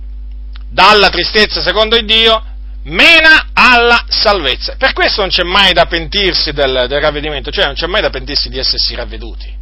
dalla 0.69 1.07
tristezza 1.07 1.61
secondo 1.61 1.97
Dio 2.01 2.43
mena 2.83 3.51
alla 3.53 4.03
salvezza. 4.09 4.75
Per 4.75 4.91
questo 4.91 5.21
non 5.21 5.29
c'è 5.29 5.43
mai 5.43 5.71
da 5.71 5.85
pentirsi 5.85 6.51
del, 6.51 6.87
del 6.89 6.99
ravvedimento, 6.99 7.49
cioè 7.49 7.63
non 7.63 7.75
c'è 7.75 7.87
mai 7.87 8.01
da 8.01 8.09
pentirsi 8.09 8.49
di 8.49 8.59
essersi 8.59 8.93
ravveduti. 8.93 9.55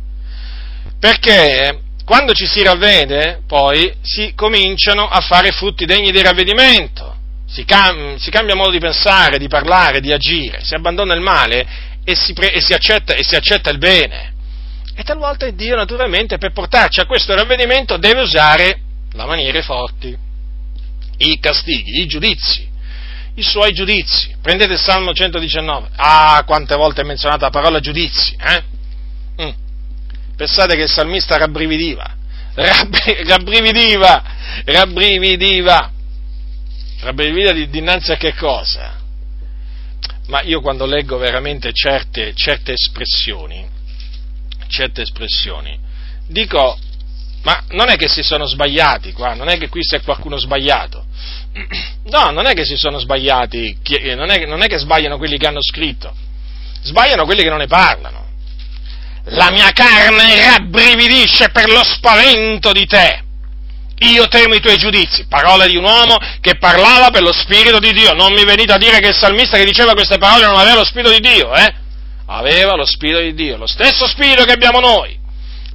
Perché 0.99 1.81
quando 2.03 2.33
ci 2.33 2.47
si 2.47 2.63
ravvede, 2.63 3.43
poi 3.45 3.93
si 4.01 4.33
cominciano 4.33 5.07
a 5.07 5.21
fare 5.21 5.51
frutti 5.51 5.85
degni 5.85 6.11
di 6.11 6.23
ravvedimento 6.23 7.16
si, 7.47 7.63
cam- 7.63 8.17
si, 8.17 8.29
cambia 8.29 8.55
modo 8.55 8.71
di 8.71 8.79
pensare, 8.79 9.37
di 9.37 9.47
parlare, 9.47 10.01
di 10.01 10.11
agire, 10.11 10.63
si 10.63 10.75
abbandona 10.75 11.13
il 11.13 11.21
male 11.21 11.65
e 12.03 12.15
si, 12.15 12.33
pre- 12.33 12.51
e 12.51 12.61
si, 12.61 12.73
accetta, 12.73 13.15
e 13.15 13.23
si 13.23 13.35
accetta, 13.35 13.69
il 13.69 13.77
bene. 13.77 14.33
E 14.93 15.03
talvolta 15.03 15.49
Dio 15.49 15.75
naturalmente 15.75 16.37
per 16.37 16.51
portarci 16.51 16.99
a 16.99 17.05
questo 17.05 17.35
ravvedimento 17.35 17.97
deve 17.97 18.21
usare 18.21 18.81
le 19.11 19.25
maniere 19.25 19.61
forti, 19.61 20.15
i 21.17 21.39
castighi, 21.39 22.01
i 22.01 22.05
giudizi, 22.05 22.67
i 23.35 23.43
suoi 23.43 23.71
giudizi. 23.71 24.35
Prendete 24.41 24.73
il 24.73 24.79
Salmo 24.79 25.13
119, 25.13 25.89
ah 25.95 26.43
quante 26.45 26.75
volte 26.75 27.01
è 27.01 27.05
menzionata 27.05 27.45
la 27.45 27.51
parola 27.51 27.79
giudizi, 27.79 28.35
eh? 28.39 28.63
Mm. 29.43 29.49
Pensate 30.35 30.75
che 30.75 30.83
il 30.83 30.89
salmista 30.89 31.37
rabbrividiva, 31.37 32.15
rabbrividiva, 32.55 34.23
rabbrividiva 34.65 35.91
rabbrividire 36.99 37.53
di, 37.53 37.69
dinanzi 37.69 38.11
a 38.11 38.17
che 38.17 38.33
cosa? 38.33 38.95
Ma 40.27 40.41
io 40.41 40.61
quando 40.61 40.85
leggo 40.85 41.17
veramente 41.17 41.71
certe, 41.71 42.33
certe 42.33 42.73
espressioni, 42.73 43.65
certe 44.67 45.03
espressioni, 45.03 45.79
dico, 46.27 46.77
ma 47.43 47.63
non 47.69 47.89
è 47.89 47.95
che 47.95 48.09
si 48.09 48.23
sono 48.23 48.45
sbagliati 48.45 49.13
qua, 49.13 49.33
non 49.33 49.47
è 49.47 49.57
che 49.57 49.69
qui 49.69 49.81
c'è 49.81 50.01
qualcuno 50.01 50.37
sbagliato. 50.37 51.05
No, 52.07 52.31
non 52.31 52.45
è 52.45 52.53
che 52.53 52.63
si 52.63 52.77
sono 52.77 52.99
sbagliati, 52.99 53.79
non 54.15 54.29
è, 54.29 54.45
non 54.45 54.61
è 54.61 54.67
che 54.67 54.77
sbagliano 54.77 55.17
quelli 55.17 55.37
che 55.37 55.45
hanno 55.45 55.61
scritto, 55.61 56.15
sbagliano 56.81 57.25
quelli 57.25 57.43
che 57.43 57.49
non 57.49 57.57
ne 57.57 57.67
parlano. 57.67 58.25
La 59.31 59.51
mia 59.51 59.71
carne 59.71 60.41
rabbrividisce 60.51 61.49
per 61.49 61.67
lo 61.67 61.83
spavento 61.83 62.71
di 62.71 62.85
te 62.85 63.26
io 63.99 64.27
temo 64.27 64.53
i 64.53 64.59
tuoi 64.59 64.77
giudizi, 64.77 65.25
parole 65.27 65.67
di 65.67 65.75
un 65.75 65.83
uomo 65.83 66.17
che 66.39 66.57
parlava 66.57 67.09
per 67.09 67.23
lo 67.23 67.33
Spirito 67.33 67.79
di 67.79 67.93
Dio. 67.93 68.13
Non 68.13 68.33
mi 68.33 68.45
venite 68.45 68.73
a 68.73 68.77
dire 68.77 68.99
che 68.99 69.07
il 69.07 69.15
salmista 69.15 69.57
che 69.57 69.65
diceva 69.65 69.93
queste 69.93 70.17
parole 70.17 70.45
non 70.45 70.57
aveva 70.57 70.75
lo 70.75 70.85
Spirito 70.85 71.09
di 71.09 71.19
Dio, 71.19 71.53
eh? 71.55 71.73
Aveva 72.27 72.75
lo 72.75 72.85
Spirito 72.85 73.19
di 73.19 73.33
Dio, 73.33 73.57
lo 73.57 73.67
stesso 73.67 74.05
Spirito 74.05 74.43
che 74.43 74.51
abbiamo 74.51 74.79
noi. 74.79 75.17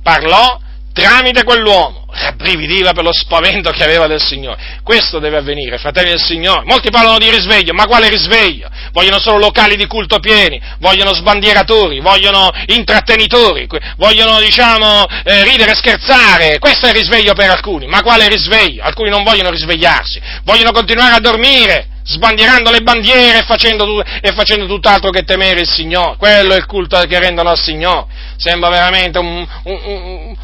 Parlò 0.03 0.61
tramite 0.93 1.45
quell'uomo. 1.45 2.03
rabbrividiva 2.13 2.93
per 2.93 3.05
lo 3.05 3.13
spavento 3.13 3.71
che 3.71 3.83
aveva 3.83 4.07
del 4.07 4.21
Signore. 4.21 4.81
Questo 4.83 5.19
deve 5.19 5.39
avvenire, 5.39 5.79
fratelli 5.79 6.11
del 6.11 6.21
Signore. 6.21 6.63
Molti 6.65 6.91
parlano 6.91 7.19
di 7.19 7.31
risveglio, 7.31 7.73
ma 7.73 7.87
quale 7.87 8.09
risveglio? 8.09 8.69
Vogliono 8.93 9.19
solo 9.19 9.39
locali 9.39 9.77
di 9.77 9.87
culto 9.87 10.19
pieni, 10.19 10.61
vogliono 10.79 11.15
sbandieratori, 11.15 12.01
vogliono 12.01 12.51
intrattenitori, 12.67 13.67
vogliono, 13.97 14.41
diciamo, 14.41 15.07
eh, 15.25 15.45
ridere 15.45 15.73
e 15.73 15.75
scherzare. 15.75 16.59
Questo 16.59 16.87
è 16.87 16.91
il 16.91 16.97
risveglio 16.97 17.33
per 17.33 17.51
alcuni, 17.51 17.87
ma 17.87 18.03
quale 18.03 18.29
risveglio? 18.29 18.83
Alcuni 18.83 19.09
non 19.09 19.25
vogliono 19.25 19.51
risvegliarsi, 19.51 20.21
vogliono 20.45 20.73
continuare 20.73 21.15
a 21.15 21.21
dormire 21.21 21.87
sbandierando 22.05 22.73
le 22.73 22.81
bandiere 22.81 23.39
e 23.39 23.43
facendo, 23.43 24.03
e 24.03 24.33
facendo, 24.33 24.67
tutt'altro 24.67 25.11
che 25.11 25.23
temere 25.23 25.61
il 25.61 25.69
Signore. 25.69 26.17
Quello 26.17 26.53
è 26.53 26.57
il 26.57 26.67
culto 26.67 27.01
che 27.01 27.19
rendono 27.19 27.51
al 27.51 27.59
Signore. 27.59 28.07
Sembra 28.37 28.71
veramente 28.71 29.19
un, 29.19 29.47
un, 29.63 29.81
un, 29.85 30.37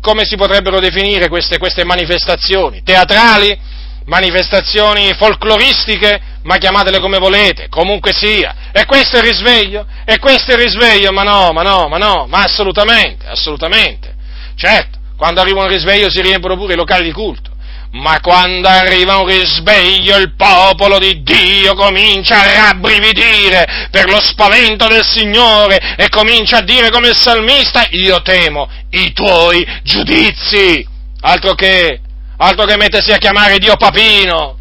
come 0.00 0.24
si 0.24 0.36
potrebbero 0.36 0.78
definire 0.78 1.28
queste, 1.28 1.58
queste 1.58 1.84
manifestazioni? 1.84 2.82
Teatrali? 2.82 3.58
Manifestazioni 4.06 5.12
folcloristiche? 5.14 6.20
Ma 6.44 6.58
chiamatele 6.58 7.00
come 7.00 7.18
volete, 7.18 7.68
comunque 7.68 8.12
sia. 8.12 8.70
E 8.70 8.84
questo 8.84 9.16
è 9.16 9.18
il 9.18 9.26
risveglio? 9.26 9.84
E 10.04 10.18
questo 10.18 10.52
è 10.52 10.54
il 10.54 10.62
risveglio? 10.62 11.10
Ma 11.10 11.22
no, 11.22 11.50
ma 11.52 11.62
no, 11.62 11.88
ma 11.88 11.96
no, 11.96 12.26
ma 12.28 12.42
assolutamente, 12.42 13.26
assolutamente. 13.26 14.14
Certo, 14.54 14.98
quando 15.16 15.40
arriva 15.40 15.62
un 15.62 15.68
risveglio 15.68 16.08
si 16.08 16.20
riempiono 16.20 16.56
pure 16.56 16.74
i 16.74 16.76
locali 16.76 17.04
di 17.04 17.12
culto 17.12 17.55
ma 17.96 18.20
quando 18.20 18.68
arriva 18.68 19.16
un 19.16 19.26
risveglio 19.26 20.16
il 20.16 20.34
popolo 20.36 20.98
di 20.98 21.22
Dio 21.22 21.74
comincia 21.74 22.40
a 22.40 22.54
rabbrividire 22.66 23.88
per 23.90 24.08
lo 24.08 24.20
spavento 24.22 24.86
del 24.86 25.04
Signore 25.04 25.96
e 25.96 26.08
comincia 26.08 26.58
a 26.58 26.62
dire 26.62 26.90
come 26.90 27.08
il 27.08 27.16
salmista, 27.16 27.86
io 27.90 28.20
temo 28.22 28.68
i 28.90 29.12
tuoi 29.12 29.66
giudizi, 29.82 30.86
altro 31.20 31.54
che, 31.54 32.00
altro 32.36 32.66
che 32.66 32.76
mettersi 32.76 33.12
a 33.12 33.18
chiamare 33.18 33.58
Dio 33.58 33.76
papino, 33.76 34.58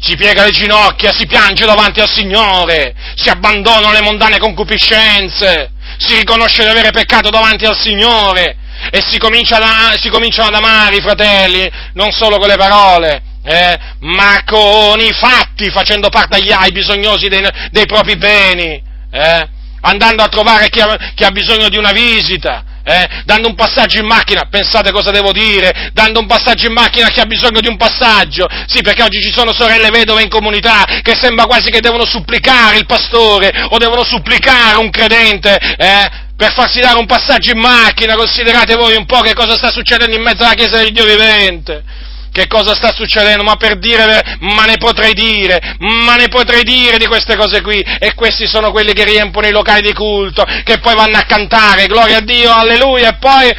si 0.00 0.16
piega 0.16 0.44
le 0.44 0.50
ginocchia, 0.50 1.12
si 1.12 1.26
piange 1.26 1.66
davanti 1.66 2.00
al 2.00 2.08
Signore, 2.08 2.94
si 3.14 3.28
abbandonano 3.28 3.92
le 3.92 4.00
mondane 4.00 4.38
concupiscenze, 4.38 5.72
si 5.98 6.16
riconosce 6.16 6.62
di 6.62 6.70
avere 6.70 6.90
peccato 6.92 7.28
davanti 7.28 7.66
al 7.66 7.76
Signore 7.76 8.56
e 8.90 9.02
si, 9.06 9.18
comincia 9.18 9.58
si 9.98 10.08
cominciano 10.08 10.48
ad 10.48 10.54
amare 10.54 10.96
i 10.96 11.00
fratelli, 11.00 11.70
non 11.94 12.10
solo 12.12 12.38
con 12.38 12.48
le 12.48 12.56
parole, 12.56 13.22
eh, 13.42 13.78
ma 14.00 14.42
con 14.44 15.00
i 15.00 15.12
fatti, 15.12 15.70
facendo 15.70 16.08
parte 16.08 16.36
agli, 16.36 16.52
ai 16.52 16.72
bisognosi 16.72 17.28
dei, 17.28 17.46
dei 17.70 17.86
propri 17.86 18.16
beni, 18.16 18.82
eh, 19.10 19.48
andando 19.82 20.22
a 20.22 20.28
trovare 20.28 20.68
chi 20.68 20.80
ha, 20.80 21.12
chi 21.14 21.24
ha 21.24 21.30
bisogno 21.30 21.68
di 21.68 21.76
una 21.76 21.92
visita, 21.92 22.64
eh, 22.82 23.22
dando 23.24 23.48
un 23.48 23.54
passaggio 23.54 23.98
in 23.98 24.06
macchina, 24.06 24.46
pensate 24.50 24.90
cosa 24.90 25.10
devo 25.10 25.32
dire, 25.32 25.90
dando 25.92 26.20
un 26.20 26.26
passaggio 26.26 26.66
in 26.66 26.72
macchina 26.72 27.06
a 27.06 27.10
chi 27.10 27.20
ha 27.20 27.26
bisogno 27.26 27.60
di 27.60 27.68
un 27.68 27.76
passaggio, 27.76 28.46
sì 28.66 28.80
perché 28.82 29.02
oggi 29.02 29.22
ci 29.22 29.32
sono 29.32 29.52
sorelle 29.52 29.90
vedove 29.90 30.22
in 30.22 30.28
comunità 30.28 30.84
che 31.02 31.14
sembra 31.14 31.44
quasi 31.44 31.70
che 31.70 31.80
devono 31.80 32.04
supplicare 32.04 32.78
il 32.78 32.86
pastore 32.86 33.50
o 33.70 33.78
devono 33.78 34.04
supplicare 34.04 34.78
un 34.78 34.90
credente, 34.90 35.56
eh, 35.56 36.28
per 36.40 36.54
farsi 36.54 36.80
dare 36.80 36.98
un 36.98 37.04
passaggio 37.04 37.50
in 37.50 37.58
macchina, 37.58 38.16
considerate 38.16 38.74
voi 38.74 38.96
un 38.96 39.04
po' 39.04 39.20
che 39.20 39.34
cosa 39.34 39.58
sta 39.58 39.70
succedendo 39.70 40.16
in 40.16 40.22
mezzo 40.22 40.42
alla 40.42 40.54
Chiesa 40.54 40.78
del 40.78 40.90
Dio 40.90 41.04
vivente. 41.04 41.84
Che 42.32 42.46
cosa 42.46 42.74
sta 42.74 42.94
succedendo? 42.94 43.42
Ma 43.42 43.56
per 43.56 43.78
dire, 43.78 44.38
ma 44.38 44.64
ne 44.64 44.78
potrei 44.78 45.12
dire, 45.12 45.76
ma 45.80 46.16
ne 46.16 46.28
potrei 46.28 46.62
dire 46.62 46.96
di 46.96 47.04
queste 47.04 47.36
cose 47.36 47.60
qui. 47.60 47.82
E 47.82 48.14
questi 48.14 48.46
sono 48.46 48.70
quelli 48.70 48.94
che 48.94 49.04
riempono 49.04 49.48
i 49.48 49.50
locali 49.50 49.82
di 49.82 49.92
culto, 49.92 50.42
che 50.64 50.78
poi 50.78 50.94
vanno 50.94 51.18
a 51.18 51.24
cantare, 51.24 51.86
gloria 51.86 52.16
a 52.16 52.22
Dio, 52.22 52.50
alleluia, 52.50 53.10
e 53.10 53.16
poi 53.18 53.54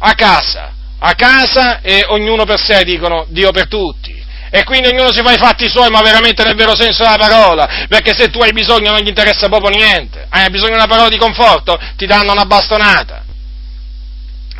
a 0.00 0.12
casa, 0.12 0.70
a 0.98 1.14
casa 1.14 1.80
e 1.80 2.04
ognuno 2.08 2.44
per 2.44 2.60
sé 2.60 2.84
dicono 2.84 3.24
Dio 3.30 3.52
per 3.52 3.68
tutti 3.68 4.17
e 4.50 4.64
quindi 4.64 4.88
ognuno 4.88 5.12
si 5.12 5.22
fa 5.22 5.32
i 5.32 5.38
fatti 5.38 5.68
suoi, 5.68 5.90
ma 5.90 6.00
veramente 6.00 6.42
nel 6.42 6.54
vero 6.54 6.74
senso 6.74 7.02
della 7.02 7.16
parola, 7.16 7.86
perché 7.88 8.14
se 8.14 8.30
tu 8.30 8.40
hai 8.40 8.52
bisogno 8.52 8.90
non 8.90 9.00
gli 9.00 9.08
interessa 9.08 9.48
proprio 9.48 9.70
niente, 9.70 10.26
hai 10.30 10.48
bisogno 10.50 10.70
di 10.70 10.76
una 10.76 10.86
parola 10.86 11.08
di 11.08 11.18
conforto, 11.18 11.78
ti 11.96 12.06
danno 12.06 12.32
una 12.32 12.46
bastonata. 12.46 13.24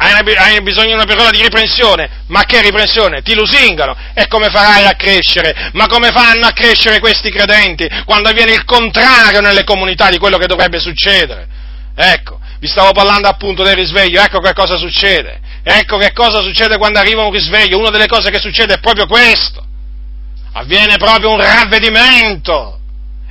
Hai 0.00 0.62
bisogno 0.62 0.88
di 0.88 0.92
una 0.92 1.06
parola 1.06 1.30
di 1.30 1.42
riprensione, 1.42 2.22
ma 2.28 2.44
che 2.44 2.62
riprensione? 2.62 3.20
Ti 3.22 3.34
lusingano 3.34 3.96
e 4.14 4.28
come 4.28 4.48
farai 4.48 4.84
a 4.84 4.94
crescere? 4.94 5.70
Ma 5.72 5.86
come 5.88 6.10
fanno 6.12 6.46
a 6.46 6.52
crescere 6.52 7.00
questi 7.00 7.30
credenti 7.30 7.88
quando 8.04 8.28
avviene 8.28 8.52
il 8.52 8.64
contrario 8.64 9.40
nelle 9.40 9.64
comunità 9.64 10.08
di 10.08 10.18
quello 10.18 10.38
che 10.38 10.46
dovrebbe 10.46 10.78
succedere? 10.78 11.48
Ecco, 11.96 12.38
vi 12.60 12.68
stavo 12.68 12.92
parlando 12.92 13.26
appunto 13.26 13.64
del 13.64 13.74
risveglio, 13.74 14.22
ecco 14.22 14.38
che 14.38 14.52
cosa 14.52 14.76
succede. 14.76 15.40
Ecco 15.64 15.98
che 15.98 16.12
cosa 16.12 16.42
succede 16.42 16.78
quando 16.78 17.00
arriva 17.00 17.24
un 17.24 17.32
risveglio. 17.32 17.76
Una 17.76 17.90
delle 17.90 18.06
cose 18.06 18.30
che 18.30 18.38
succede 18.38 18.74
è 18.74 18.78
proprio 18.78 19.06
questo 19.06 19.67
avviene 20.58 20.96
proprio 20.96 21.32
un 21.32 21.40
ravvedimento. 21.40 22.74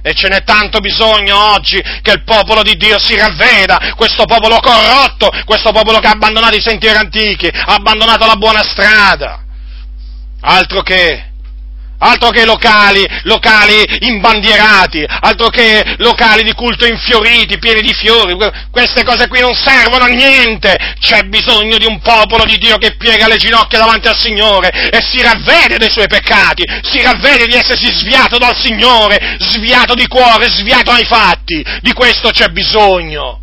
E 0.01 0.13
ce 0.13 0.29
n'è 0.29 0.43
tanto 0.43 0.79
bisogno 0.79 1.53
oggi 1.53 1.81
che 2.01 2.11
il 2.11 2.23
popolo 2.23 2.63
di 2.63 2.75
Dio 2.75 2.97
si 2.97 3.17
ravveda, 3.17 3.93
questo 3.97 4.23
popolo 4.23 4.57
corrotto, 4.59 5.29
questo 5.43 5.71
popolo 5.71 5.99
che 5.99 6.07
ha 6.07 6.11
abbandonato 6.11 6.55
i 6.55 6.61
sentieri 6.61 6.97
antichi, 6.97 7.47
ha 7.47 7.73
abbandonato 7.73 8.25
la 8.25 8.35
buona 8.35 8.63
strada. 8.63 9.43
Altro 10.39 10.81
che 10.81 11.26
altro 11.99 12.29
che 12.29 12.45
locali, 12.45 13.05
locali 13.23 13.83
imbandierati, 13.99 15.05
altro 15.07 15.49
che 15.49 15.95
locali 15.97 16.43
di 16.43 16.53
culto 16.53 16.85
infioriti, 16.85 17.57
pieni 17.57 17.81
di 17.81 17.93
fiori, 17.93 18.35
queste 18.71 19.03
cose 19.03 19.27
qui 19.27 19.39
non 19.39 19.53
servono 19.53 20.05
a 20.05 20.07
niente, 20.07 20.75
c'è 20.99 21.23
bisogno 21.23 21.77
di 21.77 21.85
un 21.85 21.99
popolo 21.99 22.43
di 22.45 22.57
Dio 22.57 22.77
che 22.77 22.95
piega 22.95 23.27
le 23.27 23.37
ginocchia 23.37 23.79
davanti 23.79 24.07
al 24.07 24.17
Signore 24.17 24.69
e 24.69 25.01
si 25.01 25.21
ravvede 25.21 25.77
dei 25.77 25.89
suoi 25.89 26.07
peccati, 26.07 26.63
si 26.83 27.01
ravvede 27.01 27.47
di 27.47 27.55
essersi 27.55 27.91
sviato 27.91 28.37
dal 28.37 28.55
Signore, 28.55 29.37
sviato 29.39 29.93
di 29.93 30.07
cuore, 30.07 30.49
sviato 30.49 30.91
ai 30.91 31.05
fatti, 31.05 31.63
di 31.81 31.93
questo 31.93 32.29
c'è 32.29 32.47
bisogno. 32.49 33.41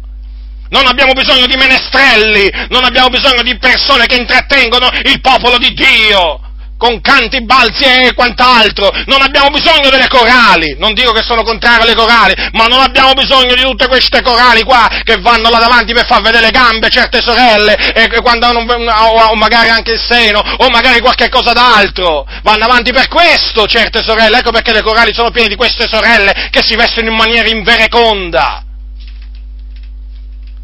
Non 0.71 0.87
abbiamo 0.87 1.13
bisogno 1.13 1.47
di 1.47 1.57
menestrelli, 1.57 2.51
non 2.71 2.85
abbiamo 2.85 3.09
bisogno 3.09 3.43
di 3.43 3.57
persone 3.59 4.07
che 4.07 4.17
intrattengono 4.17 4.89
il 5.05 5.21
popolo 5.21 5.59
di 5.59 5.73
Dio 5.73 6.41
con 6.85 7.01
canti, 7.01 7.43
balzi 7.43 7.85
e 7.85 8.13
quant'altro. 8.13 8.91
Non 9.07 9.23
abbiamo 9.23 9.49
bisogno 9.49 9.89
delle 9.89 10.07
corali. 10.07 10.77
Non 10.77 10.93
dico 10.93 11.13
che 11.13 11.23
sono 11.23 11.43
contrario 11.43 11.85
alle 11.85 11.95
corali, 11.95 12.35
ma 12.53 12.67
non 12.67 12.81
abbiamo 12.81 13.15
bisogno 13.15 13.55
di 13.55 13.63
tutte 13.63 13.89
queste 13.89 14.21
corali 14.21 14.63
qua 14.65 14.87
che 15.03 15.17
vanno 15.17 15.49
là 15.49 15.59
davanti 15.59 15.95
per 15.95 16.05
far 16.05 16.21
vedere 16.21 16.45
le 16.45 16.51
gambe 16.51 16.91
certe 16.91 17.23
sorelle, 17.23 17.75
e 17.95 18.21
quando 18.21 18.45
hanno, 18.45 18.61
o 18.61 19.35
magari 19.35 19.71
anche 19.71 19.93
il 19.93 20.01
seno, 20.01 20.41
o 20.41 20.69
magari 20.69 21.01
qualche 21.01 21.31
cosa 21.31 21.53
d'altro. 21.53 22.27
Vanno 22.43 22.65
avanti 22.65 22.93
per 22.93 23.09
questo 23.09 23.67
certe 23.67 24.03
sorelle. 24.03 24.39
Ecco 24.39 24.51
perché 24.51 24.75
le 24.75 24.83
corali 24.83 25.15
sono 25.15 25.31
piene 25.31 25.49
di 25.49 25.57
queste 25.57 25.89
sorelle 25.89 26.49
che 26.51 26.63
si 26.63 26.77
vestono 26.77 27.09
in 27.09 27.17
maniera 27.17 27.49
invereconda. 27.49 28.63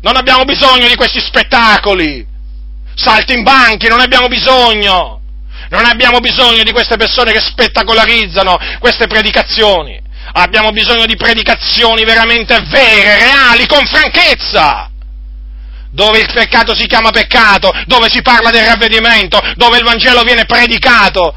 Non 0.02 0.16
abbiamo 0.16 0.44
bisogno 0.44 0.86
di 0.86 0.96
questi 0.96 1.20
spettacoli. 1.20 2.26
Salti 2.94 3.32
in 3.32 3.42
banchi, 3.42 3.88
non 3.88 4.00
abbiamo 4.00 4.28
bisogno. 4.28 5.19
Non 5.70 5.84
abbiamo 5.84 6.18
bisogno 6.18 6.64
di 6.64 6.72
queste 6.72 6.96
persone 6.96 7.30
che 7.32 7.40
spettacolarizzano 7.40 8.58
queste 8.80 9.06
predicazioni. 9.06 10.00
Abbiamo 10.32 10.70
bisogno 10.70 11.06
di 11.06 11.16
predicazioni 11.16 12.04
veramente 12.04 12.60
vere, 12.68 13.18
reali, 13.18 13.66
con 13.66 13.86
franchezza. 13.86 14.90
Dove 15.92 16.18
il 16.18 16.32
peccato 16.32 16.74
si 16.74 16.86
chiama 16.86 17.10
peccato, 17.10 17.72
dove 17.86 18.08
si 18.10 18.20
parla 18.20 18.50
del 18.50 18.66
ravvedimento, 18.66 19.40
dove 19.56 19.78
il 19.78 19.84
Vangelo 19.84 20.22
viene 20.22 20.44
predicato 20.44 21.34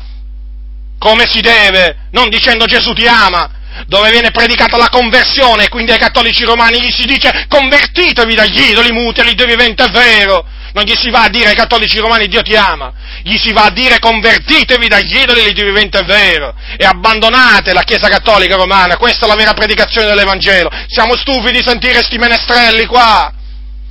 come 0.98 1.26
si 1.28 1.42
deve, 1.42 2.08
non 2.12 2.30
dicendo 2.30 2.66
Gesù 2.66 2.94
ti 2.94 3.06
ama, 3.06 3.50
dove 3.88 4.10
viene 4.10 4.32
predicata 4.32 4.78
la 4.78 4.90
conversione, 4.90 5.68
quindi 5.70 5.92
ai 5.92 5.98
cattolici 5.98 6.44
romani 6.44 6.82
gli 6.82 6.92
si 6.92 7.06
dice 7.06 7.46
convertitevi 7.48 8.34
dagli 8.34 8.70
idoli 8.70 8.92
muti 8.92 9.20
all'Iddio 9.20 9.46
vivente 9.46 9.84
è 9.84 9.90
vero, 9.90 10.46
non 10.74 10.84
gli 10.84 10.94
si 10.96 11.10
va 11.10 11.24
a 11.24 11.30
dire 11.30 11.50
ai 11.50 11.56
cattolici 11.56 12.00
romani 12.00 12.28
Dio 12.28 12.42
ti 12.42 12.56
ama, 12.56 12.92
gli 13.24 13.38
si 13.38 13.54
va 13.54 13.66
a 13.66 13.70
dire 13.70 14.00
convertitevi 14.00 14.88
dagli 14.88 15.18
idoli 15.18 15.44
di 15.44 15.54
Dio 15.54 15.66
vivente 15.66 16.00
è 16.00 16.04
vero 16.04 16.54
e 16.76 16.86
abbandonate 16.86 17.74
la 17.74 17.84
Chiesa 17.84 18.08
cattolica 18.08 18.56
romana, 18.56 18.98
questa 18.98 19.26
è 19.26 19.30
la 19.30 19.36
vera 19.36 19.54
predicazione 19.54 20.08
dell'Evangelo. 20.08 20.70
Siamo 20.88 21.16
stufi 21.16 21.52
di 21.52 21.62
sentire 21.64 22.02
sti 22.02 22.18
menestrelli 22.18 22.86
qua 22.86 23.32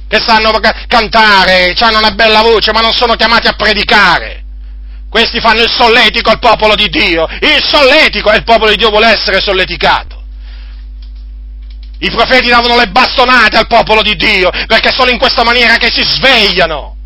che 0.09 0.21
sanno 0.21 0.53
cantare, 0.89 1.75
hanno 1.79 1.99
una 1.99 2.11
bella 2.11 2.43
voce, 2.43 2.73
ma 2.73 2.81
non 2.81 2.93
sono 2.93 3.15
chiamati 3.15 3.47
a 3.47 3.55
predicare. 3.55 4.43
Questi 5.09 5.41
fanno 5.41 5.63
il 5.63 5.71
solletico 5.71 6.31
al 6.31 6.39
popolo 6.39 6.75
di 6.75 6.89
Dio, 6.89 7.27
il 7.41 7.63
solletico 7.63 8.31
e 8.31 8.37
il 8.37 8.45
popolo 8.45 8.71
di 8.71 8.77
Dio 8.77 8.91
vuole 8.91 9.07
essere 9.07 9.41
solleticato. 9.41 10.12
I 12.03 12.11
profeti 12.11 12.49
davano 12.49 12.77
le 12.77 12.89
bastonate 12.89 13.57
al 13.57 13.69
popolo 13.69 14.03
di 14.03 14.17
Dio, 14.17 14.51
perché 14.67 14.91
solo 14.91 15.11
in 15.11 15.19
questa 15.19 15.45
maniera 15.45 15.77
che 15.77 15.89
si 15.89 16.03
svegliano. 16.03 16.97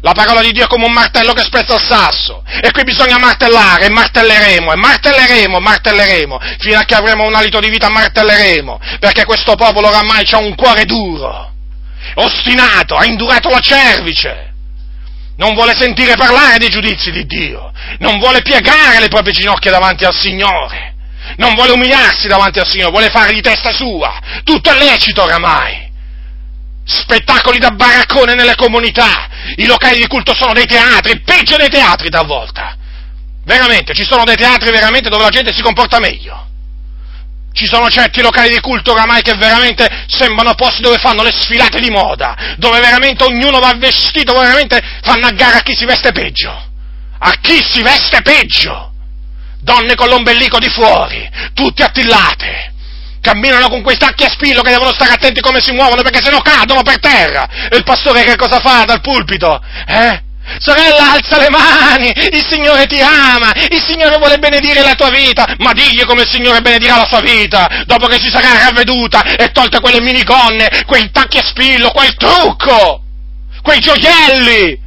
La 0.00 0.12
parola 0.12 0.40
di 0.40 0.52
Dio 0.52 0.64
è 0.64 0.68
come 0.68 0.86
un 0.86 0.92
martello 0.92 1.34
che 1.34 1.42
spezza 1.42 1.74
il 1.74 1.84
sasso. 1.86 2.42
E 2.62 2.70
qui 2.70 2.82
bisogna 2.84 3.18
martellare, 3.18 3.86
e 3.86 3.90
martelleremo, 3.90 4.72
e 4.72 4.76
martelleremo, 4.76 5.58
martelleremo, 5.58 6.40
fino 6.60 6.78
a 6.78 6.84
che 6.84 6.94
avremo 6.94 7.26
un 7.26 7.34
alito 7.34 7.60
di 7.60 7.68
vita, 7.68 7.90
martelleremo, 7.90 8.80
perché 8.98 9.26
questo 9.26 9.54
popolo 9.54 9.88
oramai 9.88 10.24
ha 10.30 10.38
un 10.38 10.54
cuore 10.54 10.84
duro, 10.84 11.52
ostinato, 12.14 12.94
ha 12.94 13.04
indurato 13.04 13.50
la 13.50 13.60
cervice. 13.60 14.46
non 15.36 15.54
vuole 15.54 15.74
sentire 15.76 16.14
parlare 16.14 16.58
dei 16.58 16.70
giudizi 16.70 17.10
di 17.10 17.26
Dio, 17.26 17.70
non 17.98 18.18
vuole 18.18 18.40
piegare 18.40 18.98
le 18.98 19.08
proprie 19.08 19.34
ginocchia 19.34 19.70
davanti 19.70 20.04
al 20.04 20.14
Signore, 20.14 20.87
non 21.36 21.54
vuole 21.54 21.72
umiliarsi 21.72 22.28
davanti 22.28 22.58
al 22.58 22.66
Signore, 22.66 22.90
vuole 22.90 23.10
fare 23.10 23.32
di 23.32 23.40
testa 23.40 23.72
sua, 23.72 24.18
tutto 24.44 24.70
è 24.70 24.78
lecito 24.78 25.22
oramai. 25.22 25.86
Spettacoli 26.84 27.58
da 27.58 27.70
baraccone 27.70 28.34
nelle 28.34 28.54
comunità, 28.54 29.28
i 29.56 29.66
locali 29.66 29.98
di 29.98 30.06
culto 30.06 30.34
sono 30.34 30.52
dei 30.52 30.66
teatri, 30.66 31.20
peggio 31.20 31.56
dei 31.56 31.68
teatri 31.68 32.08
talvolta. 32.08 32.76
Veramente, 33.44 33.94
ci 33.94 34.04
sono 34.04 34.24
dei 34.24 34.36
teatri 34.36 34.70
veramente 34.70 35.08
dove 35.08 35.22
la 35.22 35.30
gente 35.30 35.52
si 35.52 35.62
comporta 35.62 35.98
meglio. 35.98 36.46
Ci 37.52 37.66
sono 37.66 37.88
certi 37.88 38.20
locali 38.20 38.50
di 38.50 38.60
culto 38.60 38.92
oramai 38.92 39.22
che 39.22 39.34
veramente 39.34 40.04
sembrano 40.06 40.54
posti 40.54 40.82
dove 40.82 40.98
fanno 40.98 41.22
le 41.22 41.32
sfilate 41.32 41.80
di 41.80 41.90
moda, 41.90 42.54
dove 42.56 42.78
veramente 42.78 43.24
ognuno 43.24 43.58
va 43.58 43.74
vestito, 43.76 44.32
veramente 44.38 44.80
fanno 45.02 45.26
a 45.26 45.32
gara 45.32 45.58
a 45.58 45.62
chi 45.62 45.74
si 45.74 45.84
veste 45.84 46.12
peggio. 46.12 46.50
A 47.20 47.32
chi 47.40 47.60
si 47.62 47.82
veste 47.82 48.22
peggio! 48.22 48.92
Donne 49.60 49.94
con 49.94 50.08
l'ombelico 50.08 50.58
di 50.58 50.68
fuori, 50.68 51.28
tutte 51.52 51.82
attillate. 51.82 52.72
Camminano 53.20 53.68
con 53.68 53.82
quei 53.82 53.96
tacchi 53.96 54.24
a 54.24 54.30
spillo 54.30 54.62
che 54.62 54.70
devono 54.70 54.92
stare 54.92 55.12
attenti 55.12 55.40
come 55.40 55.60
si 55.60 55.72
muovono 55.72 56.02
perché 56.02 56.22
sennò 56.22 56.40
cadono 56.40 56.82
per 56.82 57.00
terra. 57.00 57.48
E 57.70 57.76
il 57.76 57.84
pastore 57.84 58.24
che 58.24 58.36
cosa 58.36 58.60
fa 58.60 58.84
dal 58.84 59.00
pulpito? 59.00 59.60
Eh? 59.86 60.26
Sorella, 60.58 61.12
alza 61.12 61.38
le 61.38 61.50
mani, 61.50 62.10
il 62.32 62.46
Signore 62.48 62.86
ti 62.86 62.98
ama, 63.00 63.52
il 63.68 63.82
Signore 63.86 64.16
vuole 64.16 64.38
benedire 64.38 64.82
la 64.82 64.94
tua 64.94 65.10
vita, 65.10 65.46
ma 65.58 65.72
digli 65.72 66.04
come 66.04 66.22
il 66.22 66.28
Signore 66.28 66.62
benedirà 66.62 66.96
la 66.96 67.06
sua 67.06 67.20
vita, 67.20 67.82
dopo 67.84 68.06
che 68.06 68.18
si 68.18 68.30
sarà 68.30 68.64
ravveduta 68.64 69.36
e 69.36 69.50
tolte 69.50 69.80
quelle 69.80 70.00
minigonne, 70.00 70.84
quei 70.86 71.10
tacchi 71.10 71.38
a 71.38 71.44
spillo, 71.44 71.90
quel 71.90 72.14
trucco, 72.16 73.02
quei 73.60 73.78
gioielli. 73.78 74.86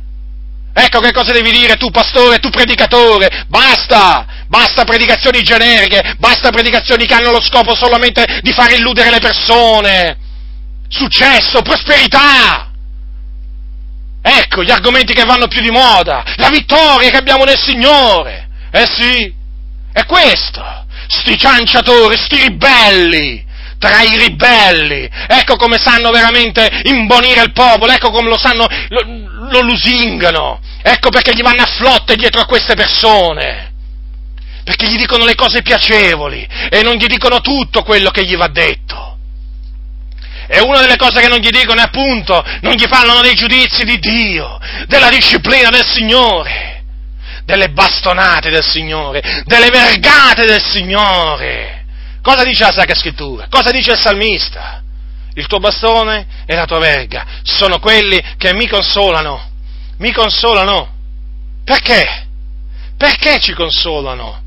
Ecco 0.73 0.99
che 0.99 1.11
cosa 1.11 1.31
devi 1.31 1.51
dire 1.51 1.75
tu 1.75 1.91
pastore, 1.91 2.39
tu 2.39 2.49
predicatore, 2.49 3.45
basta, 3.47 4.25
basta 4.51 4.83
predicazioni 4.83 5.41
generiche, 5.43 6.15
basta 6.17 6.49
predicazioni 6.49 7.05
che 7.05 7.13
hanno 7.13 7.31
lo 7.31 7.41
scopo 7.41 7.73
solamente 7.73 8.41
di 8.41 8.51
far 8.51 8.69
illudere 8.73 9.09
le 9.09 9.19
persone. 9.19 10.17
Successo, 10.89 11.61
prosperità. 11.61 12.69
Ecco 14.21 14.61
gli 14.61 14.69
argomenti 14.69 15.13
che 15.13 15.23
vanno 15.23 15.47
più 15.47 15.61
di 15.61 15.71
moda, 15.71 16.23
la 16.35 16.49
vittoria 16.49 17.09
che 17.09 17.17
abbiamo 17.17 17.45
nel 17.45 17.57
Signore. 17.57 18.49
Eh 18.71 18.85
sì, 18.85 19.33
è 19.93 20.05
questo. 20.05 20.61
Sti 21.07 21.37
cianciatori, 21.37 22.17
sti 22.17 22.41
ribelli, 22.47 23.45
tra 23.79 24.01
i 24.01 24.17
ribelli. 24.17 25.09
Ecco 25.27 25.55
come 25.55 25.77
sanno 25.77 26.11
veramente 26.11 26.81
imbonire 26.83 27.41
il 27.41 27.53
popolo, 27.53 27.93
ecco 27.93 28.11
come 28.11 28.27
lo 28.27 28.37
sanno, 28.37 28.67
lo, 28.89 29.01
lo 29.49 29.61
lusingano. 29.61 30.59
Ecco 30.83 31.09
perché 31.09 31.33
gli 31.33 31.41
vanno 31.41 31.61
a 31.61 31.71
flotte 31.77 32.17
dietro 32.17 32.41
a 32.41 32.45
queste 32.45 32.75
persone. 32.75 33.70
Perché 34.71 34.89
gli 34.89 34.95
dicono 34.95 35.25
le 35.25 35.35
cose 35.35 35.61
piacevoli 35.61 36.47
e 36.69 36.81
non 36.81 36.95
gli 36.95 37.05
dicono 37.05 37.41
tutto 37.41 37.83
quello 37.83 38.09
che 38.09 38.23
gli 38.23 38.37
va 38.37 38.47
detto. 38.47 39.17
E 40.47 40.61
una 40.61 40.79
delle 40.79 40.95
cose 40.95 41.19
che 41.19 41.27
non 41.27 41.39
gli 41.39 41.49
dicono 41.49 41.81
è 41.81 41.83
appunto, 41.83 42.41
non 42.61 42.75
gli 42.75 42.87
parlano 42.87 43.19
dei 43.19 43.33
giudizi 43.33 43.83
di 43.83 43.99
Dio, 43.99 44.57
della 44.87 45.09
disciplina 45.09 45.69
del 45.69 45.85
Signore, 45.85 46.83
delle 47.43 47.71
bastonate 47.71 48.49
del 48.49 48.63
Signore, 48.63 49.43
delle 49.43 49.69
vergate 49.71 50.45
del 50.45 50.61
Signore. 50.61 51.83
Cosa 52.21 52.45
dice 52.45 52.63
la 52.63 52.71
Sacra 52.71 52.95
Scrittura? 52.95 53.47
Cosa 53.49 53.71
dice 53.71 53.91
il 53.91 53.99
salmista? 53.99 54.81
Il 55.33 55.47
tuo 55.47 55.59
bastone 55.59 56.27
e 56.45 56.55
la 56.55 56.65
tua 56.65 56.79
verga 56.79 57.25
sono 57.43 57.79
quelli 57.79 58.23
che 58.37 58.53
mi 58.53 58.69
consolano, 58.69 59.49
mi 59.97 60.13
consolano. 60.13 60.93
Perché? 61.65 62.27
Perché 62.95 63.37
ci 63.39 63.51
consolano 63.51 64.40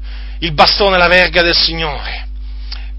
il 0.45 0.53
bastone 0.53 0.97
e 0.97 0.99
la 0.99 1.09
verga 1.09 1.43
del 1.43 1.57
Signore? 1.57 2.23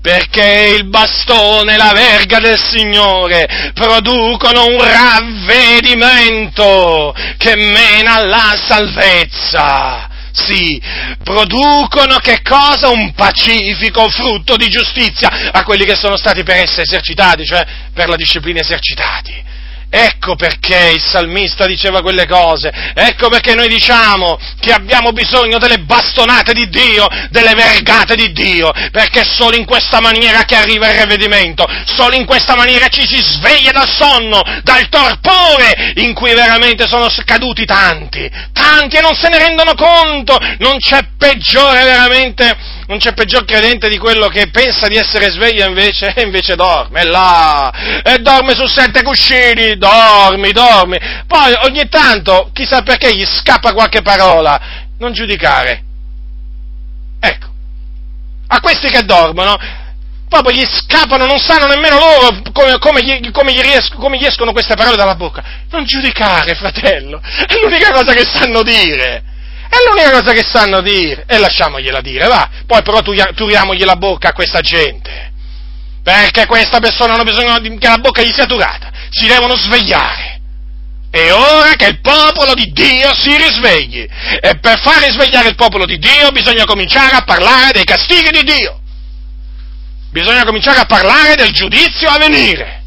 perché 0.06 0.76
il 0.78 0.88
bastone 0.88 1.74
e 1.74 1.78
la 1.78 1.91
verga 1.91 2.38
del 2.38 2.60
Signore 2.62 3.72
producono 3.74 4.68
un 4.68 4.78
ravvedimento 4.80 6.32
che 7.39 7.56
mena 7.56 8.18
alla 8.18 8.54
salvezza. 8.56 10.08
Sì, 10.32 10.80
producono 11.24 12.18
che 12.18 12.43
cosa? 12.43 12.89
Un 12.89 13.14
pacifico 13.16 14.08
frutto 14.10 14.56
di 14.58 14.68
giustizia 14.68 15.52
a 15.52 15.64
quelli 15.64 15.86
che 15.86 15.96
sono 15.96 16.18
stati 16.18 16.43
per 16.43 16.58
essa 16.58 16.82
esercitati, 16.82 17.43
cioè 17.43 17.66
per 17.91 18.08
la 18.08 18.16
disciplina 18.16 18.60
esercitati. 18.60 19.43
Ecco 19.98 20.36
perché 20.36 20.91
il 20.93 21.02
salmista 21.02 21.66
diceva 21.66 22.02
quelle 22.02 22.28
cose, 22.28 22.70
ecco 22.93 23.30
perché 23.30 23.56
noi 23.56 23.70
diciamo 23.70 24.38
che 24.60 24.74
abbiamo 24.74 25.14
bisogno 25.14 25.58
delle 25.58 25.80
bastonate 25.80 26.52
di 26.52 26.68
Dio, 26.68 27.08
delle 27.30 27.54
vergate 27.54 28.18
di 28.18 28.34
Dio, 28.34 28.74
perché 28.91 29.24
solo 29.24 29.56
in 29.56 29.64
questa 29.64 30.02
maniera 30.02 30.43
che 30.43 30.58
arriva 30.58 30.89
il 30.89 30.98
ravvedimento, 30.98 31.66
solo 31.86 32.14
in 32.14 32.26
questa 32.26 32.58
maniera 32.58 32.89
ci 32.89 33.08
si 33.08 33.22
sveglia 33.22 33.72
dal 33.72 33.89
sonno, 33.89 34.41
dal 34.64 34.89
torpore 34.89 35.93
in 35.96 36.14
cui 36.14 36.34
veramente 36.34 36.88
sono 36.88 37.08
caduti 37.24 37.64
tanti, 37.64 38.30
tanti 38.52 38.98
e 38.98 39.02
non 39.02 39.16
se 39.16 39.30
ne 39.30 39.38
rendono 39.38 39.76
conto, 39.76 40.38
non 40.60 40.76
c'è 40.78 41.08
peggiore 41.18 41.84
veramente 41.86 42.75
non 42.88 43.00
c'è 43.00 43.14
peggior 43.14 43.46
credente 43.46 43.90
di 43.90 43.98
quello 43.98 44.28
che 44.28 44.50
pensa 44.50 44.88
di 44.88 44.96
essere 44.96 45.30
sveglio 45.30 45.68
invece, 45.68 46.14
e 46.16 46.22
invece 46.24 46.56
dorme, 46.56 47.02
è 47.02 47.06
là, 47.06 48.02
e 48.04 48.18
dorme 48.20 48.54
su 48.54 48.66
sette 48.68 49.04
cuscini, 49.04 49.78
dormi, 49.78 50.52
dormi. 50.52 50.98
Poi 51.28 51.54
ogni 51.64 51.88
tanto, 51.90 52.50
chissà 52.54 52.82
perché, 52.82 53.16
gli 53.16 53.26
scappa 53.26 53.74
qualche 53.74 54.02
parola, 54.02 54.60
non 55.00 55.14
giudicare. 55.14 55.84
Ecco, 57.20 57.48
a 58.48 58.60
questi 58.60 58.90
che 58.90 59.04
dormono, 59.04 59.58
proprio 60.30 60.56
gli 60.56 60.66
scappano, 60.66 61.26
non 61.26 61.40
sanno 61.40 61.68
nemmeno 61.68 61.98
loro 61.98 62.42
come, 62.52 62.78
come, 62.78 63.04
gli, 63.04 63.32
come, 63.32 63.54
gli 63.54 63.62
riesco, 63.62 63.98
come, 63.98 64.18
gli, 64.18 64.26
escono 64.26 64.52
queste 64.52 64.76
parole 64.76 64.96
dalla 64.96 65.16
bocca. 65.16 65.44
Non 65.72 65.86
giudicare, 65.86 66.54
fratello, 66.54 67.20
è 67.20 67.56
l'unica 67.62 67.92
cosa 67.92 68.14
che 68.14 68.26
sanno 68.26 68.62
dire. 68.62 69.34
È 69.68 69.76
l'unica 69.88 70.11
cosa 70.11 70.32
che 70.32 70.43
sanno 70.43 70.82
dire, 70.82 71.26
e 71.28 71.38
lasciamogliela 71.38 72.01
dire, 72.01 72.28
va. 72.28 72.49
Poi 72.66 72.82
però 72.82 73.01
turiamogli 73.01 73.84
la 73.84 73.95
bocca 73.95 74.30
a 74.30 74.34
questa 74.34 74.61
gente, 74.61 75.32
perché 76.03 76.45
questa 76.45 76.80
persona 76.80 77.13
hanno 77.13 77.24
bisogno 77.24 77.59
che 77.59 77.88
la 77.88 77.97
bocca 77.97 78.22
gli 78.22 78.32
sia 78.32 78.45
turata, 78.45 78.91
si 79.09 79.28
devono 79.28 79.55
svegliare. 79.55 80.39
È 81.09 81.32
ora 81.32 81.74
che 81.76 81.88
il 81.88 82.01
popolo 82.01 82.53
di 82.53 82.72
Dio 82.72 83.13
si 83.16 83.36
risvegli, 83.38 84.05
e 84.41 84.57
per 84.59 84.80
far 84.80 85.03
risvegliare 85.03 85.49
il 85.49 85.55
popolo 85.55 85.86
di 85.86 85.97
Dio 85.97 86.30
bisogna 86.32 86.66
cominciare 86.66 87.16
a 87.16 87.24
parlare 87.24 87.72
dei 87.72 87.86
castighi 87.86 88.32
di 88.32 88.43
Dio. 88.43 88.80
Bisogna 90.11 90.45
cominciare 90.45 90.80
a 90.80 90.86
parlare 90.86 91.36
del 91.36 91.51
giudizio 91.51 92.09
a 92.09 92.18
venire 92.18 92.85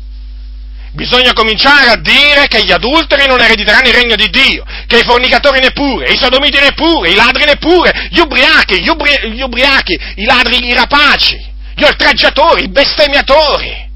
bisogna 0.93 1.33
cominciare 1.33 1.89
a 1.89 1.97
dire 1.97 2.47
che 2.49 2.65
gli 2.65 2.73
adulteri 2.73 3.27
non 3.27 3.41
erediteranno 3.41 3.89
il 3.89 3.95
regno 3.95 4.17
di 4.17 4.29
Dio, 4.31 4.65
che 4.87 4.99
i 4.99 5.05
fornicatori 5.05 5.61
neppure, 5.61 6.13
i 6.13 6.17
sodomiti 6.17 6.59
neppure, 6.59 7.11
i 7.11 7.15
ladri 7.15 7.45
neppure, 7.45 8.09
gli 8.11 8.19
ubriachi, 8.19 8.83
gli, 8.83 8.89
ubri- 8.89 9.33
gli 9.33 9.41
ubriachi, 9.41 9.99
i 10.17 10.25
ladri, 10.25 10.67
i 10.67 10.75
rapaci, 10.75 11.37
gli 11.75 11.85
oltraggiatori, 11.85 12.65
i 12.65 12.71
bestemmiatori, 12.71 13.89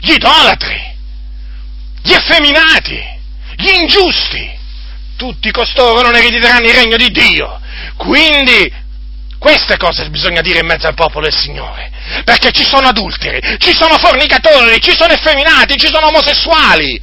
gli 0.00 0.12
idolatri, 0.12 0.80
gli 2.02 2.12
effeminati, 2.12 2.98
gli 3.56 3.68
ingiusti, 3.68 4.50
tutti 5.16 5.50
costoro 5.50 6.00
non 6.00 6.14
erediteranno 6.14 6.66
il 6.66 6.74
regno 6.74 6.96
di 6.96 7.10
Dio. 7.10 7.60
Quindi 7.96 8.72
queste 9.40 9.78
cose 9.78 10.10
bisogna 10.10 10.42
dire 10.42 10.58
in 10.60 10.66
mezzo 10.66 10.86
al 10.86 10.94
popolo 10.94 11.24
del 11.24 11.34
Signore, 11.34 11.90
perché 12.24 12.52
ci 12.52 12.62
sono 12.62 12.88
adulteri, 12.88 13.56
ci 13.56 13.72
sono 13.72 13.96
fornicatori, 13.96 14.78
ci 14.82 14.94
sono 14.94 15.14
effeminati, 15.14 15.78
ci 15.78 15.86
sono 15.86 16.08
omosessuali, 16.08 17.00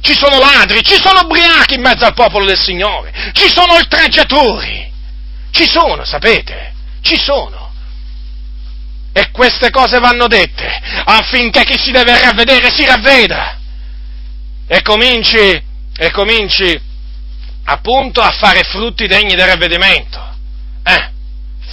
ci 0.00 0.14
sono 0.14 0.38
ladri, 0.38 0.84
ci 0.84 0.94
sono 0.94 1.22
ubriachi 1.24 1.74
in 1.74 1.82
mezzo 1.82 2.04
al 2.04 2.14
popolo 2.14 2.46
del 2.46 2.58
Signore, 2.58 3.32
ci 3.32 3.48
sono 3.48 3.74
oltraggiatori, 3.74 4.88
ci 5.50 5.66
sono, 5.66 6.04
sapete, 6.04 6.72
ci 7.02 7.18
sono. 7.18 7.72
E 9.12 9.32
queste 9.32 9.70
cose 9.70 9.98
vanno 9.98 10.28
dette 10.28 10.70
affinché 11.04 11.64
chi 11.64 11.76
si 11.76 11.90
deve 11.90 12.20
ravvedere 12.20 12.70
si 12.70 12.86
ravveda 12.86 13.58
e 14.68 14.80
cominci, 14.82 15.60
e 15.96 16.10
cominci 16.12 16.80
appunto 17.64 18.20
a 18.20 18.30
fare 18.30 18.62
frutti 18.62 19.08
degni 19.08 19.34
del 19.34 19.48
ravvedimento. 19.48 20.28
Eh? 20.84 21.18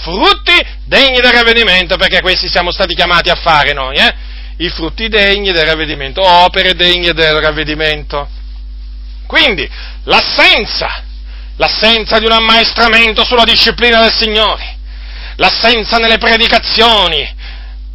Frutti 0.00 0.54
degni 0.84 1.20
del 1.20 1.32
ravvedimento, 1.32 1.96
perché 1.96 2.20
questi 2.20 2.48
siamo 2.48 2.72
stati 2.72 2.94
chiamati 2.94 3.30
a 3.30 3.34
fare 3.34 3.72
noi, 3.72 3.96
eh? 3.96 4.14
I 4.58 4.68
frutti 4.70 5.08
degni 5.08 5.52
del 5.52 5.66
ravvedimento, 5.66 6.20
opere 6.26 6.74
degne 6.74 7.12
del 7.12 7.40
ravvedimento. 7.40 8.28
Quindi, 9.26 9.68
l'assenza, 10.04 11.04
l'assenza 11.56 12.18
di 12.18 12.24
un 12.24 12.32
ammaestramento 12.32 13.24
sulla 13.24 13.44
disciplina 13.44 14.00
del 14.00 14.12
Signore, 14.12 14.76
l'assenza 15.36 15.98
nelle 15.98 16.18
predicazioni 16.18 17.36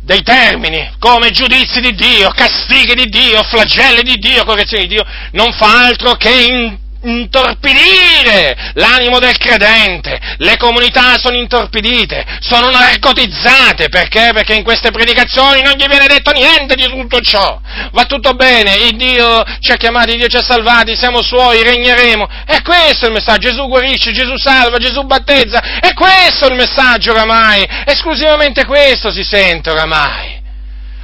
dei 0.03 0.21
termini 0.21 0.91
come 0.99 1.31
giudizi 1.31 1.79
di 1.79 1.93
Dio, 1.95 2.29
castighi 2.29 2.93
di 2.93 3.05
Dio, 3.05 3.41
flagelli 3.43 4.03
di 4.03 4.17
Dio, 4.17 4.43
correzioni 4.43 4.87
di 4.87 4.95
Dio, 4.95 5.05
non 5.31 5.53
fa 5.53 5.85
altro 5.85 6.15
che 6.15 6.29
in, 6.29 6.77
intorpidire 7.03 8.71
l'animo 8.73 9.19
del 9.19 9.37
credente, 9.37 10.19
le 10.37 10.57
comunità 10.57 11.17
sono 11.17 11.35
intorpidite, 11.35 12.25
sono 12.39 12.69
narcotizzate, 12.69 13.89
perché? 13.89 14.31
Perché 14.33 14.53
in 14.53 14.63
queste 14.63 14.91
predicazioni 14.91 15.61
non 15.61 15.73
gli 15.73 15.85
viene 15.87 16.07
detto 16.07 16.31
niente 16.31 16.75
di 16.75 16.87
tutto 16.87 17.19
ciò, 17.19 17.59
va 17.91 18.05
tutto 18.05 18.33
bene, 18.33 18.75
il 18.75 18.95
Dio 18.95 19.43
ci 19.59 19.71
ha 19.71 19.75
chiamati, 19.75 20.15
Dio 20.15 20.27
ci 20.27 20.37
ha 20.37 20.43
salvati, 20.43 20.95
siamo 20.95 21.21
suoi, 21.21 21.63
regneremo, 21.63 22.27
è 22.45 22.61
questo 22.61 23.07
il 23.07 23.13
messaggio, 23.13 23.49
Gesù 23.49 23.67
guarisce, 23.67 24.11
Gesù 24.11 24.37
salva, 24.37 24.77
Gesù 24.77 25.03
battezza, 25.03 25.79
è 25.79 25.93
questo 25.93 26.47
il 26.47 26.55
messaggio 26.55 27.11
oramai, 27.11 27.67
esclusivamente 27.85 28.65
questo 28.65 29.11
si 29.11 29.23
sente 29.23 29.69
oramai. 29.69 30.41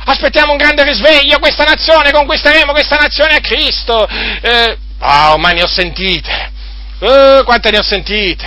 Aspettiamo 0.05 0.53
un 0.53 0.57
grande 0.57 0.83
risveglio, 0.83 1.37
questa 1.37 1.65
nazione, 1.65 2.11
conquisteremo 2.11 2.71
questa 2.71 2.95
nazione 2.95 3.35
a 3.35 3.39
Cristo. 3.41 4.07
Eh, 4.07 4.77
Ah, 4.99 5.35
ma 5.37 5.51
ne 5.51 5.63
ho 5.63 5.67
sentite. 5.67 6.51
Uh, 6.99 7.43
quante 7.43 7.71
ne 7.71 7.77
ho 7.77 7.83
sentite? 7.83 8.45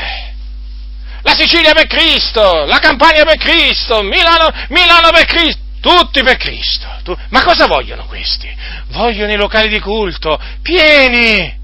La 1.22 1.34
Sicilia 1.36 1.72
per 1.72 1.86
Cristo, 1.86 2.64
la 2.64 2.78
Campania 2.78 3.24
per 3.24 3.36
Cristo, 3.36 4.02
Milano, 4.02 4.52
Milano 4.68 5.10
per 5.10 5.24
Cristo, 5.24 5.60
tutti 5.80 6.22
per 6.22 6.36
Cristo. 6.36 6.88
Tu, 7.04 7.16
ma 7.30 7.42
cosa 7.42 7.66
vogliono 7.66 8.04
questi? 8.06 8.52
Vogliono 8.88 9.32
i 9.32 9.36
locali 9.36 9.68
di 9.68 9.80
culto 9.80 10.38
pieni, 10.60 11.60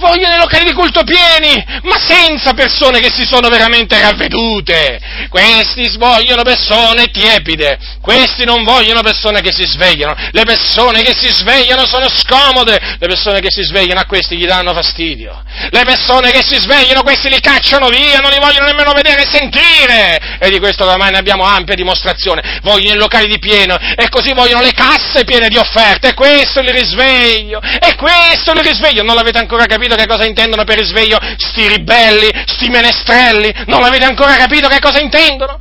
vogliono 0.00 0.34
i 0.34 0.38
locali 0.38 0.64
di 0.64 0.72
culto 0.72 1.04
pieni, 1.04 1.62
ma 1.82 1.96
senza 2.00 2.54
persone 2.54 2.98
che 2.98 3.12
si 3.14 3.24
sono 3.24 3.48
veramente 3.48 4.00
ravvedute. 4.00 4.98
Questi 5.28 5.88
vogliono 5.98 6.42
persone 6.42 7.10
tiepide, 7.10 7.78
questi 8.00 8.44
non 8.44 8.64
vogliono 8.64 9.02
persone 9.02 9.40
che 9.42 9.52
si 9.52 9.64
svegliano. 9.64 10.16
Le 10.32 10.44
persone 10.44 11.02
che 11.02 11.14
si 11.14 11.28
svegliano 11.28 11.86
sono 11.86 12.08
scomode, 12.08 12.96
le 12.98 13.06
persone 13.06 13.40
che 13.40 13.50
si 13.50 13.62
svegliano 13.62 14.00
a 14.00 14.06
questi 14.06 14.36
gli 14.36 14.46
danno 14.46 14.72
fastidio. 14.72 15.44
Le 15.70 15.84
persone 15.84 16.30
che 16.30 16.42
si 16.42 16.56
svegliano 16.56 17.02
questi 17.02 17.28
li 17.28 17.40
cacciano 17.40 17.88
via, 17.88 18.18
non 18.18 18.30
li 18.30 18.38
vogliono 18.40 18.66
nemmeno 18.66 18.92
vedere 18.92 19.22
e 19.22 19.26
sentire. 19.30 20.38
E 20.40 20.50
di 20.50 20.58
questo 20.58 20.88
ormai 20.88 21.10
ne 21.10 21.18
abbiamo 21.18 21.44
ampia 21.44 21.74
dimostrazione. 21.74 22.60
Vogliono 22.62 22.94
i 22.94 22.98
locali 22.98 23.26
di 23.26 23.38
pieno 23.38 23.76
e 23.76 24.08
così 24.08 24.32
vogliono 24.32 24.62
le 24.62 24.72
casse 24.72 25.24
piene 25.24 25.48
di 25.48 25.58
offerte. 25.58 26.08
E 26.08 26.14
questo 26.14 26.60
il 26.60 26.70
risveglio. 26.70 27.60
E 27.60 27.94
questo 27.96 28.52
il 28.52 28.60
risveglio. 28.60 29.02
Non 29.02 29.14
l'avete 29.14 29.38
ancora 29.38 29.66
capito? 29.66 29.89
Capito 29.90 29.94
che 29.96 30.06
cosa 30.06 30.26
intendono 30.26 30.64
per 30.64 30.78
risveglio 30.78 31.18
sti 31.36 31.68
ribelli, 31.68 32.28
sti 32.46 32.68
menestrelli? 32.68 33.52
Non 33.66 33.82
avete 33.82 34.04
ancora 34.04 34.36
capito 34.36 34.68
che 34.68 34.78
cosa 34.78 35.00
intendono? 35.00 35.58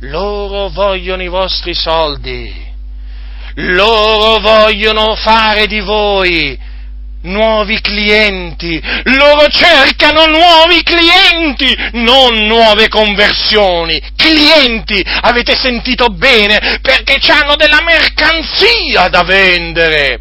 Loro 0.00 0.68
vogliono 0.68 1.22
i 1.22 1.28
vostri 1.28 1.74
soldi. 1.74 2.70
Loro 3.54 4.40
vogliono 4.40 5.14
fare 5.14 5.66
di 5.66 5.80
voi 5.80 6.70
nuovi 7.24 7.80
clienti, 7.80 8.82
loro 9.04 9.46
cercano 9.46 10.26
nuovi 10.26 10.82
clienti, 10.82 11.72
non 11.92 12.46
nuove 12.46 12.88
conversioni, 12.88 14.00
clienti, 14.16 15.00
avete 15.20 15.54
sentito 15.54 16.06
bene, 16.08 16.80
perché 16.80 17.20
hanno 17.30 17.54
della 17.54 17.80
mercanzia 17.82 19.06
da 19.08 19.22
vendere, 19.22 20.18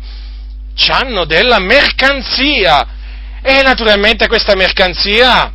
hanno 0.89 1.25
della 1.25 1.59
mercanzia 1.59 2.99
e 3.41 3.61
naturalmente 3.63 4.27
questa 4.27 4.55
mercanzia 4.55 5.51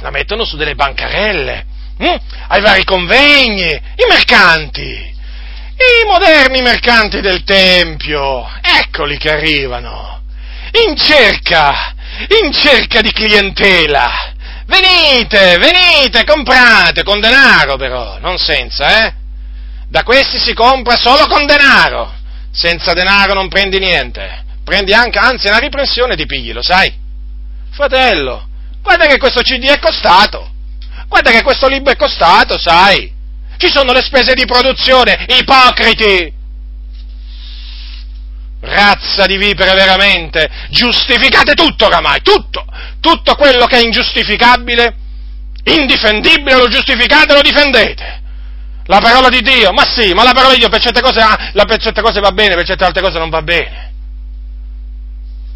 la 0.00 0.10
mettono 0.10 0.44
su 0.44 0.56
delle 0.56 0.74
bancarelle, 0.74 1.64
hm? 1.96 2.16
ai 2.48 2.60
vari 2.60 2.84
convegni, 2.84 3.70
i 3.70 4.04
mercanti, 4.08 4.82
i 4.82 6.06
moderni 6.06 6.60
mercanti 6.60 7.20
del 7.20 7.44
Tempio, 7.44 8.46
eccoli 8.60 9.16
che 9.16 9.30
arrivano, 9.30 10.22
in 10.86 10.96
cerca, 10.96 11.94
in 12.42 12.52
cerca 12.52 13.00
di 13.00 13.12
clientela. 13.12 14.10
Venite, 14.66 15.58
venite, 15.58 16.24
comprate, 16.24 17.02
con 17.04 17.20
denaro 17.20 17.76
però, 17.76 18.18
non 18.18 18.38
senza, 18.38 19.06
eh? 19.06 19.14
Da 19.88 20.02
questi 20.02 20.38
si 20.38 20.54
compra 20.54 20.96
solo 20.96 21.26
con 21.26 21.46
denaro, 21.46 22.12
senza 22.50 22.92
denaro 22.92 23.34
non 23.34 23.48
prendi 23.48 23.78
niente 23.78 24.50
prendi 24.64 24.92
anche, 24.92 25.18
anzi 25.18 25.48
una 25.48 25.58
riprensione 25.58 26.16
ti 26.16 26.26
pigli, 26.26 26.52
lo 26.52 26.62
sai? 26.62 26.92
Fratello, 27.70 28.48
guarda 28.82 29.06
che 29.06 29.18
questo 29.18 29.40
CD 29.40 29.66
è 29.66 29.78
costato, 29.78 30.50
guarda 31.08 31.30
che 31.30 31.42
questo 31.42 31.68
libro 31.68 31.92
è 31.92 31.96
costato, 31.96 32.58
sai? 32.58 33.10
Ci 33.56 33.70
sono 33.70 33.92
le 33.92 34.02
spese 34.02 34.34
di 34.34 34.44
produzione, 34.44 35.26
ipocriti! 35.28 36.40
Razza 38.60 39.26
di 39.26 39.36
vipere 39.36 39.74
veramente, 39.74 40.48
giustificate 40.70 41.54
tutto 41.54 41.86
oramai, 41.86 42.20
tutto, 42.22 42.64
tutto 43.00 43.34
quello 43.34 43.66
che 43.66 43.78
è 43.78 43.82
ingiustificabile, 43.82 44.94
indifendibile, 45.64 46.56
lo 46.56 46.68
giustificate, 46.68 47.34
lo 47.34 47.42
difendete. 47.42 48.20
La 48.86 48.98
parola 48.98 49.28
di 49.28 49.40
Dio, 49.42 49.72
ma 49.72 49.84
sì, 49.84 50.12
ma 50.12 50.24
la 50.24 50.32
parola 50.32 50.54
di 50.54 50.60
Dio 50.60 50.68
per 50.68 50.80
certe 50.80 51.00
cose, 51.00 51.20
ah, 51.20 51.36
per 51.52 51.78
certe 51.78 52.02
cose 52.02 52.20
va 52.20 52.30
bene, 52.32 52.54
per 52.54 52.66
certe 52.66 52.84
altre 52.84 53.02
cose 53.02 53.18
non 53.18 53.30
va 53.30 53.42
bene. 53.42 53.91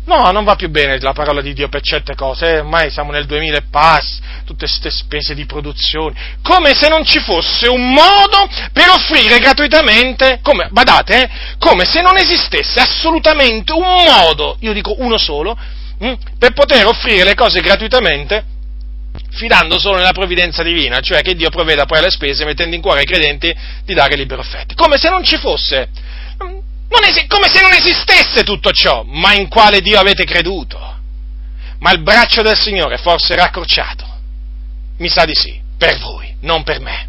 No, 0.07 0.31
non 0.31 0.45
va 0.45 0.55
più 0.55 0.69
bene 0.69 1.01
la 1.01 1.13
parola 1.13 1.41
di 1.41 1.53
Dio 1.53 1.69
per 1.69 1.81
certe 1.83 2.15
cose, 2.15 2.47
eh? 2.47 2.59
ormai 2.61 2.91
siamo 2.91 3.11
nel 3.11 3.27
2000 3.27 3.57
e 3.57 3.63
pass, 3.69 4.21
tutte 4.45 4.67
queste 4.67 4.89
spese 4.89 5.35
di 5.35 5.47
produzione, 5.47 6.15
come 6.43 6.75
se 6.75 6.89
non 6.89 7.05
ci 7.05 7.19
fosse 7.19 7.67
un 7.67 7.91
modo 7.91 8.49
per 8.73 8.89
offrire 8.89 9.39
gratuitamente, 9.39 10.39
come, 10.43 10.69
badate, 10.71 11.23
eh? 11.23 11.31
come 11.59 11.85
se 11.85 12.03
non 12.03 12.17
esistesse 12.17 12.79
assolutamente 12.79 13.73
un 13.73 14.05
modo, 14.05 14.57
io 14.61 14.73
dico 14.73 14.95
uno 14.99 15.19
solo, 15.19 15.59
hm, 15.99 16.13
per 16.39 16.53
poter 16.53 16.87
offrire 16.87 17.25
le 17.25 17.35
cose 17.35 17.61
gratuitamente 17.61 18.45
fidando 19.31 19.79
solo 19.79 19.97
nella 19.97 20.13
provvidenza 20.13 20.63
divina, 20.63 21.01
cioè 21.01 21.21
che 21.21 21.35
Dio 21.35 21.51
provveda 21.51 21.85
poi 21.85 21.99
alle 21.99 22.11
spese 22.11 22.45
mettendo 22.45 22.77
in 22.77 22.81
cuore 22.81 23.01
ai 23.01 23.07
credenti 23.07 23.53
di 23.85 23.93
dare 23.93 24.15
libero 24.15 24.41
offerte, 24.41 24.75
come 24.75 24.99
se 24.99 25.09
non 25.09 25.25
ci 25.25 25.37
fosse 25.37 25.89
es- 27.07 27.27
come 27.29 27.49
se 27.53 27.61
non 27.61 27.73
esistesse 27.73 28.43
tutto 28.43 28.73
ciò, 28.73 29.03
ma 29.05 29.33
in 29.35 29.49
quale 29.49 29.81
Dio 29.81 29.99
avete 29.99 30.25
creduto? 30.25 30.95
Ma 31.79 31.91
il 31.93 32.03
braccio 32.03 32.43
del 32.43 32.57
Signore 32.57 32.99
forse 32.99 33.35
era 33.35 33.45
accorciato? 33.45 34.05
Mi 34.99 35.09
sa 35.09 35.25
di 35.25 35.35
sì, 35.35 35.61
per 35.77 35.99
voi, 35.99 36.35
non 36.41 36.63
per 36.63 36.81
me. 36.81 37.09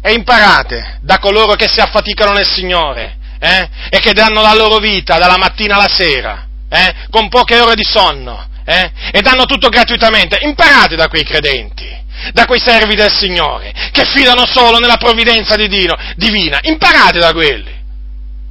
E 0.00 0.12
imparate 0.12 0.98
da 1.02 1.18
coloro 1.18 1.54
che 1.54 1.68
si 1.68 1.80
affaticano 1.80 2.32
nel 2.32 2.46
Signore 2.46 3.16
eh, 3.38 3.68
e 3.90 3.98
che 3.98 4.12
danno 4.12 4.40
la 4.40 4.54
loro 4.54 4.78
vita 4.78 5.18
dalla 5.18 5.36
mattina 5.36 5.76
alla 5.76 5.88
sera, 5.88 6.46
eh, 6.68 6.94
con 7.10 7.28
poche 7.28 7.60
ore 7.60 7.74
di 7.74 7.84
sonno, 7.84 8.48
eh, 8.64 8.90
e 9.12 9.20
danno 9.20 9.44
tutto 9.44 9.68
gratuitamente. 9.68 10.38
Imparate 10.42 10.96
da 10.96 11.08
quei 11.08 11.24
credenti, 11.24 11.86
da 12.32 12.46
quei 12.46 12.60
servi 12.60 12.94
del 12.94 13.12
Signore, 13.12 13.72
che 13.92 14.04
fidano 14.06 14.46
solo 14.46 14.78
nella 14.78 14.96
provvidenza 14.96 15.54
di 15.56 15.68
Dio, 15.68 15.94
divina. 16.16 16.58
Imparate 16.62 17.18
da 17.18 17.32
quelli 17.32 17.80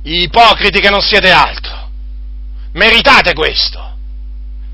ipocriti 0.04 0.80
che 0.80 0.90
non 0.90 1.02
siete 1.02 1.32
altro. 1.32 1.90
Meritate 2.74 3.34
questo, 3.34 3.98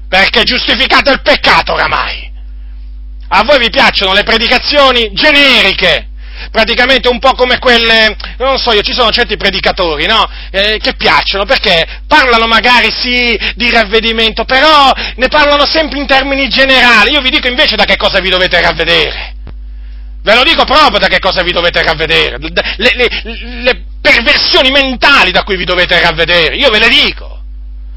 perché 0.08 0.44
giustificate 0.44 1.12
il 1.12 1.22
peccato 1.22 1.74
oramai. 1.74 2.32
A 3.30 3.44
voi 3.44 3.60
vi 3.60 3.70
piacciono 3.70 4.14
le 4.14 4.24
predicazioni 4.24 5.12
generiche, 5.14 6.10
praticamente 6.52 7.10
un 7.10 7.20
po' 7.20 7.34
come 7.34 7.58
quelle, 7.58 8.16
non 8.38 8.58
so 8.58 8.72
io, 8.72 8.82
ci 8.82 8.94
sono 8.94 9.10
certi 9.10 9.36
predicatori, 9.36 10.06
no? 10.06 10.30
Eh, 10.52 10.78
che 10.80 10.94
piacciono, 10.96 11.44
perché 11.46 12.04
parlano 12.08 12.46
magari 12.46 12.92
sì 12.92 13.38
di 13.56 13.70
ravvedimento, 13.70 14.46
però 14.46 14.92
ne 15.16 15.28
parlano 15.28 15.66
sempre 15.66 16.00
in 16.00 16.08
termini 16.08 16.48
generali. 16.48 17.12
Io 17.12 17.22
vi 17.22 17.32
dico 17.32 17.48
invece 17.48 17.76
da 17.76 17.84
che 17.84 17.98
cosa 17.98 18.20
vi 18.20 18.30
dovete 18.30 18.62
ravvedere. 18.62 19.36
Ve 20.22 20.36
lo 20.36 20.44
dico 20.44 20.64
proprio 20.66 21.00
da 21.00 21.08
che 21.08 21.20
cosa 21.20 21.42
vi 21.42 21.52
dovete 21.52 21.82
ravvedere. 21.82 22.38
Le, 22.40 22.94
le, 22.96 23.10
le 23.62 23.86
perversioni 24.08 24.72
mentali 24.72 25.32
da 25.32 25.44
cui 25.44 25.58
vi 25.58 25.66
dovete 25.66 26.00
ravvedere, 26.00 26.56
io 26.56 26.70
ve 26.70 26.80
le 26.80 26.88
dico. 26.88 27.42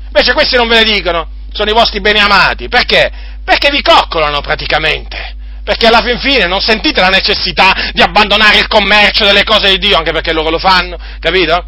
Invece 0.06 0.32
questi 0.32 0.56
non 0.56 0.66
ve 0.66 0.82
le 0.82 0.92
dicono, 0.92 1.28
sono 1.52 1.70
i 1.70 1.74
vostri 1.74 2.00
beni 2.00 2.18
amati, 2.18 2.68
perché? 2.68 3.11
Perché 3.44 3.70
vi 3.70 3.80
coccolano 3.80 4.40
praticamente. 4.40 5.36
Perché 5.62 5.86
alla 5.86 6.00
fin 6.00 6.18
fine 6.18 6.46
non 6.46 6.61
sentite 6.61 7.00
la 7.00 7.11
necessità 7.11 7.90
di 7.92 8.02
abbandonare 8.02 8.58
il 8.58 8.66
commercio 8.66 9.24
delle 9.24 9.44
cose 9.44 9.70
di 9.70 9.78
Dio, 9.78 9.96
anche 9.96 10.11
perché 10.11 10.32
loro 10.32 10.50
lo 10.50 10.58
fanno, 10.58 10.98
capito? 11.20 11.64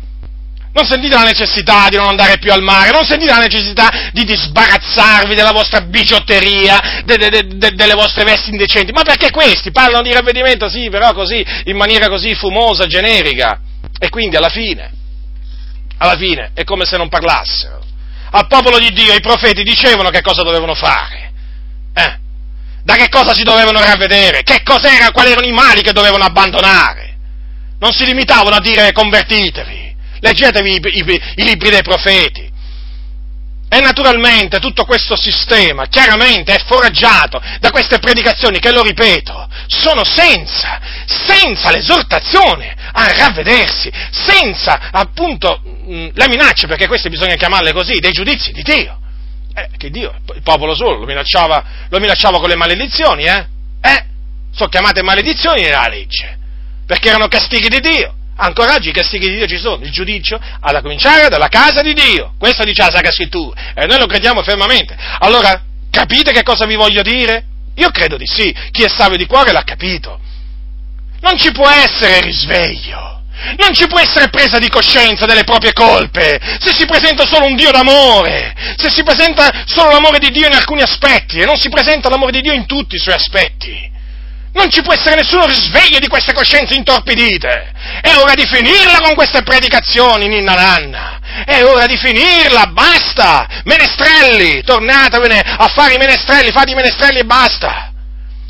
Non 0.72 0.86
sentite 0.86 1.14
la 1.14 1.22
necessità 1.22 1.88
di 1.88 1.96
non 1.96 2.08
andare 2.08 2.38
più 2.38 2.50
al 2.50 2.62
mare, 2.62 2.90
non 2.90 3.04
sentite 3.04 3.30
la 3.30 3.40
necessità 3.40 4.10
di, 4.12 4.24
di 4.24 4.34
sbarazzarvi 4.34 5.34
della 5.34 5.52
vostra 5.52 5.82
biciotteria, 5.82 7.02
de, 7.04 7.16
de, 7.16 7.46
de, 7.46 7.72
delle 7.74 7.94
vostre 7.94 8.24
vesti 8.24 8.50
indecenti, 8.50 8.90
ma 8.90 9.02
perché 9.02 9.30
questi 9.30 9.70
parlano 9.70 10.02
di 10.02 10.12
ravvedimento, 10.12 10.68
sì, 10.70 10.88
però 10.88 11.12
così, 11.12 11.44
in 11.64 11.76
maniera 11.76 12.08
così 12.08 12.34
fumosa, 12.34 12.86
generica. 12.86 13.60
E 14.02 14.08
quindi 14.08 14.34
alla 14.34 14.48
fine, 14.48 14.90
alla 15.98 16.16
fine 16.16 16.50
è 16.54 16.64
come 16.64 16.84
se 16.84 16.96
non 16.96 17.08
parlassero. 17.08 17.80
Al 18.32 18.48
popolo 18.48 18.80
di 18.80 18.90
Dio 18.90 19.14
i 19.14 19.20
profeti 19.20 19.62
dicevano 19.62 20.10
che 20.10 20.22
cosa 20.22 20.42
dovevano 20.42 20.74
fare. 20.74 21.32
Eh? 21.94 22.18
Da 22.82 22.96
che 22.96 23.08
cosa 23.08 23.32
si 23.32 23.44
dovevano 23.44 23.78
ravvedere? 23.78 24.42
Che 24.42 24.64
cos'era, 24.64 25.12
quali 25.12 25.30
erano 25.30 25.46
i 25.46 25.52
mali 25.52 25.82
che 25.82 25.92
dovevano 25.92 26.24
abbandonare? 26.24 27.16
Non 27.78 27.92
si 27.92 28.04
limitavano 28.04 28.56
a 28.56 28.60
dire 28.60 28.90
convertitevi. 28.90 29.94
Leggetevi 30.18 30.72
i, 30.72 30.80
i, 30.82 31.22
i 31.36 31.44
libri 31.44 31.70
dei 31.70 31.82
profeti. 31.82 32.50
E 33.72 33.80
naturalmente 33.80 34.58
tutto 34.58 34.84
questo 34.84 35.16
sistema 35.16 35.86
chiaramente 35.86 36.54
è 36.54 36.62
foraggiato 36.62 37.40
da 37.58 37.70
queste 37.70 37.98
predicazioni 37.98 38.58
che, 38.58 38.70
lo 38.70 38.82
ripeto, 38.82 39.48
sono 39.66 40.04
senza, 40.04 40.78
senza 41.06 41.70
l'esortazione 41.70 42.76
a 42.92 43.10
ravvedersi, 43.16 43.90
senza 44.10 44.90
appunto 44.90 45.62
mh, 45.86 46.08
le 46.12 46.28
minacce, 46.28 46.66
perché 46.66 46.86
queste 46.86 47.08
bisogna 47.08 47.36
chiamarle 47.36 47.72
così, 47.72 47.98
dei 47.98 48.12
giudizi 48.12 48.52
di 48.52 48.62
Dio. 48.62 49.00
Eh, 49.54 49.70
che 49.78 49.88
Dio, 49.88 50.20
il 50.34 50.42
popolo 50.42 50.74
solo 50.74 50.98
lo 50.98 51.06
minacciava, 51.06 51.64
lo 51.88 51.98
minacciava 51.98 52.40
con 52.40 52.50
le 52.50 52.56
maledizioni, 52.56 53.24
eh? 53.24 53.46
Eh, 53.80 54.04
sono 54.54 54.68
chiamate 54.68 55.02
maledizioni 55.02 55.62
nella 55.62 55.88
legge, 55.88 56.36
perché 56.84 57.08
erano 57.08 57.26
castighi 57.26 57.68
di 57.68 57.80
Dio. 57.80 58.16
Ancora 58.36 58.74
oggi 58.74 58.88
i 58.88 58.92
castighi 58.92 59.28
di 59.28 59.36
Dio 59.36 59.46
ci 59.46 59.58
sono, 59.58 59.84
il 59.84 59.90
giudizio 59.90 60.38
da 60.38 60.80
cominciare 60.80 61.28
dalla 61.28 61.48
casa 61.48 61.82
di 61.82 61.92
Dio, 61.92 62.34
questo 62.38 62.64
dice 62.64 62.82
la 62.82 62.90
Sacra 62.90 63.10
Scrittura, 63.10 63.72
e 63.74 63.86
noi 63.86 63.98
lo 63.98 64.06
crediamo 64.06 64.42
fermamente. 64.42 64.96
Allora, 65.18 65.62
capite 65.90 66.32
che 66.32 66.42
cosa 66.42 66.64
vi 66.64 66.74
voglio 66.74 67.02
dire? 67.02 67.44
Io 67.76 67.90
credo 67.90 68.16
di 68.16 68.26
sì, 68.26 68.54
chi 68.70 68.82
è 68.82 68.88
savio 68.88 69.16
di 69.16 69.26
cuore 69.26 69.52
l'ha 69.52 69.64
capito. 69.64 70.18
Non 71.20 71.38
ci 71.38 71.52
può 71.52 71.68
essere 71.68 72.20
risveglio, 72.22 73.22
non 73.58 73.74
ci 73.74 73.86
può 73.86 74.00
essere 74.00 74.28
presa 74.28 74.58
di 74.58 74.68
coscienza 74.68 75.26
delle 75.26 75.44
proprie 75.44 75.72
colpe 75.72 76.40
se 76.58 76.72
si 76.72 76.86
presenta 76.86 77.26
solo 77.26 77.46
un 77.46 77.54
Dio 77.54 77.70
d'amore, 77.70 78.54
se 78.76 78.90
si 78.90 79.02
presenta 79.02 79.64
solo 79.66 79.90
l'amore 79.90 80.18
di 80.18 80.30
Dio 80.30 80.46
in 80.46 80.54
alcuni 80.54 80.82
aspetti 80.82 81.38
e 81.38 81.44
non 81.44 81.58
si 81.58 81.68
presenta 81.68 82.08
l'amore 82.08 82.32
di 82.32 82.40
Dio 82.40 82.52
in 82.52 82.66
tutti 82.66 82.96
i 82.96 82.98
suoi 82.98 83.14
aspetti. 83.14 83.90
Non 84.54 84.70
ci 84.70 84.82
può 84.82 84.92
essere 84.92 85.16
nessuno 85.16 85.46
risveglio 85.46 85.98
di 85.98 86.08
queste 86.08 86.34
coscienze 86.34 86.74
intorpidite. 86.74 87.72
È 88.02 88.14
ora 88.16 88.34
di 88.34 88.44
finirla 88.46 89.00
con 89.00 89.14
queste 89.14 89.42
predicazioni, 89.42 90.28
ninna 90.28 90.52
nanna. 90.52 91.20
È 91.46 91.62
ora 91.64 91.86
di 91.86 91.96
finirla, 91.96 92.66
basta! 92.66 93.46
Menestrelli, 93.64 94.62
tornatevene 94.62 95.40
a 95.40 95.68
fare 95.68 95.94
i 95.94 95.98
menestrelli, 95.98 96.50
fate 96.50 96.72
i 96.72 96.74
menestrelli 96.74 97.20
e 97.20 97.24
basta! 97.24 97.92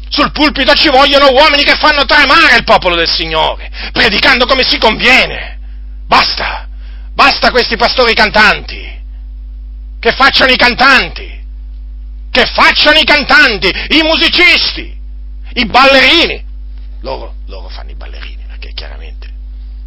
Sul 0.09 0.33
pulpito 0.33 0.75
ci 0.75 0.89
vogliono 0.89 1.31
uomini 1.31 1.63
che 1.63 1.77
fanno 1.77 2.05
tremare 2.05 2.57
il 2.57 2.65
popolo 2.65 2.97
del 2.97 3.09
Signore, 3.09 3.71
predicando 3.93 4.45
come 4.45 4.65
si 4.65 4.79
conviene. 4.79 5.59
Basta! 6.07 6.67
Basta 7.15 7.51
questi 7.53 7.77
pastori 7.77 8.13
cantanti! 8.13 9.01
Che 10.01 10.13
facciano 10.13 10.51
i 10.51 10.57
cantanti! 10.57 11.41
Che 12.31 12.47
facciano 12.47 12.99
i 12.99 13.05
cantanti, 13.05 13.69
i 13.69 14.03
musicisti! 14.03 15.01
I 15.55 15.67
ballerini, 15.67 16.45
loro, 17.01 17.35
loro 17.47 17.69
fanno 17.69 17.91
i 17.91 17.95
ballerini, 17.95 18.45
perché 18.47 18.73
chiaramente 18.73 19.31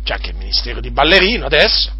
c'è 0.04 0.14
anche 0.14 0.30
il 0.30 0.36
ministero 0.36 0.80
di 0.80 0.92
ballerino 0.92 1.46
adesso, 1.46 1.92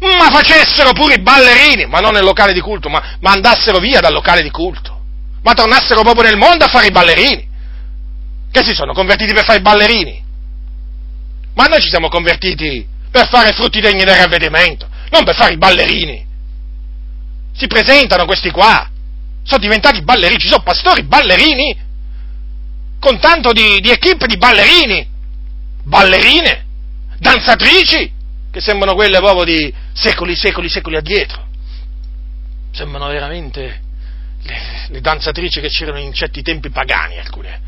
ma 0.00 0.30
facessero 0.30 0.92
pure 0.92 1.14
i 1.14 1.20
ballerini, 1.20 1.86
ma 1.86 2.00
non 2.00 2.12
nel 2.12 2.24
locale 2.24 2.52
di 2.52 2.60
culto, 2.60 2.88
ma, 2.88 3.16
ma 3.20 3.30
andassero 3.32 3.78
via 3.78 4.00
dal 4.00 4.12
locale 4.12 4.42
di 4.42 4.50
culto, 4.50 5.00
ma 5.42 5.52
tornassero 5.52 6.02
proprio 6.02 6.24
nel 6.24 6.36
mondo 6.36 6.64
a 6.64 6.68
fare 6.68 6.88
i 6.88 6.90
ballerini, 6.90 7.48
che 8.50 8.62
si 8.62 8.74
sono 8.74 8.92
convertiti 8.92 9.32
per 9.32 9.44
fare 9.44 9.58
i 9.58 9.62
ballerini, 9.62 10.24
ma 11.54 11.64
noi 11.66 11.80
ci 11.80 11.88
siamo 11.88 12.08
convertiti 12.08 12.86
per 13.10 13.28
fare 13.28 13.52
frutti 13.52 13.80
degni 13.80 14.04
del 14.04 14.16
ravvedimento, 14.16 14.88
non 15.10 15.22
per 15.22 15.34
fare 15.36 15.52
i 15.52 15.58
ballerini. 15.58 16.26
Si 17.54 17.66
presentano 17.66 18.24
questi 18.24 18.50
qua, 18.50 18.88
sono 19.44 19.60
diventati 19.60 20.02
ballerini, 20.02 20.40
ci 20.40 20.48
sono 20.48 20.62
pastori 20.62 21.04
ballerini 21.04 21.81
con 23.02 23.18
tanto 23.18 23.52
di, 23.52 23.80
di 23.80 23.90
equip 23.90 24.26
di 24.26 24.36
ballerini, 24.36 25.04
ballerine, 25.82 26.64
danzatrici, 27.18 28.12
che 28.48 28.60
sembrano 28.60 28.94
quelle 28.94 29.18
proprio 29.18 29.42
di 29.42 29.74
secoli, 29.92 30.36
secoli, 30.36 30.68
secoli 30.68 30.96
addietro. 30.96 31.44
Sembrano 32.70 33.08
veramente 33.08 33.82
le, 34.44 34.86
le 34.86 35.00
danzatrici 35.00 35.60
che 35.60 35.66
c'erano 35.66 35.98
in 35.98 36.12
certi 36.12 36.42
tempi 36.42 36.70
pagani, 36.70 37.18
alcune. 37.18 37.60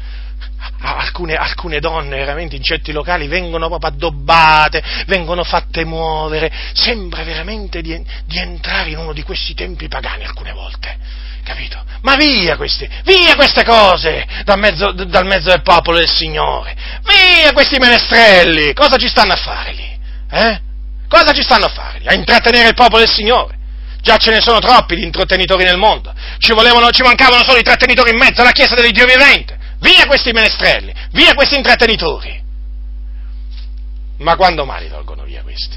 Alcune, 0.82 1.34
alcune, 1.34 1.80
donne 1.80 2.16
veramente 2.16 2.54
in 2.54 2.62
certi 2.62 2.92
locali 2.92 3.26
vengono 3.26 3.66
proprio 3.66 3.90
addobbate, 3.90 4.84
vengono 5.06 5.42
fatte 5.42 5.84
muovere, 5.84 6.50
sembra 6.74 7.24
veramente 7.24 7.82
di, 7.82 8.00
di 8.24 8.38
entrare 8.38 8.90
in 8.90 8.98
uno 8.98 9.12
di 9.12 9.22
questi 9.22 9.52
tempi 9.54 9.88
pagani 9.88 10.24
alcune 10.24 10.52
volte 10.52 11.23
Capito? 11.44 11.82
Ma 12.02 12.16
via 12.16 12.56
questi, 12.56 12.88
via 13.04 13.34
queste 13.34 13.64
cose 13.64 14.26
dal 14.44 14.58
mezzo, 14.58 14.92
dal 14.92 15.26
mezzo 15.26 15.50
del 15.50 15.62
popolo 15.62 15.98
del 15.98 16.08
Signore. 16.08 16.74
Via 17.02 17.52
questi 17.52 17.78
menestrelli. 17.78 18.72
Cosa 18.72 18.96
ci 18.96 19.08
stanno 19.08 19.34
a 19.34 19.36
fare 19.36 19.72
lì? 19.72 19.98
Eh? 20.30 20.60
Cosa 21.08 21.32
ci 21.32 21.42
stanno 21.42 21.66
a 21.66 21.68
fare 21.68 21.98
lì? 22.00 22.06
A 22.06 22.14
intrattenere 22.14 22.68
il 22.68 22.74
popolo 22.74 22.98
del 22.98 23.10
Signore. 23.10 23.56
Già 24.00 24.16
ce 24.16 24.30
ne 24.30 24.40
sono 24.40 24.58
troppi 24.58 24.96
di 24.96 25.02
intrattenitori 25.02 25.64
nel 25.64 25.78
mondo. 25.78 26.12
Ci, 26.38 26.52
volevano, 26.52 26.90
ci 26.90 27.02
mancavano 27.02 27.42
solo 27.44 27.58
i 27.58 27.62
trattenitori 27.62 28.10
in 28.10 28.18
mezzo 28.18 28.40
alla 28.40 28.52
Chiesa 28.52 28.74
dell'Iddio 28.74 29.06
vivente. 29.06 29.56
Via 29.80 30.06
questi 30.06 30.30
menestrelli, 30.32 30.92
via 31.12 31.34
questi 31.34 31.56
intrattenitori. 31.56 32.42
Ma 34.18 34.36
quando 34.36 34.64
mai 34.64 34.84
li 34.84 34.88
tolgono 34.90 35.24
via 35.24 35.42
questi? 35.42 35.76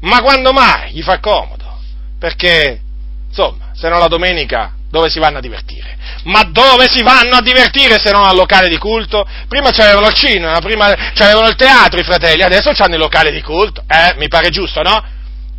Ma 0.00 0.20
quando 0.22 0.52
mai 0.52 0.92
gli 0.92 1.02
fa 1.02 1.18
comodo? 1.18 1.80
Perché, 2.18 2.80
insomma, 3.28 3.70
se 3.74 3.88
no 3.88 3.98
la 3.98 4.08
domenica 4.08 4.74
dove 4.90 5.10
si 5.10 5.18
vanno 5.18 5.38
a 5.38 5.40
divertire? 5.40 5.96
Ma 6.24 6.44
dove 6.44 6.88
si 6.90 7.02
vanno 7.02 7.36
a 7.36 7.42
divertire 7.42 7.98
se 7.98 8.10
non 8.10 8.24
al 8.24 8.36
locale 8.36 8.68
di 8.68 8.78
culto? 8.78 9.26
Prima 9.46 9.70
c'avevano 9.70 10.08
il 10.08 10.14
cinema, 10.14 10.58
prima 10.60 10.94
c'avevano 11.14 11.48
il 11.48 11.56
teatro 11.56 12.00
i 12.00 12.04
fratelli, 12.04 12.42
adesso 12.42 12.72
c'hanno 12.72 12.94
il 12.94 13.00
locale 13.00 13.30
di 13.30 13.42
culto. 13.42 13.82
Eh, 13.86 14.14
mi 14.16 14.28
pare 14.28 14.50
giusto, 14.50 14.82
no? 14.82 15.04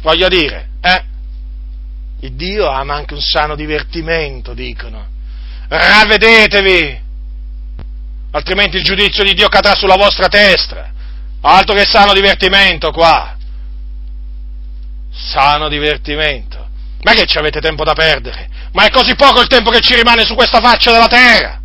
Voglio 0.01 0.27
dire, 0.27 0.69
eh? 0.81 1.03
Il 2.21 2.33
Dio 2.33 2.67
ama 2.67 2.95
anche 2.95 3.13
un 3.13 3.21
sano 3.21 3.55
divertimento, 3.55 4.53
dicono. 4.53 5.07
Ravvedetevi! 5.67 7.07
Altrimenti 8.31 8.77
il 8.77 8.83
giudizio 8.83 9.23
di 9.23 9.33
Dio 9.33 9.47
cadrà 9.47 9.75
sulla 9.75 9.95
vostra 9.95 10.27
testa. 10.27 10.91
Altro 11.41 11.75
che 11.75 11.85
sano 11.85 12.13
divertimento 12.13 12.91
qua. 12.91 13.35
Sano 15.11 15.69
divertimento. 15.69 16.67
Ma 17.01 17.13
che 17.13 17.25
ci 17.25 17.37
avete 17.37 17.61
tempo 17.61 17.83
da 17.83 17.93
perdere? 17.93 18.49
Ma 18.73 18.85
è 18.85 18.89
così 18.89 19.15
poco 19.15 19.41
il 19.41 19.47
tempo 19.47 19.71
che 19.71 19.79
ci 19.79 19.95
rimane 19.95 20.25
su 20.25 20.35
questa 20.35 20.59
faccia 20.59 20.91
della 20.91 21.07
terra. 21.07 21.59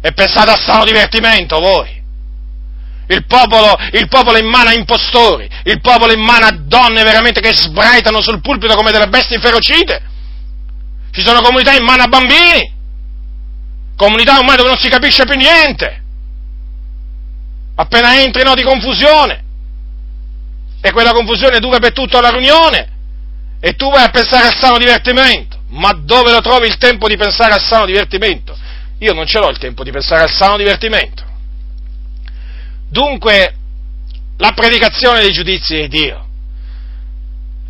E 0.00 0.12
pensate 0.12 0.50
a 0.50 0.56
sano 0.56 0.84
divertimento 0.84 1.58
voi. 1.58 1.96
Il 3.08 3.24
popolo, 3.26 3.74
il 3.92 4.06
popolo 4.08 4.38
in 4.38 4.46
mano 4.46 4.68
a 4.68 4.74
impostori, 4.74 5.48
il 5.64 5.80
popolo 5.80 6.12
in 6.12 6.20
mano 6.20 6.46
a 6.46 6.52
donne 6.52 7.02
veramente 7.02 7.40
che 7.40 7.54
sbraitano 7.54 8.20
sul 8.20 8.40
pulpito 8.40 8.74
come 8.74 8.92
delle 8.92 9.08
bestie 9.08 9.36
inferocite. 9.36 10.02
Ci 11.10 11.22
sono 11.22 11.40
comunità 11.40 11.74
in 11.74 11.84
mano 11.84 12.02
a 12.02 12.06
bambini, 12.06 12.70
comunità 13.96 14.38
ormai 14.38 14.56
dove 14.56 14.68
non 14.68 14.78
si 14.78 14.88
capisce 14.88 15.24
più 15.24 15.36
niente. 15.36 16.02
Appena 17.76 18.20
entrino 18.20 18.54
di 18.54 18.62
confusione. 18.62 19.44
E 20.80 20.92
quella 20.92 21.12
confusione 21.12 21.60
dura 21.60 21.78
per 21.78 21.92
tutta 21.92 22.20
la 22.20 22.30
riunione. 22.30 22.88
E 23.60 23.74
tu 23.74 23.90
vai 23.90 24.04
a 24.04 24.10
pensare 24.10 24.46
al 24.46 24.54
sano 24.54 24.78
divertimento. 24.78 25.57
Ma 25.68 25.92
dove 25.92 26.32
lo 26.32 26.40
trovi 26.40 26.66
il 26.66 26.78
tempo 26.78 27.08
di 27.08 27.16
pensare 27.16 27.52
al 27.52 27.62
sano 27.62 27.84
divertimento? 27.84 28.56
Io 28.98 29.12
non 29.12 29.26
ce 29.26 29.38
l'ho 29.38 29.48
il 29.48 29.58
tempo 29.58 29.84
di 29.84 29.90
pensare 29.90 30.22
al 30.22 30.30
sano 30.30 30.56
divertimento. 30.56 31.24
Dunque, 32.88 33.54
la 34.38 34.52
predicazione 34.52 35.20
dei 35.20 35.32
giudizi 35.32 35.74
di 35.74 35.88
Dio 35.88 36.26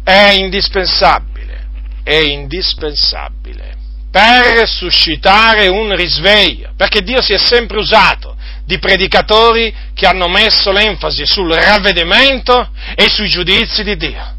è 0.05 0.34
indispensabile, 0.36 1.66
è 2.03 2.14
indispensabile 2.14 3.76
per 4.11 4.66
suscitare 4.66 5.66
un 5.68 5.94
risveglio, 5.94 6.72
perché 6.76 7.03
Dio 7.03 7.20
si 7.20 7.32
è 7.32 7.38
sempre 7.38 7.78
usato 7.78 8.36
di 8.64 8.78
predicatori 8.78 9.74
che 9.92 10.07
hanno 10.07 10.28
messo 10.28 10.70
l'enfasi 10.70 11.26
sul 11.26 11.53
ravvedimento 11.53 12.70
e 12.94 13.09
sui 13.09 13.28
giudizi 13.28 13.82
di 13.82 13.96
Dio, 13.96 14.34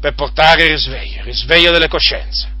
per 0.00 0.14
portare 0.14 0.64
il 0.64 0.70
risveglio, 0.72 1.20
il 1.20 1.24
risveglio 1.24 1.70
delle 1.70 1.88
coscienze 1.88 2.51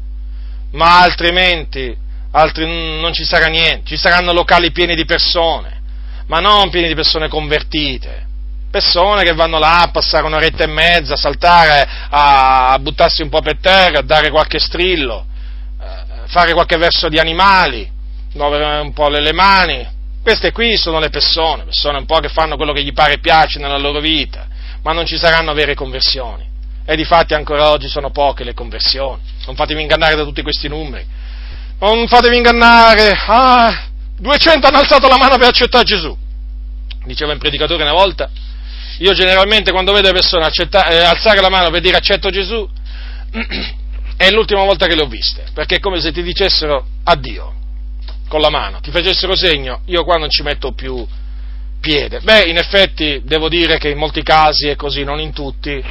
ma 0.72 1.00
altrimenti, 1.00 1.94
altri, 2.32 2.66
non 3.00 3.12
ci 3.12 3.24
sarà 3.24 3.46
niente, 3.46 3.86
ci 3.86 3.96
saranno 3.96 4.32
locali 4.32 4.70
pieni 4.70 4.94
di 4.94 5.04
persone, 5.04 5.80
ma 6.26 6.40
non 6.40 6.70
pieni 6.70 6.88
di 6.88 6.94
persone 6.94 7.28
convertite, 7.28 8.26
persone 8.70 9.22
che 9.22 9.34
vanno 9.34 9.58
là 9.58 9.82
a 9.82 9.90
passare 9.90 10.24
un'oretta 10.24 10.64
e 10.64 10.68
mezza, 10.68 11.14
a 11.14 11.16
saltare, 11.16 11.86
a, 12.08 12.76
buttarsi 12.80 13.22
un 13.22 13.28
po' 13.28 13.42
per 13.42 13.58
terra, 13.60 13.98
a 13.98 14.02
dare 14.02 14.30
qualche 14.30 14.58
strillo, 14.58 15.26
a 15.78 16.26
fare 16.26 16.54
qualche 16.54 16.78
verso 16.78 17.08
di 17.08 17.18
animali, 17.18 17.90
muovere 18.34 18.80
un 18.80 18.92
po' 18.92 19.08
le 19.08 19.32
mani. 19.32 20.00
Queste 20.22 20.52
qui 20.52 20.76
sono 20.76 21.00
le 21.00 21.10
persone, 21.10 21.64
persone 21.64 21.98
un 21.98 22.06
po' 22.06 22.20
che 22.20 22.28
fanno 22.28 22.56
quello 22.56 22.72
che 22.72 22.82
gli 22.82 22.92
pare 22.92 23.14
e 23.14 23.18
piace 23.18 23.58
nella 23.58 23.76
loro 23.76 24.00
vita, 24.00 24.46
ma 24.82 24.92
non 24.92 25.04
ci 25.04 25.18
saranno 25.18 25.52
vere 25.52 25.74
conversioni. 25.74 26.51
E 26.84 26.96
di 26.96 27.04
fatti 27.04 27.34
ancora 27.34 27.70
oggi 27.70 27.88
sono 27.88 28.10
poche 28.10 28.44
le 28.44 28.54
conversioni. 28.54 29.20
Non 29.46 29.54
fatevi 29.54 29.80
ingannare 29.80 30.16
da 30.16 30.24
tutti 30.24 30.42
questi 30.42 30.68
numeri. 30.68 31.06
Non 31.78 32.06
fatevi 32.06 32.36
ingannare. 32.36 33.16
Ah, 33.26 33.86
200 34.18 34.66
hanno 34.66 34.78
alzato 34.78 35.08
la 35.08 35.18
mano 35.18 35.36
per 35.36 35.48
accettare 35.48 35.84
Gesù. 35.84 36.16
Diceva 37.04 37.32
un 37.32 37.38
predicatore 37.38 37.82
una 37.82 37.92
volta. 37.92 38.30
Io 38.98 39.12
generalmente 39.12 39.72
quando 39.72 39.92
vedo 39.92 40.08
le 40.08 40.14
persone 40.14 40.46
eh, 40.46 41.02
alzare 41.02 41.40
la 41.40 41.48
mano 41.48 41.70
per 41.70 41.80
dire 41.80 41.96
accetto 41.96 42.30
Gesù, 42.30 42.68
è 44.16 44.30
l'ultima 44.30 44.62
volta 44.64 44.86
che 44.86 44.94
le 44.94 45.02
ho 45.02 45.08
viste, 45.08 45.46
perché 45.54 45.76
è 45.76 45.80
come 45.80 46.00
se 46.00 46.12
ti 46.12 46.22
dicessero 46.22 46.86
addio 47.04 47.54
con 48.28 48.40
la 48.40 48.50
mano, 48.50 48.80
ti 48.80 48.90
facessero 48.90 49.34
segno, 49.34 49.82
io 49.86 50.04
qua 50.04 50.16
non 50.16 50.30
ci 50.30 50.42
metto 50.42 50.72
più 50.72 51.04
piede. 51.80 52.20
Beh, 52.20 52.44
in 52.44 52.56
effetti 52.56 53.20
devo 53.24 53.48
dire 53.48 53.78
che 53.78 53.88
in 53.88 53.98
molti 53.98 54.22
casi 54.22 54.68
è 54.68 54.76
così, 54.76 55.02
non 55.02 55.20
in 55.20 55.32
tutti, 55.32 55.82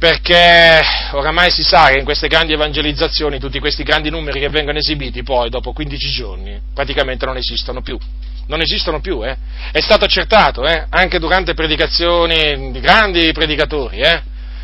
perché 0.00 0.80
oramai 1.12 1.50
si 1.50 1.62
sa 1.62 1.88
che 1.88 1.98
in 1.98 2.04
queste 2.06 2.26
grandi 2.26 2.54
evangelizzazioni 2.54 3.38
tutti 3.38 3.58
questi 3.58 3.82
grandi 3.82 4.08
numeri 4.08 4.40
che 4.40 4.48
vengono 4.48 4.78
esibiti 4.78 5.22
poi 5.22 5.50
dopo 5.50 5.74
15 5.74 6.10
giorni 6.10 6.58
praticamente 6.72 7.26
non 7.26 7.36
esistono 7.36 7.82
più. 7.82 7.98
Non 8.46 8.62
esistono 8.62 9.00
più, 9.00 9.22
eh? 9.22 9.36
È 9.70 9.78
stato 9.80 10.06
accertato, 10.06 10.66
eh? 10.66 10.86
Anche 10.88 11.18
durante 11.18 11.52
predicazioni 11.52 12.72
di 12.72 12.80
grandi 12.80 13.30
predicatori, 13.32 13.98
eh? 13.98 14.22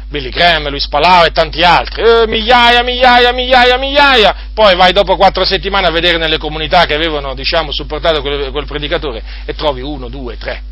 Billy 0.08 0.30
Graham, 0.30 0.70
Luis 0.70 0.88
Palau 0.88 1.26
e 1.26 1.32
tanti 1.32 1.62
altri, 1.62 2.02
eh, 2.02 2.26
migliaia, 2.26 2.82
migliaia, 2.82 3.32
migliaia, 3.32 3.76
migliaia, 3.76 4.34
poi 4.54 4.74
vai 4.74 4.92
dopo 4.92 5.16
quattro 5.16 5.44
settimane 5.44 5.86
a 5.86 5.90
vedere 5.90 6.16
nelle 6.16 6.38
comunità 6.38 6.86
che 6.86 6.94
avevano, 6.94 7.34
diciamo, 7.34 7.72
supportato 7.72 8.22
quel, 8.22 8.50
quel 8.50 8.66
predicatore 8.66 9.22
e 9.44 9.54
trovi 9.54 9.82
uno, 9.82 10.08
due, 10.08 10.38
tre, 10.38 10.62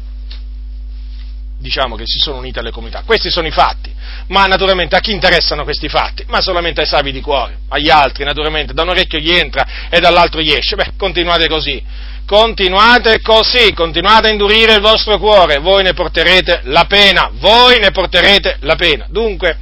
diciamo 1.58 1.96
che 1.96 2.04
si 2.06 2.18
sono 2.18 2.38
unite 2.38 2.58
alle 2.58 2.70
comunità. 2.70 3.02
Questi 3.04 3.30
sono 3.30 3.46
i 3.46 3.50
fatti, 3.50 3.92
ma 4.28 4.44
naturalmente 4.44 4.96
a 4.96 5.00
chi 5.00 5.12
interessano 5.12 5.64
questi 5.64 5.88
fatti? 5.88 6.24
Ma 6.28 6.40
solamente 6.40 6.80
ai 6.80 6.86
savi 6.86 7.12
di 7.12 7.20
cuore, 7.20 7.58
agli 7.68 7.90
altri 7.90 8.24
naturalmente, 8.24 8.74
da 8.74 8.82
un 8.82 8.90
orecchio 8.90 9.18
gli 9.18 9.30
entra 9.30 9.88
e 9.88 10.00
dall'altro 10.00 10.40
gli 10.40 10.52
esce. 10.52 10.76
Beh, 10.76 10.92
continuate 10.96 11.48
così, 11.48 11.82
continuate 12.26 13.20
così, 13.20 13.72
continuate 13.72 14.28
a 14.28 14.30
indurire 14.30 14.74
il 14.74 14.80
vostro 14.80 15.18
cuore, 15.18 15.58
voi 15.58 15.82
ne 15.82 15.94
porterete 15.94 16.62
la 16.64 16.84
pena, 16.84 17.30
voi 17.34 17.78
ne 17.78 17.90
porterete 17.90 18.58
la 18.60 18.76
pena. 18.76 19.06
Dunque, 19.08 19.56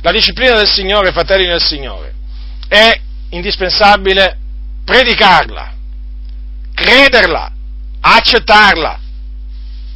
la 0.00 0.12
disciplina 0.12 0.56
del 0.56 0.68
Signore, 0.68 1.12
fratelli 1.12 1.46
del 1.46 1.62
Signore, 1.62 2.14
è 2.68 3.00
indispensabile 3.30 4.38
predicarla, 4.84 5.72
crederla, 6.74 7.52
accettarla, 8.00 9.00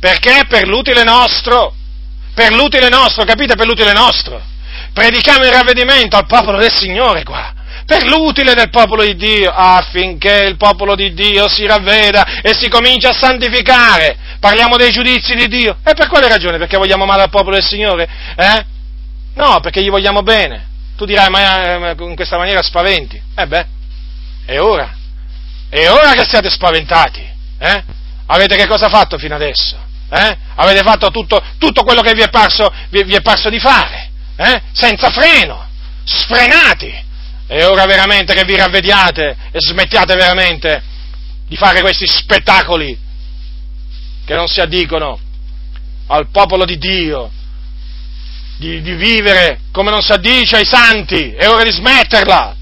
perché? 0.01 0.47
Per 0.49 0.67
l'utile 0.67 1.05
nostro. 1.05 1.75
Per 2.35 2.53
l'utile 2.53 2.89
nostro, 2.89 3.25
capite? 3.25 3.55
Per 3.55 3.67
l'utile 3.67 3.93
nostro. 3.93 4.41
Predichiamo 4.93 5.45
il 5.45 5.53
ravvedimento 5.53 6.17
al 6.17 6.27
popolo 6.27 6.59
del 6.59 6.73
Signore 6.73 7.23
qua. 7.23 7.53
Per 7.85 8.05
l'utile 8.05 8.55
del 8.55 8.71
popolo 8.71 9.05
di 9.05 9.15
Dio, 9.15 9.51
affinché 9.51 10.45
il 10.49 10.57
popolo 10.57 10.95
di 10.95 11.13
Dio 11.13 11.49
si 11.49 11.67
ravveda 11.67 12.41
e 12.41 12.55
si 12.55 12.69
cominci 12.69 13.07
a 13.07 13.13
santificare. 13.13 14.17
Parliamo 14.39 14.77
dei 14.77 14.91
giudizi 14.91 15.35
di 15.35 15.49
Dio. 15.49 15.77
E 15.85 15.93
per 15.93 16.09
quale 16.09 16.29
ragione? 16.29 16.59
Perché 16.59 16.77
vogliamo 16.77 17.05
male 17.05 17.23
al 17.23 17.31
popolo 17.31 17.57
del 17.57 17.65
Signore? 17.65 18.09
Eh? 18.37 18.65
No, 19.35 19.61
perché 19.61 19.83
gli 19.83 19.91
vogliamo 19.91 20.23
bene. 20.23 20.69
Tu 20.97 21.05
dirai, 21.05 21.31
ma 21.31 21.91
in 21.91 22.15
questa 22.15 22.37
maniera 22.37 22.63
spaventi. 22.63 23.21
Eh 23.35 23.47
beh, 23.47 23.67
è 24.47 24.59
ora. 24.61 24.95
È 25.69 25.89
ora 25.89 26.13
che 26.13 26.25
siate 26.25 26.49
spaventati. 26.49 27.27
Eh? 27.59 27.83
Avete 28.27 28.57
che 28.57 28.67
cosa 28.67 28.89
fatto 28.89 29.19
fino 29.19 29.35
adesso? 29.35 29.80
Eh? 30.13 30.39
Avete 30.57 30.83
fatto 30.83 31.11
tutto, 31.11 31.43
tutto, 31.59 31.85
quello 31.85 32.03
che 32.03 32.13
vi 32.15 32.23
è 32.23 32.31
parso, 32.31 32.73
vi, 32.91 33.05
vi 33.05 33.15
è 33.15 33.23
parso 33.23 33.49
di 33.49 33.61
fare, 33.61 34.11
eh? 34.37 34.63
senza 34.73 35.11
freno, 35.11 35.69
sfrenati. 36.05 37.09
È 37.47 37.65
ora 37.65 37.85
veramente 37.87 38.35
che 38.35 38.45
vi 38.45 38.57
ravvediate 38.57 39.37
e 39.51 39.59
smettiate 39.61 40.15
veramente 40.15 40.83
di 41.47 41.57
fare 41.57 41.81
questi 41.81 42.07
spettacoli 42.07 42.97
che 44.25 44.35
non 44.35 44.47
si 44.47 44.61
addicono 44.61 45.19
al 46.07 46.29
popolo 46.31 46.65
di 46.65 46.79
Dio, 46.79 47.31
di, 48.57 48.81
di 48.83 48.95
vivere 48.95 49.61
come 49.73 49.91
non 49.91 50.03
si 50.03 50.13
addice 50.13 50.57
ai 50.57 50.65
santi. 50.65 51.33
È 51.33 51.49
ora 51.49 51.65
di 51.65 51.73
smetterla. 51.73 52.57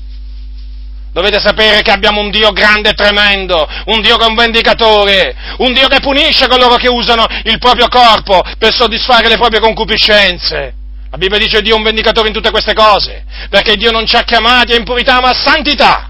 Dovete 1.19 1.41
sapere 1.41 1.83
che 1.83 1.91
abbiamo 1.91 2.21
un 2.21 2.31
Dio 2.31 2.53
grande 2.53 2.91
e 2.91 2.95
tremendo, 2.95 3.69
un 3.87 4.01
Dio 4.03 4.17
che 4.17 4.25
è 4.25 4.29
un 4.29 4.37
vendicatore, 4.37 5.35
un 5.59 5.73
Dio 5.73 5.89
che 5.89 5.99
punisce 5.99 6.47
coloro 6.47 6.77
che 6.77 6.87
usano 6.89 7.27
il 7.43 7.59
proprio 7.59 7.89
corpo 7.89 8.41
per 8.57 8.73
soddisfare 8.73 9.27
le 9.27 9.37
proprie 9.37 9.59
concupiscenze. 9.59 10.75
La 11.11 11.17
Bibbia 11.17 11.39
dice 11.39 11.61
Dio 11.61 11.75
è 11.75 11.77
un 11.77 11.83
vendicatore 11.83 12.29
in 12.29 12.35
tutte 12.35 12.53
queste 12.53 12.73
cose, 12.73 13.25
perché 13.51 13.75
Dio 13.75 13.91
non 13.91 14.07
ci 14.07 14.15
ha 14.15 14.23
chiamati 14.23 14.75
a 14.75 14.77
impurità 14.77 15.21
ma 15.21 15.31
a 15.31 15.35
santità. 15.35 16.09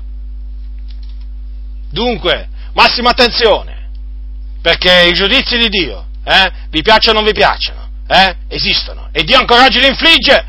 Dunque, 1.91 2.49
massima 2.75 3.09
attenzione, 3.09 3.89
perché 4.61 5.07
i 5.09 5.15
giudizi 5.15 5.57
di 5.57 5.71
Dio, 5.71 6.05
eh, 6.23 6.53
vi 6.69 6.83
piacciono 6.83 7.21
o 7.21 7.23
non 7.23 7.33
vi 7.33 7.35
piacciono, 7.35 7.89
eh, 8.07 8.37
esistono, 8.49 9.09
e 9.13 9.25
Dio 9.25 9.39
ancora 9.39 9.65
oggi 9.65 9.81
li 9.81 9.87
infligge 9.87 10.45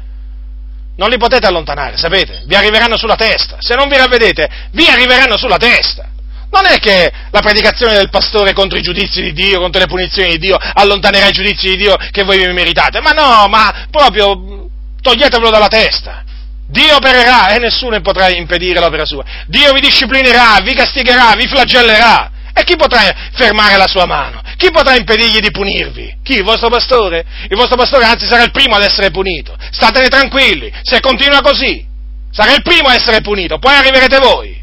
non 1.00 1.10
li 1.10 1.18
potete 1.18 1.48
allontanare, 1.48 1.96
sapete? 1.96 2.44
Vi 2.46 2.56
arriveranno 2.56 2.98
sulla 2.98 3.16
testa. 3.16 3.56
Se 3.60 3.74
non 3.74 3.88
vi 3.88 3.96
ravvedete, 3.96 4.50
vi 4.72 4.86
arriveranno 4.88 5.38
sulla 5.38 5.56
testa. 5.56 6.10
Non 6.52 6.66
è 6.66 6.78
che 6.78 7.10
la 7.32 7.40
predicazione 7.40 7.94
del 7.94 8.10
pastore 8.10 8.52
contro 8.52 8.78
i 8.78 8.82
giudizi 8.82 9.22
di 9.22 9.32
Dio, 9.32 9.62
contro 9.62 9.80
le 9.80 9.88
punizioni 9.88 10.32
di 10.32 10.40
Dio, 10.40 10.58
allontanerà 10.58 11.28
i 11.28 11.32
giudizi 11.32 11.70
di 11.70 11.78
Dio 11.78 11.96
che 12.12 12.24
voi 12.24 12.46
vi 12.46 12.52
meritate. 12.52 13.00
Ma 13.00 13.12
no, 13.12 13.48
ma 13.48 13.88
proprio 13.90 14.68
toglietevelo 15.02 15.50
dalla 15.50 15.70
testa. 15.70 16.26
Dio 16.68 16.98
opererà 16.98 17.48
e 17.56 17.60
nessuno 17.60 18.00
potrà 18.02 18.30
impedire 18.30 18.82
l'opera 18.82 19.06
sua. 19.06 19.24
Dio 19.48 19.72
vi 19.72 19.80
disciplinerà, 19.80 20.60
vi 20.62 20.74
castigherà, 20.74 21.34
vi 21.38 21.48
flagellerà. 21.48 22.32
E 22.60 22.66
chi 22.66 22.76
potrà 22.76 23.00
fermare 23.32 23.78
la 23.78 23.88
sua 23.88 24.06
mano? 24.06 24.42
Chi 24.58 24.70
potrà 24.70 24.94
impedirgli 24.98 25.40
di 25.40 25.50
punirvi? 25.50 26.18
Chi? 26.22 26.34
Il 26.34 26.44
vostro 26.44 26.68
pastore? 26.68 27.24
Il 27.50 27.56
vostro 27.56 27.78
pastore 27.78 28.04
anzi 28.04 28.28
sarà 28.28 28.44
il 28.44 28.52
primo 28.52 28.76
ad 28.76 28.84
essere 28.84 29.12
punito. 29.12 29.56
Statene 29.72 30.10
tranquilli, 30.10 30.70
se 30.82 31.00
continua 31.00 31.40
così, 31.40 31.88
sarà 32.30 32.54
il 32.54 32.62
primo 32.62 32.90
ad 32.90 32.96
essere 32.96 33.22
punito, 33.22 33.60
poi 33.60 33.76
arriverete 33.76 34.18
voi. 34.18 34.62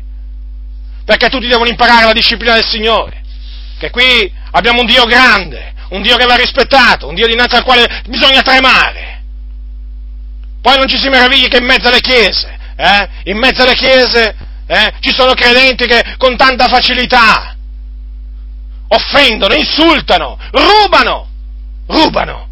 Perché 1.07 1.31
tutti 1.31 1.47
devono 1.47 1.71
imparare 1.71 2.05
la 2.05 2.13
disciplina 2.13 2.53
del 2.53 2.67
Signore. 2.67 3.23
Che 3.79 3.89
qui 3.89 4.31
abbiamo 4.51 4.81
un 4.81 4.87
Dio 4.87 5.05
grande, 5.05 5.73
un 5.89 6.03
Dio 6.03 6.19
che 6.19 6.27
va 6.27 6.35
rispettato, 6.35 7.09
un 7.09 7.15
Dio 7.15 7.27
dinanzi 7.27 7.55
al 7.55 7.65
quale 7.65 8.03
bisogna 8.09 8.43
tremare. 8.43 9.23
Poi 10.61 10.77
non 10.77 10.87
ci 10.87 10.99
si 10.99 11.09
meravigli 11.09 11.49
che 11.49 11.59
in 11.59 11.65
mezzo 11.65 11.89
alle 11.89 12.01
chiese, 12.01 12.59
eh, 12.77 13.09
in 13.31 13.39
mezzo 13.39 13.63
alle 13.63 13.75
chiese 13.75 14.37
eh, 14.67 14.93
ci 15.01 15.15
sono 15.15 15.33
credenti 15.33 15.87
che 15.87 16.17
con 16.19 16.37
tanta 16.37 16.69
facilità 16.69 17.56
offendono, 18.89 19.55
insultano, 19.55 20.39
rubano, 20.51 21.29
rubano, 21.87 22.49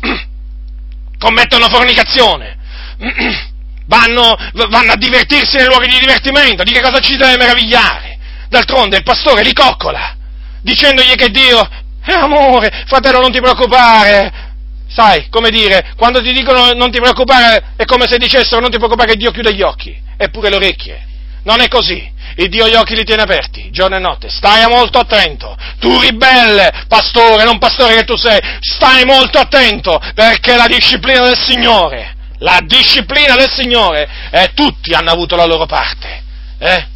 commettono 1.18 1.68
fornicazione, 1.68 2.56
vanno, 3.86 4.36
vanno, 4.68 4.92
a 4.92 4.96
divertirsi 4.96 5.56
nei 5.56 5.66
luoghi 5.66 5.88
di 5.88 5.98
divertimento, 5.98 6.62
di 6.62 6.72
che 6.72 6.82
cosa 6.82 7.00
ci 7.00 7.16
deve 7.16 7.36
meravigliare? 7.36 8.18
D'altronde 8.48 8.98
il 8.98 9.02
pastore 9.02 9.42
li 9.42 9.52
coccola, 9.52 10.16
dicendogli 10.60 11.14
che 11.14 11.30
Dio 11.30 11.68
è 12.02 12.12
amore, 12.12 12.84
fratello 12.86 13.20
non 13.20 13.32
ti 13.32 13.40
preoccupare, 13.40 14.54
sai, 14.88 15.28
come 15.28 15.50
dire, 15.50 15.92
quando 15.96 16.22
ti 16.22 16.32
dicono 16.32 16.72
non 16.72 16.90
ti 16.90 17.00
preoccupare 17.00 17.72
è 17.76 17.84
come 17.84 18.06
se 18.06 18.18
dicessero 18.18 18.60
non 18.60 18.70
ti 18.70 18.76
preoccupare 18.76 19.10
che 19.12 19.16
Dio 19.16 19.32
chiude 19.32 19.54
gli 19.54 19.62
occhi, 19.62 19.96
eppure 20.16 20.50
le 20.50 20.56
orecchie, 20.56 21.06
non 21.46 21.60
è 21.60 21.68
così, 21.68 22.12
il 22.38 22.48
Dio 22.48 22.68
gli 22.68 22.74
occhi 22.74 22.96
li 22.96 23.04
tiene 23.04 23.22
aperti, 23.22 23.70
giorno 23.70 23.96
e 23.96 24.00
notte. 24.00 24.28
Stai 24.28 24.68
molto 24.68 24.98
attento. 24.98 25.56
Tu 25.78 26.00
ribelle, 26.00 26.84
pastore, 26.88 27.44
non 27.44 27.58
pastore 27.58 27.94
che 27.94 28.04
tu 28.04 28.16
sei, 28.16 28.38
stai 28.60 29.04
molto 29.04 29.38
attento 29.38 30.00
perché 30.14 30.56
la 30.56 30.66
disciplina 30.66 31.20
del 31.20 31.38
Signore, 31.38 32.16
la 32.38 32.58
disciplina 32.64 33.36
del 33.36 33.50
Signore, 33.50 34.08
eh, 34.30 34.50
tutti 34.54 34.92
hanno 34.92 35.12
avuto 35.12 35.36
la 35.36 35.46
loro 35.46 35.66
parte. 35.66 36.22
Eh? 36.58 36.86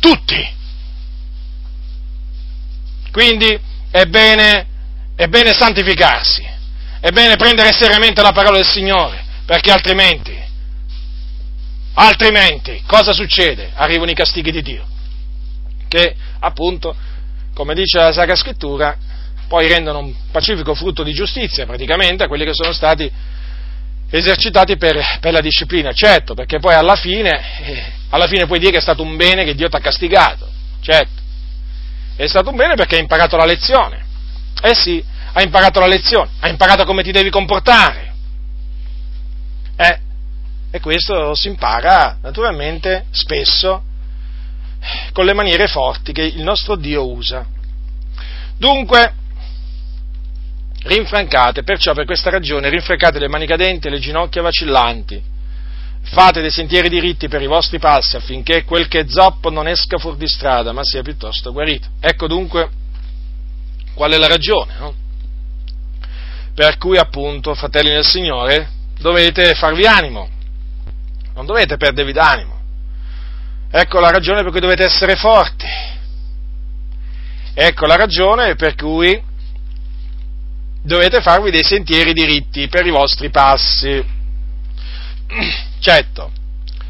Tutti. 0.00 0.56
Quindi 3.12 3.60
è 3.90 4.04
bene, 4.06 4.66
è 5.16 5.26
bene 5.26 5.52
santificarsi, 5.52 6.46
è 7.00 7.10
bene 7.10 7.36
prendere 7.36 7.72
seriamente 7.72 8.22
la 8.22 8.32
parola 8.32 8.56
del 8.56 8.66
Signore, 8.66 9.22
perché 9.44 9.70
altrimenti 9.70 10.46
Altrimenti, 12.00 12.80
cosa 12.86 13.12
succede? 13.12 13.72
Arrivano 13.74 14.12
i 14.12 14.14
castighi 14.14 14.52
di 14.52 14.62
Dio, 14.62 14.86
che 15.88 16.14
appunto, 16.38 16.94
come 17.52 17.74
dice 17.74 17.98
la 17.98 18.12
Sacra 18.12 18.36
Scrittura, 18.36 18.96
poi 19.48 19.66
rendono 19.66 19.98
un 19.98 20.14
pacifico 20.30 20.74
frutto 20.76 21.02
di 21.02 21.12
giustizia 21.12 21.66
praticamente 21.66 22.22
a 22.22 22.28
quelli 22.28 22.44
che 22.44 22.54
sono 22.54 22.72
stati 22.72 23.10
esercitati 24.10 24.76
per, 24.76 25.18
per 25.18 25.32
la 25.32 25.40
disciplina, 25.40 25.90
certo, 25.90 26.34
perché 26.34 26.60
poi 26.60 26.74
alla 26.74 26.94
fine, 26.94 27.64
eh, 27.64 27.92
alla 28.10 28.28
fine 28.28 28.46
puoi 28.46 28.60
dire 28.60 28.70
che 28.70 28.78
è 28.78 28.82
stato 28.82 29.02
un 29.02 29.16
bene 29.16 29.42
che 29.42 29.56
Dio 29.56 29.68
ti 29.68 29.74
ha 29.74 29.80
castigato, 29.80 30.48
certo, 30.80 31.20
è 32.14 32.28
stato 32.28 32.50
un 32.50 32.56
bene 32.56 32.76
perché 32.76 32.94
hai 32.94 33.00
imparato 33.00 33.36
la 33.36 33.44
lezione, 33.44 34.04
eh 34.62 34.74
sì, 34.76 35.02
hai 35.32 35.42
imparato 35.42 35.80
la 35.80 35.88
lezione, 35.88 36.30
hai 36.38 36.50
imparato 36.50 36.84
come 36.84 37.02
ti 37.02 37.10
devi 37.10 37.28
comportare, 37.28 38.14
eh, 39.76 40.06
e 40.70 40.80
questo 40.80 41.34
si 41.34 41.48
impara 41.48 42.18
naturalmente 42.22 43.06
spesso 43.10 43.82
con 45.12 45.24
le 45.24 45.34
maniere 45.34 45.66
forti 45.66 46.12
che 46.12 46.22
il 46.22 46.42
nostro 46.42 46.76
Dio 46.76 47.10
usa. 47.10 47.46
Dunque, 48.56 49.14
rinfrancate, 50.82 51.62
perciò 51.62 51.94
per 51.94 52.04
questa 52.04 52.30
ragione 52.30 52.68
rinfrancate 52.68 53.18
le 53.18 53.28
mani 53.28 53.46
cadenti 53.46 53.88
e 53.88 53.90
le 53.90 53.98
ginocchia 53.98 54.42
vacillanti, 54.42 55.22
fate 56.02 56.40
dei 56.40 56.50
sentieri 56.50 56.88
diritti 56.88 57.28
per 57.28 57.42
i 57.42 57.46
vostri 57.46 57.78
passi 57.78 58.16
affinché 58.16 58.64
quel 58.64 58.88
che 58.88 59.00
è 59.00 59.08
zoppo 59.08 59.50
non 59.50 59.68
esca 59.68 59.98
fuori 59.98 60.18
di 60.18 60.28
strada, 60.28 60.72
ma 60.72 60.82
sia 60.82 61.02
piuttosto 61.02 61.52
guarito. 61.52 61.88
Ecco 62.00 62.26
dunque 62.26 62.70
qual 63.94 64.12
è 64.12 64.16
la 64.16 64.28
ragione, 64.28 64.74
no? 64.78 64.94
Per 66.54 66.76
cui 66.76 66.98
appunto, 66.98 67.54
fratelli 67.54 67.90
del 67.90 68.04
Signore, 68.04 68.68
dovete 68.98 69.54
farvi 69.54 69.86
animo, 69.86 70.28
non 71.38 71.46
dovete 71.46 71.76
perdervi 71.76 72.12
d'animo. 72.12 72.60
Ecco 73.70 74.00
la 74.00 74.10
ragione 74.10 74.42
per 74.42 74.50
cui 74.50 74.58
dovete 74.58 74.82
essere 74.82 75.14
forti. 75.14 75.66
Ecco 77.54 77.86
la 77.86 77.94
ragione 77.94 78.56
per 78.56 78.74
cui 78.74 79.22
dovete 80.82 81.20
farvi 81.20 81.52
dei 81.52 81.62
sentieri 81.62 82.12
diritti 82.12 82.66
per 82.66 82.84
i 82.86 82.90
vostri 82.90 83.30
passi. 83.30 84.04
Certo, 85.78 86.32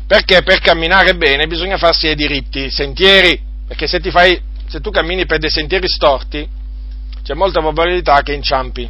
perché 0.06 0.42
per 0.42 0.60
camminare 0.60 1.14
bene 1.14 1.46
bisogna 1.46 1.76
farsi 1.76 2.06
dei 2.06 2.14
diritti, 2.14 2.70
sentieri, 2.70 3.38
perché 3.66 3.86
se, 3.86 4.00
fai, 4.10 4.40
se 4.66 4.80
tu 4.80 4.90
cammini 4.90 5.26
per 5.26 5.40
dei 5.40 5.50
sentieri 5.50 5.86
storti 5.86 6.48
c'è 7.22 7.34
molta 7.34 7.60
probabilità 7.60 8.22
che 8.22 8.32
inciampi. 8.32 8.88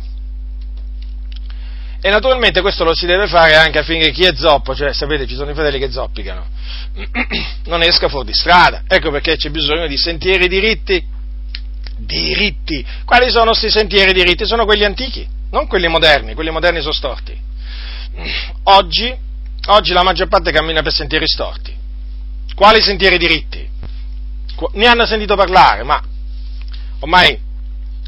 E 2.00 2.10
naturalmente 2.10 2.60
questo 2.60 2.84
lo 2.84 2.94
si 2.94 3.06
deve 3.06 3.26
fare 3.26 3.56
anche 3.56 3.80
affinché 3.80 4.12
chi 4.12 4.24
è 4.24 4.32
zoppo, 4.36 4.74
cioè 4.74 4.92
sapete 4.92 5.26
ci 5.26 5.34
sono 5.34 5.50
i 5.50 5.54
fratelli 5.54 5.80
che 5.80 5.90
zoppicano, 5.90 6.46
non 7.66 7.82
esca 7.82 8.08
fuori 8.08 8.26
di 8.26 8.34
strada. 8.34 8.84
Ecco 8.86 9.10
perché 9.10 9.36
c'è 9.36 9.50
bisogno 9.50 9.86
di 9.88 9.96
sentieri 9.96 10.46
diritti. 10.46 11.04
Diritti. 11.96 12.86
Quali 13.04 13.30
sono 13.30 13.46
questi 13.46 13.70
sentieri 13.70 14.12
diritti? 14.12 14.46
Sono 14.46 14.64
quelli 14.64 14.84
antichi, 14.84 15.26
non 15.50 15.66
quelli 15.66 15.88
moderni, 15.88 16.34
quelli 16.34 16.50
moderni 16.50 16.80
sono 16.80 16.92
storti. 16.92 17.36
Oggi, 18.64 19.12
oggi 19.66 19.92
la 19.92 20.02
maggior 20.04 20.28
parte 20.28 20.52
cammina 20.52 20.82
per 20.82 20.92
sentieri 20.92 21.26
storti. 21.26 21.74
Quali 22.54 22.80
sentieri 22.80 23.18
diritti? 23.18 23.68
Ne 24.72 24.86
hanno 24.86 25.06
sentito 25.06 25.34
parlare, 25.34 25.82
ma 25.82 26.00
ormai 27.00 27.38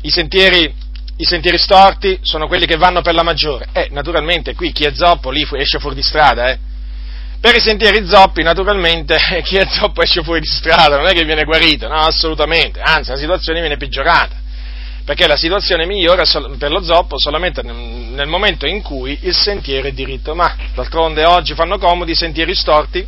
i 0.03 0.11
sentieri 0.11 0.73
i 1.21 1.25
sentieri 1.25 1.59
storti 1.59 2.19
sono 2.23 2.47
quelli 2.47 2.65
che 2.65 2.77
vanno 2.77 3.03
per 3.03 3.13
la 3.13 3.23
maggiore. 3.23 3.69
Eh, 3.73 3.89
naturalmente 3.91 4.55
qui 4.55 4.73
chi 4.73 4.85
è 4.85 4.93
zoppo 4.95 5.31
lì 5.31 5.47
esce 5.53 5.79
fuori 5.79 5.95
di 5.95 6.03
strada, 6.03 6.51
eh. 6.51 6.59
Per 7.39 7.55
i 7.55 7.61
sentieri 7.61 8.07
zoppi, 8.07 8.43
naturalmente, 8.43 9.19
chi 9.45 9.57
è 9.57 9.67
zoppo 9.69 10.03
esce 10.03 10.23
fuori 10.23 10.41
di 10.41 10.47
strada, 10.47 10.97
non 10.97 11.07
è 11.07 11.13
che 11.13 11.25
viene 11.25 11.45
guarito, 11.45 11.89
no, 11.89 11.97
assolutamente, 11.97 12.81
anzi 12.81 13.11
la 13.11 13.17
situazione 13.17 13.61
viene 13.61 13.77
peggiorata, 13.77 14.37
perché 15.05 15.27
la 15.27 15.37
situazione 15.37 15.87
migliora 15.87 16.25
per 16.59 16.71
lo 16.71 16.83
zoppo 16.83 17.19
solamente 17.19 17.63
nel 17.63 18.27
momento 18.27 18.67
in 18.67 18.83
cui 18.83 19.19
il 19.23 19.35
sentiero 19.35 19.89
è 19.89 19.93
diritto, 19.93 20.35
ma 20.35 20.55
d'altronde 20.75 21.25
oggi 21.25 21.55
fanno 21.55 21.79
comodi 21.79 22.13
i 22.13 22.17
sentieri 22.17 22.55
storti 22.55 23.07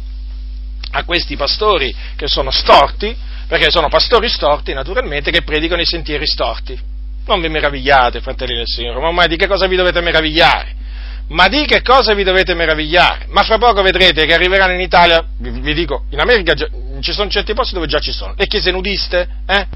a 0.94 1.04
questi 1.04 1.36
pastori 1.36 1.94
che 2.16 2.26
sono 2.26 2.50
storti, 2.50 3.14
perché 3.46 3.70
sono 3.70 3.88
pastori 3.88 4.28
storti 4.28 4.74
naturalmente 4.74 5.30
che 5.30 5.42
predicano 5.42 5.80
i 5.80 5.86
sentieri 5.86 6.26
storti. 6.26 6.91
Non 7.24 7.40
vi 7.40 7.48
meravigliate, 7.48 8.20
fratelli 8.20 8.56
del 8.56 8.66
Signore, 8.66 9.00
ma 9.00 9.08
ormai 9.08 9.28
di 9.28 9.36
che 9.36 9.46
cosa 9.46 9.66
vi 9.66 9.76
dovete 9.76 10.00
meravigliare? 10.00 10.80
Ma 11.28 11.48
di 11.48 11.64
che 11.64 11.82
cosa 11.82 12.14
vi 12.14 12.24
dovete 12.24 12.52
meravigliare? 12.54 13.26
Ma 13.28 13.42
fra 13.42 13.58
poco 13.58 13.80
vedrete 13.80 14.26
che 14.26 14.34
arriveranno 14.34 14.72
in 14.72 14.80
Italia, 14.80 15.24
vi, 15.38 15.50
vi 15.50 15.72
dico, 15.72 16.04
in 16.10 16.20
America 16.20 16.52
già, 16.54 16.66
ci 17.00 17.12
sono 17.12 17.30
certi 17.30 17.54
posti 17.54 17.74
dove 17.74 17.86
già 17.86 18.00
ci 18.00 18.12
sono, 18.12 18.34
le 18.36 18.46
chiese 18.46 18.70
nudiste, 18.70 19.28
eh? 19.46 19.66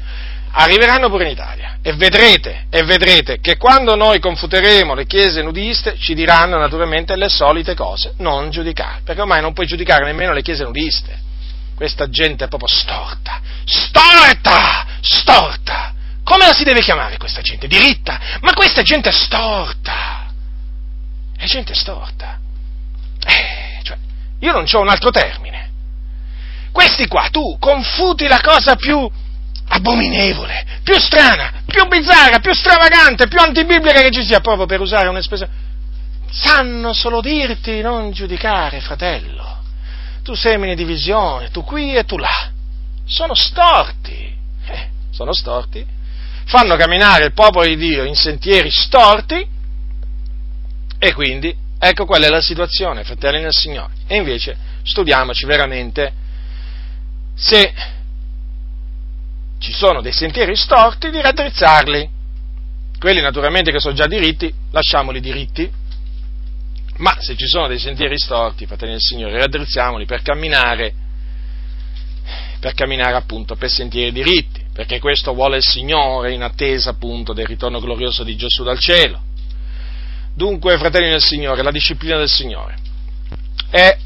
Arriveranno 0.58 1.08
pure 1.08 1.24
in 1.24 1.30
Italia 1.30 1.78
e 1.82 1.92
vedrete, 1.92 2.66
e 2.70 2.82
vedrete 2.82 3.40
che 3.40 3.56
quando 3.56 3.94
noi 3.94 4.20
confuteremo 4.20 4.94
le 4.94 5.06
chiese 5.06 5.42
nudiste 5.42 5.96
ci 5.98 6.14
diranno 6.14 6.58
naturalmente 6.58 7.14
le 7.14 7.28
solite 7.28 7.74
cose, 7.74 8.14
non 8.18 8.50
giudicare, 8.50 9.00
perché 9.04 9.20
ormai 9.20 9.40
non 9.40 9.52
puoi 9.52 9.66
giudicare 9.66 10.04
nemmeno 10.04 10.32
le 10.32 10.42
chiese 10.42 10.64
nudiste. 10.64 11.24
Questa 11.74 12.08
gente 12.08 12.44
è 12.44 12.48
proprio 12.48 12.68
storta, 12.68 13.40
storta, 13.64 14.86
storta. 15.00 15.94
Come 16.26 16.44
la 16.44 16.52
si 16.54 16.64
deve 16.64 16.80
chiamare 16.80 17.18
questa 17.18 17.40
gente? 17.40 17.68
Diritta? 17.68 18.18
Ma 18.40 18.52
questa 18.52 18.82
gente 18.82 19.10
è 19.10 19.12
storta! 19.12 20.26
È 21.36 21.44
gente 21.44 21.72
storta. 21.72 22.40
Eh, 23.24 23.78
cioè, 23.84 23.96
io 24.40 24.50
non 24.52 24.64
ho 24.68 24.80
un 24.80 24.88
altro 24.88 25.12
termine. 25.12 25.70
Questi 26.72 27.06
qua, 27.06 27.28
tu 27.30 27.56
confuti 27.60 28.26
la 28.26 28.40
cosa 28.42 28.74
più 28.74 29.08
abominevole, 29.68 30.80
più 30.82 30.98
strana, 30.98 31.62
più 31.64 31.86
bizzarra, 31.86 32.40
più 32.40 32.52
stravagante, 32.52 33.28
più 33.28 33.38
antibiblica 33.38 34.02
che 34.02 34.10
ci 34.10 34.24
sia, 34.24 34.40
proprio 34.40 34.66
per 34.66 34.80
usare 34.80 35.06
un'espressione. 35.06 35.52
Sanno 36.28 36.92
solo 36.92 37.20
dirti 37.20 37.80
non 37.82 38.10
giudicare, 38.10 38.80
fratello. 38.80 39.58
Tu 40.24 40.34
semini 40.34 40.74
divisione, 40.74 41.52
tu 41.52 41.62
qui 41.62 41.94
e 41.94 42.04
tu 42.04 42.18
là. 42.18 42.50
Sono 43.06 43.34
storti. 43.34 44.36
Eh, 44.66 44.88
sono 45.12 45.32
storti 45.32 45.94
fanno 46.46 46.76
camminare 46.76 47.24
il 47.24 47.32
popolo 47.32 47.66
di 47.66 47.76
Dio 47.76 48.04
in 48.04 48.14
sentieri 48.14 48.70
storti 48.70 49.46
e 50.98 51.12
quindi 51.12 51.54
ecco 51.78 52.06
qual 52.06 52.22
è 52.22 52.28
la 52.28 52.40
situazione, 52.40 53.04
fratelli 53.04 53.40
nel 53.40 53.52
Signore. 53.52 53.92
E 54.06 54.16
invece 54.16 54.56
studiamoci 54.82 55.44
veramente 55.44 56.12
se 57.34 57.74
ci 59.58 59.72
sono 59.72 60.00
dei 60.00 60.12
sentieri 60.12 60.56
storti 60.56 61.10
di 61.10 61.20
raddrizzarli. 61.20 62.14
Quelli 62.98 63.20
naturalmente 63.20 63.72
che 63.72 63.80
sono 63.80 63.94
già 63.94 64.06
diritti, 64.06 64.52
lasciamoli 64.70 65.20
diritti, 65.20 65.70
ma 66.98 67.14
se 67.20 67.36
ci 67.36 67.46
sono 67.46 67.66
dei 67.66 67.78
sentieri 67.78 68.18
storti, 68.18 68.66
fratelli 68.66 68.92
del 68.92 69.00
Signore, 69.00 69.38
raddrizziamoli 69.38 70.06
per 70.06 70.22
camminare, 70.22 70.94
per 72.60 72.72
camminare 72.72 73.16
appunto 73.16 73.56
per 73.56 73.68
sentieri 73.68 74.12
diritti 74.12 74.55
perché 74.76 75.00
questo 75.00 75.32
vuole 75.32 75.56
il 75.56 75.62
Signore 75.62 76.34
in 76.34 76.42
attesa 76.42 76.90
appunto 76.90 77.32
del 77.32 77.46
ritorno 77.46 77.80
glorioso 77.80 78.22
di 78.22 78.36
Gesù 78.36 78.62
dal 78.62 78.78
cielo. 78.78 79.22
Dunque, 80.34 80.76
fratelli 80.76 81.08
del 81.08 81.22
Signore, 81.22 81.62
la 81.62 81.70
disciplina 81.70 82.18
del 82.18 82.28
Signore 82.28 82.76
è 83.70 83.96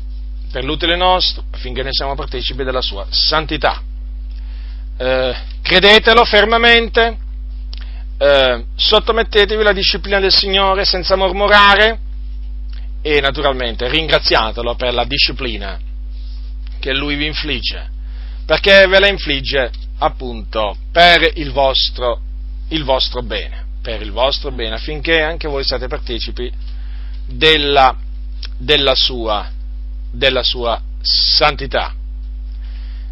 per 0.52 0.62
l'utile 0.62 0.94
nostro 0.94 1.42
affinché 1.51 1.82
ne 1.82 1.90
siamo 1.90 2.14
partecipi 2.14 2.62
della 2.62 2.82
sua 2.82 3.05
santità. 3.10 3.82
Eh, 4.97 5.36
credetelo 5.60 6.24
fermamente, 6.24 7.18
eh, 8.16 8.64
sottomettetevi 8.76 9.60
alla 9.60 9.72
disciplina 9.72 10.20
del 10.20 10.32
Signore 10.32 10.84
senza 10.84 11.16
mormorare 11.16 11.98
e 13.02 13.20
naturalmente 13.20 13.88
ringraziatelo 13.88 14.76
per 14.76 14.94
la 14.94 15.05
disciplina 15.05 15.80
che 16.78 16.94
Lui 16.94 17.16
vi 17.16 17.26
infligge, 17.26 17.90
perché 18.47 18.86
ve 18.86 19.01
la 19.01 19.09
infligge 19.09 19.88
appunto 20.01 20.77
per 20.90 21.32
il 21.35 21.52
vostro, 21.52 22.20
il 22.68 22.85
vostro 22.85 23.22
bene, 23.22 23.64
per 23.82 24.02
il 24.02 24.10
vostro 24.10 24.51
bene, 24.51 24.74
affinché 24.77 25.22
anche 25.22 25.48
voi 25.48 25.64
siate 25.64 25.89
partecipi 25.89 26.51
della, 27.27 27.97
della, 28.56 28.94
sua, 28.94 29.48
della 30.10 30.43
sua 30.43 30.81
santità. 31.01 31.94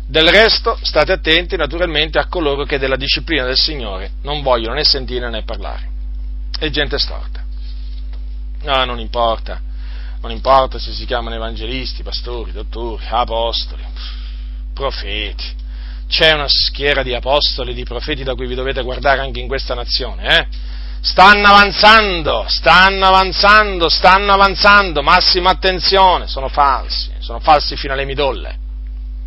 Del 0.06 0.28
resto 0.28 0.78
state 0.82 1.12
attenti 1.12 1.56
naturalmente 1.56 2.18
a 2.18 2.28
coloro 2.28 2.64
che 2.64 2.78
della 2.78 2.96
disciplina 2.96 3.44
del 3.44 3.58
Signore 3.58 4.12
non 4.22 4.42
vogliono 4.42 4.74
né 4.74 4.84
sentire 4.84 5.28
né 5.28 5.42
parlare. 5.42 5.90
È 6.58 6.70
gente 6.70 6.98
storta. 6.98 7.44
No, 8.62 8.84
non 8.84 8.98
importa. 8.98 9.60
Non 10.22 10.30
importa 10.30 10.78
se 10.78 10.92
si 10.92 11.04
chiamano 11.04 11.36
evangelisti, 11.36 12.02
pastori, 12.02 12.52
dottori, 12.52 13.04
apostoli, 13.08 13.84
profeti 14.72 15.66
c'è 16.08 16.32
una 16.32 16.48
schiera 16.48 17.02
di 17.02 17.14
apostoli, 17.14 17.74
di 17.74 17.84
profeti 17.84 18.24
da 18.24 18.34
cui 18.34 18.46
vi 18.46 18.54
dovete 18.54 18.82
guardare 18.82 19.20
anche 19.20 19.40
in 19.40 19.46
questa 19.46 19.74
nazione, 19.74 20.38
eh? 20.38 20.46
Stanno 21.00 21.46
avanzando, 21.46 22.44
stanno 22.48 23.06
avanzando, 23.06 23.88
stanno 23.88 24.32
avanzando, 24.32 25.02
massima 25.02 25.50
attenzione, 25.50 26.26
sono 26.26 26.48
falsi, 26.48 27.12
sono 27.18 27.38
falsi 27.38 27.76
fino 27.76 27.92
alle 27.92 28.04
midolle, 28.04 28.58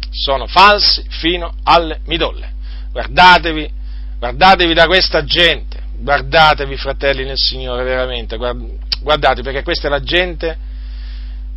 sono 0.10 0.48
falsi 0.48 1.06
fino 1.08 1.53
alle 1.64 2.02
midolle. 2.08 2.52
Guardatevi, 2.91 3.72
guardatevi 4.20 4.74
da 4.74 4.86
questa 4.88 5.24
gente, 5.24 5.82
guardatevi 5.99 6.76
fratelli 6.76 7.24
nel 7.24 7.38
Signore 7.38 7.84
veramente, 7.84 8.36
guardatevi 8.36 9.44
perché 9.44 9.64
questa 9.64 9.88
è 9.88 9.90
la 9.90 10.02
gente 10.02 10.58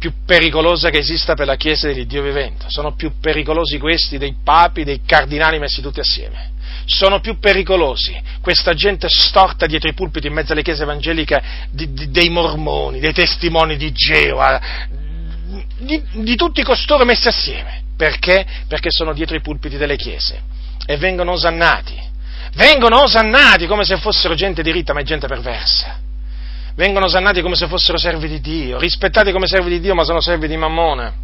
più 0.04 0.12
pericolosa 0.26 0.90
che 0.90 0.98
esista 0.98 1.32
per 1.32 1.46
la 1.46 1.56
Chiesa 1.56 1.86
dell'Iddio 1.86 2.20
vivente. 2.20 2.66
Sono 2.68 2.92
più 2.94 3.12
pericolosi 3.18 3.78
questi 3.78 4.18
dei 4.18 4.36
papi, 4.44 4.84
dei 4.84 5.00
cardinali 5.06 5.58
messi 5.58 5.80
tutti 5.80 6.00
assieme. 6.00 6.52
Sono 6.84 7.20
più 7.20 7.38
pericolosi 7.38 8.14
questa 8.42 8.74
gente 8.74 9.06
storta 9.08 9.64
dietro 9.64 9.88
i 9.88 9.94
pulpiti 9.94 10.26
in 10.26 10.34
mezzo 10.34 10.52
alle 10.52 10.60
chiese 10.60 10.82
evangeliche 10.82 11.42
di, 11.70 11.90
di, 11.94 12.10
dei 12.10 12.28
mormoni, 12.28 13.00
dei 13.00 13.14
testimoni 13.14 13.78
di 13.78 13.92
Geova, 13.92 14.60
di, 15.78 16.02
di 16.12 16.36
tutti 16.36 16.62
costoro 16.62 17.06
messi 17.06 17.28
assieme. 17.28 17.84
Perché? 17.96 18.44
Perché 18.68 18.90
sono 18.90 19.14
dietro 19.14 19.36
i 19.36 19.40
pulpiti 19.40 19.78
delle 19.78 19.96
chiese 19.96 20.42
e 20.84 20.98
vengono 20.98 21.32
osannati. 21.32 21.98
Vengono 22.56 23.04
osannati 23.04 23.66
come 23.66 23.84
se 23.84 23.96
fossero 23.96 24.34
gente 24.34 24.62
diritta, 24.62 24.92
ma 24.92 25.00
è 25.00 25.04
gente 25.04 25.26
perversa 25.26 26.12
vengono 26.76 27.06
osannati 27.06 27.40
come 27.42 27.56
se 27.56 27.66
fossero 27.66 27.98
servi 27.98 28.28
di 28.28 28.40
Dio, 28.40 28.78
rispettati 28.78 29.32
come 29.32 29.46
servi 29.46 29.70
di 29.70 29.80
Dio, 29.80 29.94
ma 29.94 30.04
sono 30.04 30.20
servi 30.20 30.48
di 30.48 30.56
Mammone 30.56 31.22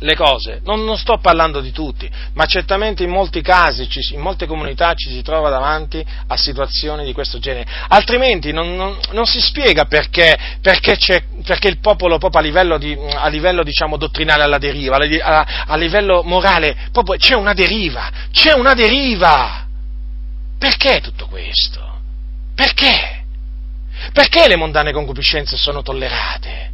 le 0.00 0.14
cose. 0.14 0.60
Non, 0.64 0.84
non, 0.84 0.96
sto 0.96 1.18
parlando 1.18 1.60
di 1.60 1.72
tutti, 1.72 2.08
ma 2.34 2.44
certamente 2.46 3.02
in 3.02 3.10
molti 3.10 3.40
casi, 3.40 3.88
in 4.12 4.20
molte 4.20 4.46
comunità 4.46 4.94
ci 4.94 5.10
si 5.10 5.22
trova 5.22 5.50
davanti 5.50 6.04
a 6.26 6.36
situazioni 6.36 7.04
di 7.04 7.12
questo 7.12 7.38
genere. 7.38 7.66
Altrimenti 7.88 8.52
non, 8.52 8.74
non, 8.76 8.96
non 9.12 9.26
si 9.26 9.40
spiega 9.40 9.86
perché, 9.86 10.36
perché, 10.60 10.96
perché, 11.44 11.68
il 11.68 11.78
popolo 11.80 12.18
proprio 12.18 12.40
a 12.40 12.44
livello, 12.44 12.78
di, 12.78 12.96
a 12.96 13.28
livello 13.28 13.62
diciamo, 13.62 13.96
dottrinale 13.96 14.42
alla 14.42 14.58
deriva, 14.58 14.96
a, 14.96 15.64
a 15.66 15.76
livello 15.76 16.22
morale, 16.22 16.76
proprio 16.92 17.16
c'è 17.16 17.34
una 17.34 17.54
deriva, 17.54 18.10
c'è 18.30 18.52
una 18.52 18.74
deriva. 18.74 19.66
Perché 20.58 21.00
tutto 21.00 21.26
questo? 21.26 22.00
Perché? 22.54 23.17
Perché 24.12 24.48
le 24.48 24.56
mondane 24.56 24.92
concupiscenze 24.92 25.56
sono 25.56 25.82
tollerate? 25.82 26.70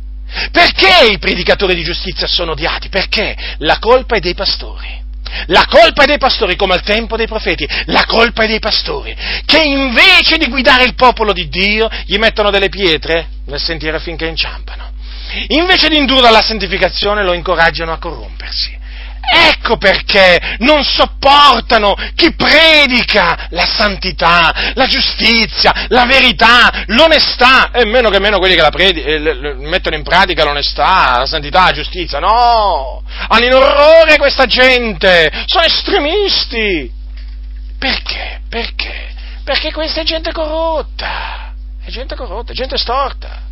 Perché 0.50 1.12
i 1.12 1.18
predicatori 1.18 1.74
di 1.74 1.84
giustizia 1.84 2.26
sono 2.26 2.52
odiati? 2.52 2.88
Perché 2.88 3.36
la 3.58 3.78
colpa 3.78 4.16
è 4.16 4.20
dei 4.20 4.34
pastori. 4.34 5.02
La 5.46 5.64
colpa 5.68 6.04
è 6.04 6.06
dei 6.06 6.18
pastori, 6.18 6.54
come 6.54 6.74
al 6.74 6.82
tempo 6.82 7.16
dei 7.16 7.26
profeti, 7.26 7.68
la 7.86 8.04
colpa 8.06 8.44
è 8.44 8.46
dei 8.46 8.60
pastori, 8.60 9.16
che 9.44 9.62
invece 9.62 10.36
di 10.36 10.46
guidare 10.46 10.84
il 10.84 10.94
popolo 10.94 11.32
di 11.32 11.48
Dio, 11.48 11.88
gli 12.04 12.16
mettono 12.18 12.50
delle 12.50 12.68
pietre 12.68 13.28
nel 13.46 13.60
sentiero 13.60 13.98
finché 13.98 14.26
inciampano. 14.26 14.92
Invece 15.48 15.88
di 15.88 15.96
indurlo 15.96 16.26
alla 16.26 16.42
santificazione, 16.42 17.24
lo 17.24 17.32
incoraggiano 17.32 17.92
a 17.92 17.98
corrompersi. 17.98 18.82
Ecco 19.26 19.78
perché 19.78 20.56
non 20.58 20.84
sopportano 20.84 21.94
chi 22.14 22.34
predica 22.34 23.46
la 23.50 23.64
santità, 23.64 24.72
la 24.74 24.86
giustizia, 24.86 25.86
la 25.88 26.04
verità, 26.04 26.84
l'onestà, 26.86 27.70
e 27.70 27.86
meno 27.86 28.10
che 28.10 28.18
meno 28.18 28.38
quelli 28.38 28.54
che 28.54 28.68
predi- 28.70 29.02
eh, 29.02 29.18
mettono 29.58 29.96
in 29.96 30.02
pratica 30.02 30.44
l'onestà, 30.44 31.18
la 31.18 31.26
santità, 31.26 31.64
la 31.64 31.72
giustizia. 31.72 32.18
No! 32.18 33.02
Hanno 33.28 33.44
in 33.44 33.54
orrore 33.54 34.18
questa 34.18 34.46
gente! 34.46 35.30
Sono 35.46 35.64
estremisti! 35.64 36.92
Perché? 37.78 38.40
Perché? 38.48 39.12
Perché 39.42 39.72
questa 39.72 40.02
è 40.02 40.04
gente 40.04 40.32
corrotta! 40.32 41.52
È 41.82 41.90
gente 41.90 42.14
corrotta, 42.14 42.52
è 42.52 42.54
gente 42.54 42.78
storta. 42.78 43.42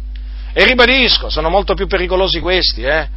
E 0.55 0.65
ribadisco, 0.65 1.31
sono 1.31 1.49
molto 1.49 1.74
più 1.74 1.86
pericolosi 1.86 2.40
questi, 2.40 2.82
eh? 2.82 3.09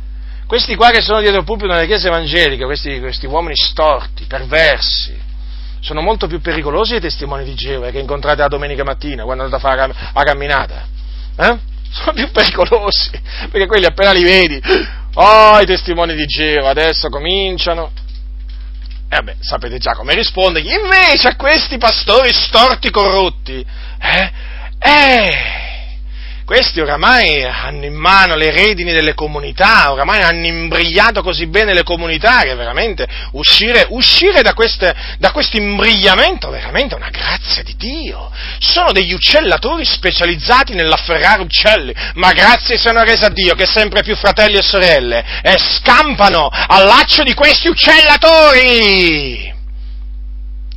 Questi 0.48 0.76
qua 0.76 0.92
che 0.92 1.02
sono 1.02 1.22
dietro 1.22 1.40
il 1.40 1.46
pulpito 1.46 1.74
nelle 1.74 1.88
chiese 1.88 2.08
evangeliche, 2.08 2.66
questi, 2.66 3.00
questi 3.00 3.26
uomini 3.26 3.56
storti, 3.56 4.26
perversi, 4.26 5.18
sono 5.80 6.02
molto 6.02 6.28
più 6.28 6.40
pericolosi 6.40 6.92
dei 6.92 7.02
testimoni 7.02 7.44
di 7.44 7.56
Geova 7.56 7.90
che 7.90 8.00
incontrate 8.00 8.42
la 8.42 8.48
domenica 8.48 8.84
mattina 8.84 9.24
quando 9.24 9.44
andate 9.44 9.64
a 9.64 9.70
fare 9.70 9.94
la 10.14 10.24
camminata. 10.24 10.88
Eh? 11.38 11.58
Sono 11.90 12.14
più 12.14 12.30
pericolosi, 12.32 13.10
perché 13.50 13.68
quelli 13.68 13.86
appena 13.86 14.12
li 14.12 14.24
vedi, 14.24 14.62
oh, 15.14 15.60
i 15.60 15.66
testimoni 15.66 16.14
di 16.14 16.26
Geova 16.26 16.70
adesso 16.70 17.10
cominciano. 17.10 17.92
E 19.08 19.16
eh 19.16 19.16
vabbè, 19.18 19.36
sapete 19.40 19.78
già 19.78 19.94
come 19.94 20.14
rispondergli. 20.14 20.72
Invece 20.72 21.30
a 21.30 21.36
questi 21.36 21.78
pastori 21.78 22.34
storti 22.34 22.90
corrotti, 22.92 23.66
eh, 24.00 24.32
eh, 24.80 25.30
questi 26.46 26.80
oramai 26.80 27.44
hanno 27.44 27.86
in 27.86 27.96
mano 27.96 28.36
le 28.36 28.52
redini 28.52 28.94
delle 28.94 29.16
comunità, 29.16 29.92
oramai 29.92 30.22
hanno 30.22 30.46
imbrigliato 30.46 31.24
così 31.24 31.48
bene 31.48 31.74
le 31.74 31.82
comunità 31.84 32.42
che 32.42 32.54
veramente 32.54 33.08
uscire, 33.32 33.88
uscire 33.90 34.44
da, 34.44 34.54
queste, 34.54 34.96
da 35.18 35.32
questo 35.32 35.58
imbrigliamento 35.58 36.52
veramente 36.52 36.94
è 36.94 36.98
una 36.98 37.10
grazia 37.10 37.64
di 37.64 37.76
Dio. 37.76 38.32
Sono 38.60 38.92
degli 38.92 39.12
uccellatori 39.12 39.84
specializzati 39.84 40.76
nell'afferrare 40.76 41.42
uccelli, 41.42 41.94
ma 42.14 42.32
grazie 42.32 42.78
siano 42.78 43.04
rese 43.04 43.26
a 43.26 43.30
Dio 43.30 43.56
che 43.56 43.66
sempre 43.66 44.04
più 44.04 44.16
fratelli 44.16 44.58
e 44.58 44.62
sorelle 44.62 45.26
e 45.42 45.58
scampano 45.58 46.48
al 46.48 46.86
laccio 46.86 47.24
di 47.24 47.34
questi 47.34 47.70
uccellatori. 47.70 49.55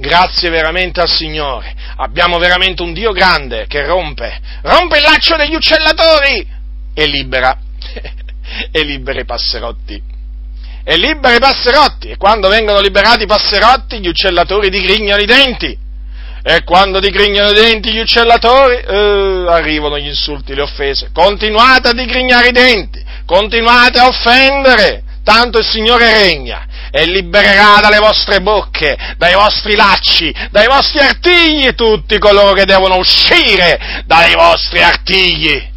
Grazie 0.00 0.48
veramente 0.48 1.00
al 1.00 1.08
Signore. 1.08 1.74
Abbiamo 1.96 2.38
veramente 2.38 2.82
un 2.82 2.92
Dio 2.92 3.10
grande 3.10 3.66
che 3.66 3.84
rompe, 3.84 4.38
rompe 4.62 4.98
il 4.98 5.02
laccio 5.02 5.34
degli 5.34 5.56
uccellatori 5.56 6.46
e 6.94 7.06
libera, 7.06 7.58
e 8.70 8.82
libera 8.84 9.20
i 9.20 9.24
passerotti. 9.24 10.00
E 10.84 10.96
libera 10.96 11.34
i 11.34 11.40
passerotti. 11.40 12.10
E 12.10 12.16
quando 12.16 12.48
vengono 12.48 12.80
liberati 12.80 13.24
i 13.24 13.26
passerotti, 13.26 13.98
gli 13.98 14.06
uccellatori 14.06 14.70
digrignano 14.70 15.20
i 15.20 15.26
denti. 15.26 15.76
E 16.44 16.62
quando 16.62 17.00
digrignano 17.00 17.50
i 17.50 17.54
denti 17.54 17.90
gli 17.90 17.98
uccellatori, 17.98 18.76
eh, 18.76 19.46
arrivano 19.48 19.98
gli 19.98 20.06
insulti, 20.06 20.54
le 20.54 20.62
offese. 20.62 21.10
Continuate 21.12 21.88
a 21.88 21.92
digrignare 21.92 22.48
i 22.48 22.52
denti, 22.52 23.04
continuate 23.26 23.98
a 23.98 24.06
offendere, 24.06 25.02
tanto 25.24 25.58
il 25.58 25.64
Signore 25.64 26.08
regna 26.08 26.67
e 26.90 27.06
libererà 27.06 27.78
dalle 27.80 27.98
vostre 27.98 28.40
bocche, 28.40 28.96
dai 29.16 29.34
vostri 29.34 29.74
lacci, 29.74 30.34
dai 30.50 30.66
vostri 30.66 31.00
artigli 31.00 31.74
tutti 31.74 32.18
coloro 32.18 32.52
che 32.52 32.64
devono 32.64 32.96
uscire 32.96 34.02
dai 34.06 34.34
vostri 34.34 34.82
artigli. 34.82 35.76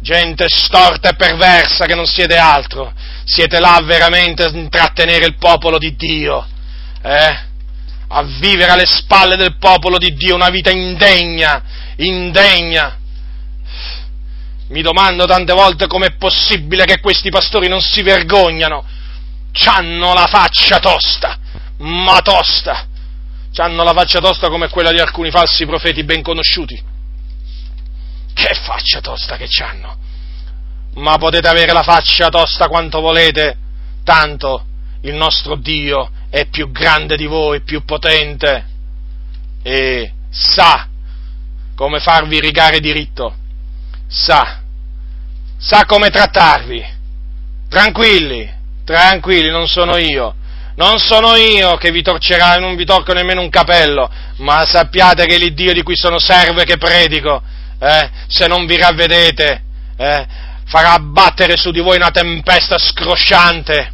Gente 0.00 0.46
storta 0.48 1.10
e 1.10 1.14
perversa 1.14 1.86
che 1.86 1.94
non 1.94 2.06
siete 2.06 2.36
altro, 2.36 2.92
siete 3.24 3.60
là 3.60 3.80
veramente 3.84 4.42
a 4.42 4.50
intrattenere 4.50 5.26
il 5.26 5.36
popolo 5.36 5.78
di 5.78 5.94
Dio, 5.94 6.44
eh? 7.02 7.50
a 8.08 8.22
vivere 8.24 8.72
alle 8.72 8.84
spalle 8.84 9.36
del 9.36 9.56
popolo 9.58 9.98
di 9.98 10.12
Dio 10.14 10.34
una 10.34 10.50
vita 10.50 10.70
indegna, 10.70 11.62
indegna. 11.96 12.98
Mi 14.68 14.82
domando 14.82 15.24
tante 15.26 15.52
volte 15.52 15.86
com'è 15.86 16.16
possibile 16.16 16.84
che 16.84 17.00
questi 17.00 17.30
pastori 17.30 17.68
non 17.68 17.80
si 17.80 18.02
vergognano 18.02 18.84
C'hanno 19.52 20.14
la 20.14 20.26
faccia 20.26 20.78
tosta, 20.78 21.38
ma 21.78 22.20
tosta. 22.20 22.86
C'hanno 23.52 23.82
la 23.84 23.92
faccia 23.92 24.18
tosta 24.18 24.48
come 24.48 24.68
quella 24.68 24.92
di 24.92 24.98
alcuni 24.98 25.30
falsi 25.30 25.66
profeti 25.66 26.02
ben 26.04 26.22
conosciuti. 26.22 26.82
Che 28.34 28.54
faccia 28.64 29.00
tosta 29.00 29.36
che 29.36 29.46
c'hanno! 29.46 29.98
Ma 30.94 31.16
potete 31.18 31.48
avere 31.48 31.72
la 31.72 31.82
faccia 31.82 32.28
tosta 32.28 32.68
quanto 32.68 33.00
volete, 33.00 33.56
tanto 34.04 34.64
il 35.02 35.14
nostro 35.14 35.56
Dio 35.56 36.10
è 36.30 36.46
più 36.46 36.70
grande 36.70 37.16
di 37.16 37.26
voi, 37.26 37.60
più 37.60 37.84
potente 37.84 38.66
e 39.62 40.12
sa 40.30 40.88
come 41.74 42.00
farvi 42.00 42.40
rigare 42.40 42.80
diritto, 42.80 43.34
sa, 44.06 44.62
sa 45.58 45.84
come 45.84 46.08
trattarvi. 46.08 47.00
Tranquilli, 47.68 48.50
tranquilli, 48.92 49.50
non 49.50 49.66
sono 49.66 49.96
io. 49.96 50.34
Non 50.74 50.98
sono 50.98 51.36
io 51.36 51.76
che 51.76 51.90
vi 51.90 52.02
torcerà 52.02 52.56
non 52.56 52.76
vi 52.76 52.84
tocco 52.84 53.12
nemmeno 53.12 53.42
un 53.42 53.50
capello, 53.50 54.10
ma 54.38 54.64
sappiate 54.64 55.26
che 55.26 55.36
l'Iddio 55.36 55.74
di 55.74 55.82
cui 55.82 55.96
sono 55.96 56.18
servo 56.18 56.60
e 56.60 56.64
che 56.64 56.78
predico, 56.78 57.42
eh, 57.78 58.10
se 58.26 58.46
non 58.46 58.64
vi 58.64 58.78
ravvedete, 58.78 59.62
eh, 59.96 60.26
farà 60.64 60.92
abbattere 60.92 61.56
su 61.56 61.70
di 61.70 61.80
voi 61.80 61.96
una 61.96 62.10
tempesta 62.10 62.78
scrosciante 62.78 63.92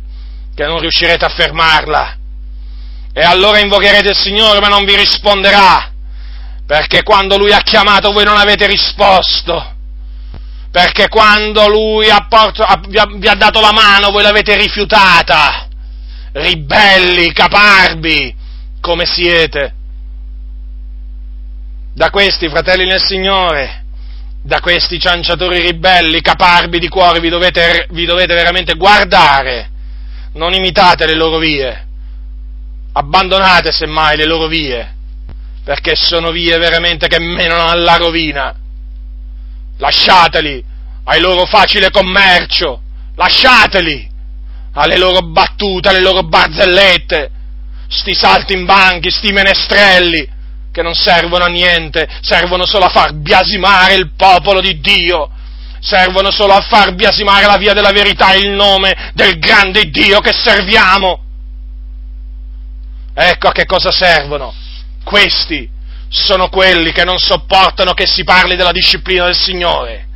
che 0.54 0.64
non 0.66 0.78
riuscirete 0.78 1.24
a 1.24 1.30
fermarla. 1.30 2.16
E 3.12 3.22
allora 3.22 3.58
invocherete 3.58 4.10
il 4.10 4.16
Signore, 4.16 4.60
ma 4.60 4.68
non 4.68 4.84
vi 4.84 4.94
risponderà, 4.94 5.90
perché 6.64 7.02
quando 7.02 7.36
Lui 7.36 7.52
ha 7.52 7.60
chiamato 7.60 8.12
voi 8.12 8.24
non 8.24 8.36
avete 8.36 8.66
risposto 8.66 9.76
perché 10.70 11.08
quando 11.08 11.66
lui 11.68 12.10
ha 12.10 12.26
porto, 12.28 12.62
ha, 12.62 12.80
vi, 12.86 12.98
ha, 12.98 13.06
vi 13.06 13.26
ha 13.26 13.34
dato 13.34 13.60
la 13.60 13.72
mano 13.72 14.10
voi 14.10 14.22
l'avete 14.22 14.56
rifiutata, 14.56 15.66
ribelli, 16.32 17.32
caparbi, 17.32 18.34
come 18.80 19.06
siete. 19.06 19.74
Da 21.94 22.10
questi 22.10 22.48
fratelli 22.48 22.84
nel 22.84 23.02
Signore, 23.02 23.84
da 24.42 24.60
questi 24.60 25.00
cianciatori 25.00 25.60
ribelli, 25.60 26.20
caparbi 26.20 26.78
di 26.78 26.88
cuore, 26.88 27.18
vi 27.18 27.28
dovete, 27.28 27.86
vi 27.90 28.04
dovete 28.04 28.34
veramente 28.34 28.74
guardare, 28.74 29.70
non 30.34 30.52
imitate 30.52 31.06
le 31.06 31.14
loro 31.14 31.38
vie, 31.38 31.86
abbandonate 32.92 33.72
semmai 33.72 34.16
le 34.16 34.26
loro 34.26 34.46
vie, 34.46 34.94
perché 35.64 35.96
sono 35.96 36.30
vie 36.30 36.56
veramente 36.58 37.08
che 37.08 37.18
menano 37.18 37.68
alla 37.68 37.96
rovina 37.96 38.54
lasciateli 39.78 40.64
ai 41.04 41.20
loro 41.20 41.46
facile 41.46 41.90
commercio, 41.90 42.80
lasciateli 43.16 44.08
alle 44.74 44.98
loro 44.98 45.20
battute, 45.22 45.88
alle 45.88 46.00
loro 46.00 46.22
barzellette, 46.22 47.30
sti 47.88 48.14
salti 48.14 48.52
in 48.52 48.64
banchi, 48.64 49.10
sti 49.10 49.32
menestrelli, 49.32 50.28
che 50.70 50.82
non 50.82 50.94
servono 50.94 51.44
a 51.44 51.48
niente, 51.48 52.06
servono 52.20 52.66
solo 52.66 52.84
a 52.84 52.90
far 52.90 53.14
biasimare 53.14 53.94
il 53.94 54.12
popolo 54.14 54.60
di 54.60 54.78
Dio, 54.80 55.30
servono 55.80 56.30
solo 56.30 56.52
a 56.52 56.60
far 56.60 56.94
biasimare 56.94 57.46
la 57.46 57.56
via 57.56 57.72
della 57.72 57.90
verità 57.90 58.32
e 58.32 58.38
il 58.38 58.50
nome 58.50 59.12
del 59.14 59.38
grande 59.38 59.90
Dio 59.90 60.20
che 60.20 60.32
serviamo. 60.32 61.24
Ecco 63.14 63.48
a 63.48 63.52
che 63.52 63.64
cosa 63.64 63.90
servono. 63.90 64.54
Questi 65.02 65.68
sono 66.08 66.48
quelli 66.48 66.92
che 66.92 67.04
non 67.04 67.18
sopportano 67.18 67.92
che 67.92 68.06
si 68.06 68.24
parli 68.24 68.56
della 68.56 68.72
disciplina 68.72 69.24
del 69.24 69.36
Signore. 69.36 70.06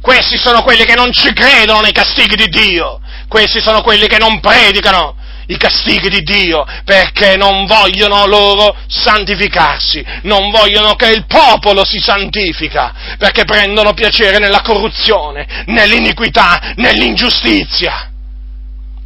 Questi 0.00 0.36
sono 0.36 0.62
quelli 0.62 0.84
che 0.84 0.94
non 0.94 1.12
ci 1.12 1.32
credono 1.32 1.80
nei 1.80 1.92
castighi 1.92 2.36
di 2.36 2.46
Dio. 2.46 3.00
Questi 3.28 3.60
sono 3.60 3.82
quelli 3.82 4.06
che 4.06 4.18
non 4.18 4.38
predicano 4.40 5.16
i 5.48 5.56
castighi 5.56 6.08
di 6.08 6.22
Dio 6.22 6.64
perché 6.84 7.36
non 7.36 7.66
vogliono 7.66 8.26
loro 8.26 8.76
santificarsi, 8.88 10.04
non 10.22 10.50
vogliono 10.50 10.94
che 10.94 11.10
il 11.10 11.26
popolo 11.26 11.84
si 11.84 11.98
santifica, 11.98 13.16
perché 13.18 13.44
prendono 13.44 13.94
piacere 13.94 14.38
nella 14.38 14.60
corruzione, 14.60 15.64
nell'iniquità, 15.66 16.72
nell'ingiustizia. 16.76 18.10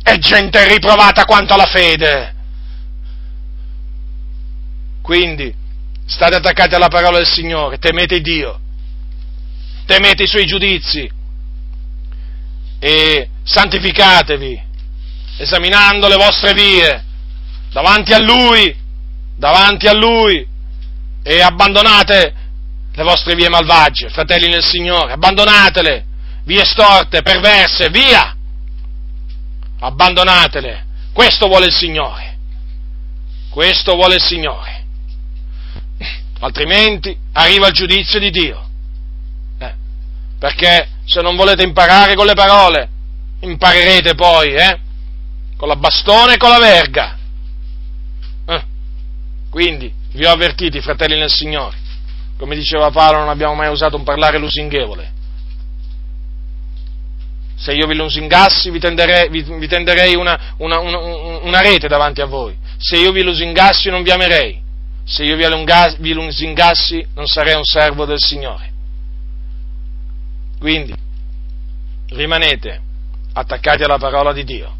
È 0.03 0.17
gente 0.17 0.67
riprovata 0.67 1.25
quanto 1.25 1.55
alla 1.55 1.67
fede. 1.67 2.35
Quindi, 5.03 5.55
state 6.11 6.35
attaccati 6.35 6.75
alla 6.75 6.89
parola 6.89 7.19
del 7.19 7.27
Signore, 7.27 7.79
temete 7.79 8.21
Dio, 8.21 8.59
temete 9.87 10.25
i 10.25 10.27
suoi 10.27 10.45
giudizi 10.45 11.09
e 12.81 13.29
santificatevi 13.45 14.69
esaminando 15.39 16.09
le 16.09 16.17
vostre 16.17 16.53
vie 16.53 17.05
davanti 17.71 18.13
a 18.13 18.19
Lui, 18.19 18.77
davanti 19.37 19.87
a 19.87 19.95
Lui 19.95 20.47
e 21.23 21.41
abbandonate 21.41 22.35
le 22.93 23.03
vostre 23.05 23.35
vie 23.37 23.49
malvagie, 23.49 24.09
fratelli 24.09 24.49
nel 24.49 24.65
Signore, 24.65 25.13
abbandonatele, 25.13 26.05
vie 26.45 26.65
storte, 26.65 27.23
perverse, 27.23 27.89
via, 27.89 28.37
abbandonatele, 29.79 30.87
questo 31.13 31.47
vuole 31.47 31.67
il 31.67 31.73
Signore, 31.73 32.37
questo 33.49 33.95
vuole 33.95 34.17
il 34.17 34.23
Signore, 34.23 34.80
altrimenti 36.41 37.17
arriva 37.33 37.69
il 37.69 37.75
giudizio 37.75 38.19
di 38.19 38.31
Dio, 38.31 38.69
eh, 39.59 39.75
perché 40.39 40.89
se 41.05 41.21
non 41.21 41.37
volete 41.37 41.63
imparare 41.63 42.15
con 42.15 42.27
le 42.27 42.35
parole, 42.35 42.89
imparerete 43.41 44.15
poi, 44.15 44.55
eh? 44.55 44.79
con 45.57 45.69
la 45.69 45.77
bastone 45.77 46.35
e 46.35 46.37
con 46.37 46.51
la 46.51 46.59
verga. 46.59 47.19
Eh. 48.47 48.63
Quindi, 49.51 49.93
vi 50.13 50.25
ho 50.25 50.31
avvertiti, 50.31 50.81
fratelli 50.81 51.19
nel 51.19 51.31
Signore, 51.31 51.77
come 52.39 52.57
diceva 52.57 52.91
Paolo, 52.91 53.19
non 53.19 53.29
abbiamo 53.29 53.55
mai 53.55 53.69
usato 53.69 53.97
un 53.97 54.05
parlare 54.05 54.39
lusinghevole. 54.39 55.19
Se 57.57 57.73
io 57.73 57.87
vi 57.87 57.95
lusingassi, 57.95 58.71
vi 58.71 58.79
tenderei, 58.79 59.29
vi, 59.29 59.43
vi 59.43 59.69
tenderei 59.69 60.15
una, 60.15 60.55
una, 60.57 60.79
una, 60.79 60.99
una, 61.43 61.61
rete 61.61 61.89
davanti 61.89 62.23
a 62.23 62.25
voi. 62.25 62.57
Se 62.79 62.97
io 62.97 63.13
vi 63.13 63.23
lusingassi, 63.23 63.91
non 63.91 64.03
vi 64.03 64.11
amerei. 64.11 64.63
Se 65.05 65.25
io 65.25 65.37
vi, 65.37 66.13
lusingassi, 66.13 67.05
non 67.15 67.27
sarei 67.27 67.55
un 67.55 67.65
servo 67.65 68.05
del 68.05 68.19
Signore. 68.21 68.73
Quindi, 70.59 70.95
rimanete 72.11 72.81
attaccati 73.33 73.83
alla 73.83 73.99
parola 73.99 74.33
di 74.33 74.45
Dio 74.45 74.79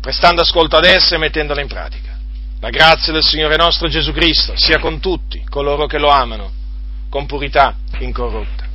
prestando 0.00 0.40
ascolto 0.40 0.76
ad 0.76 0.84
esse 0.84 1.14
e 1.14 1.18
mettendola 1.18 1.60
in 1.60 1.68
pratica. 1.68 2.18
La 2.60 2.70
grazia 2.70 3.12
del 3.12 3.22
Signore 3.22 3.56
nostro 3.56 3.88
Gesù 3.88 4.12
Cristo 4.12 4.54
sia 4.56 4.78
con 4.78 4.98
tutti 4.98 5.44
coloro 5.48 5.86
che 5.86 5.98
lo 5.98 6.08
amano, 6.08 6.50
con 7.08 7.26
purità 7.26 7.74
incorrotta. 7.98 8.68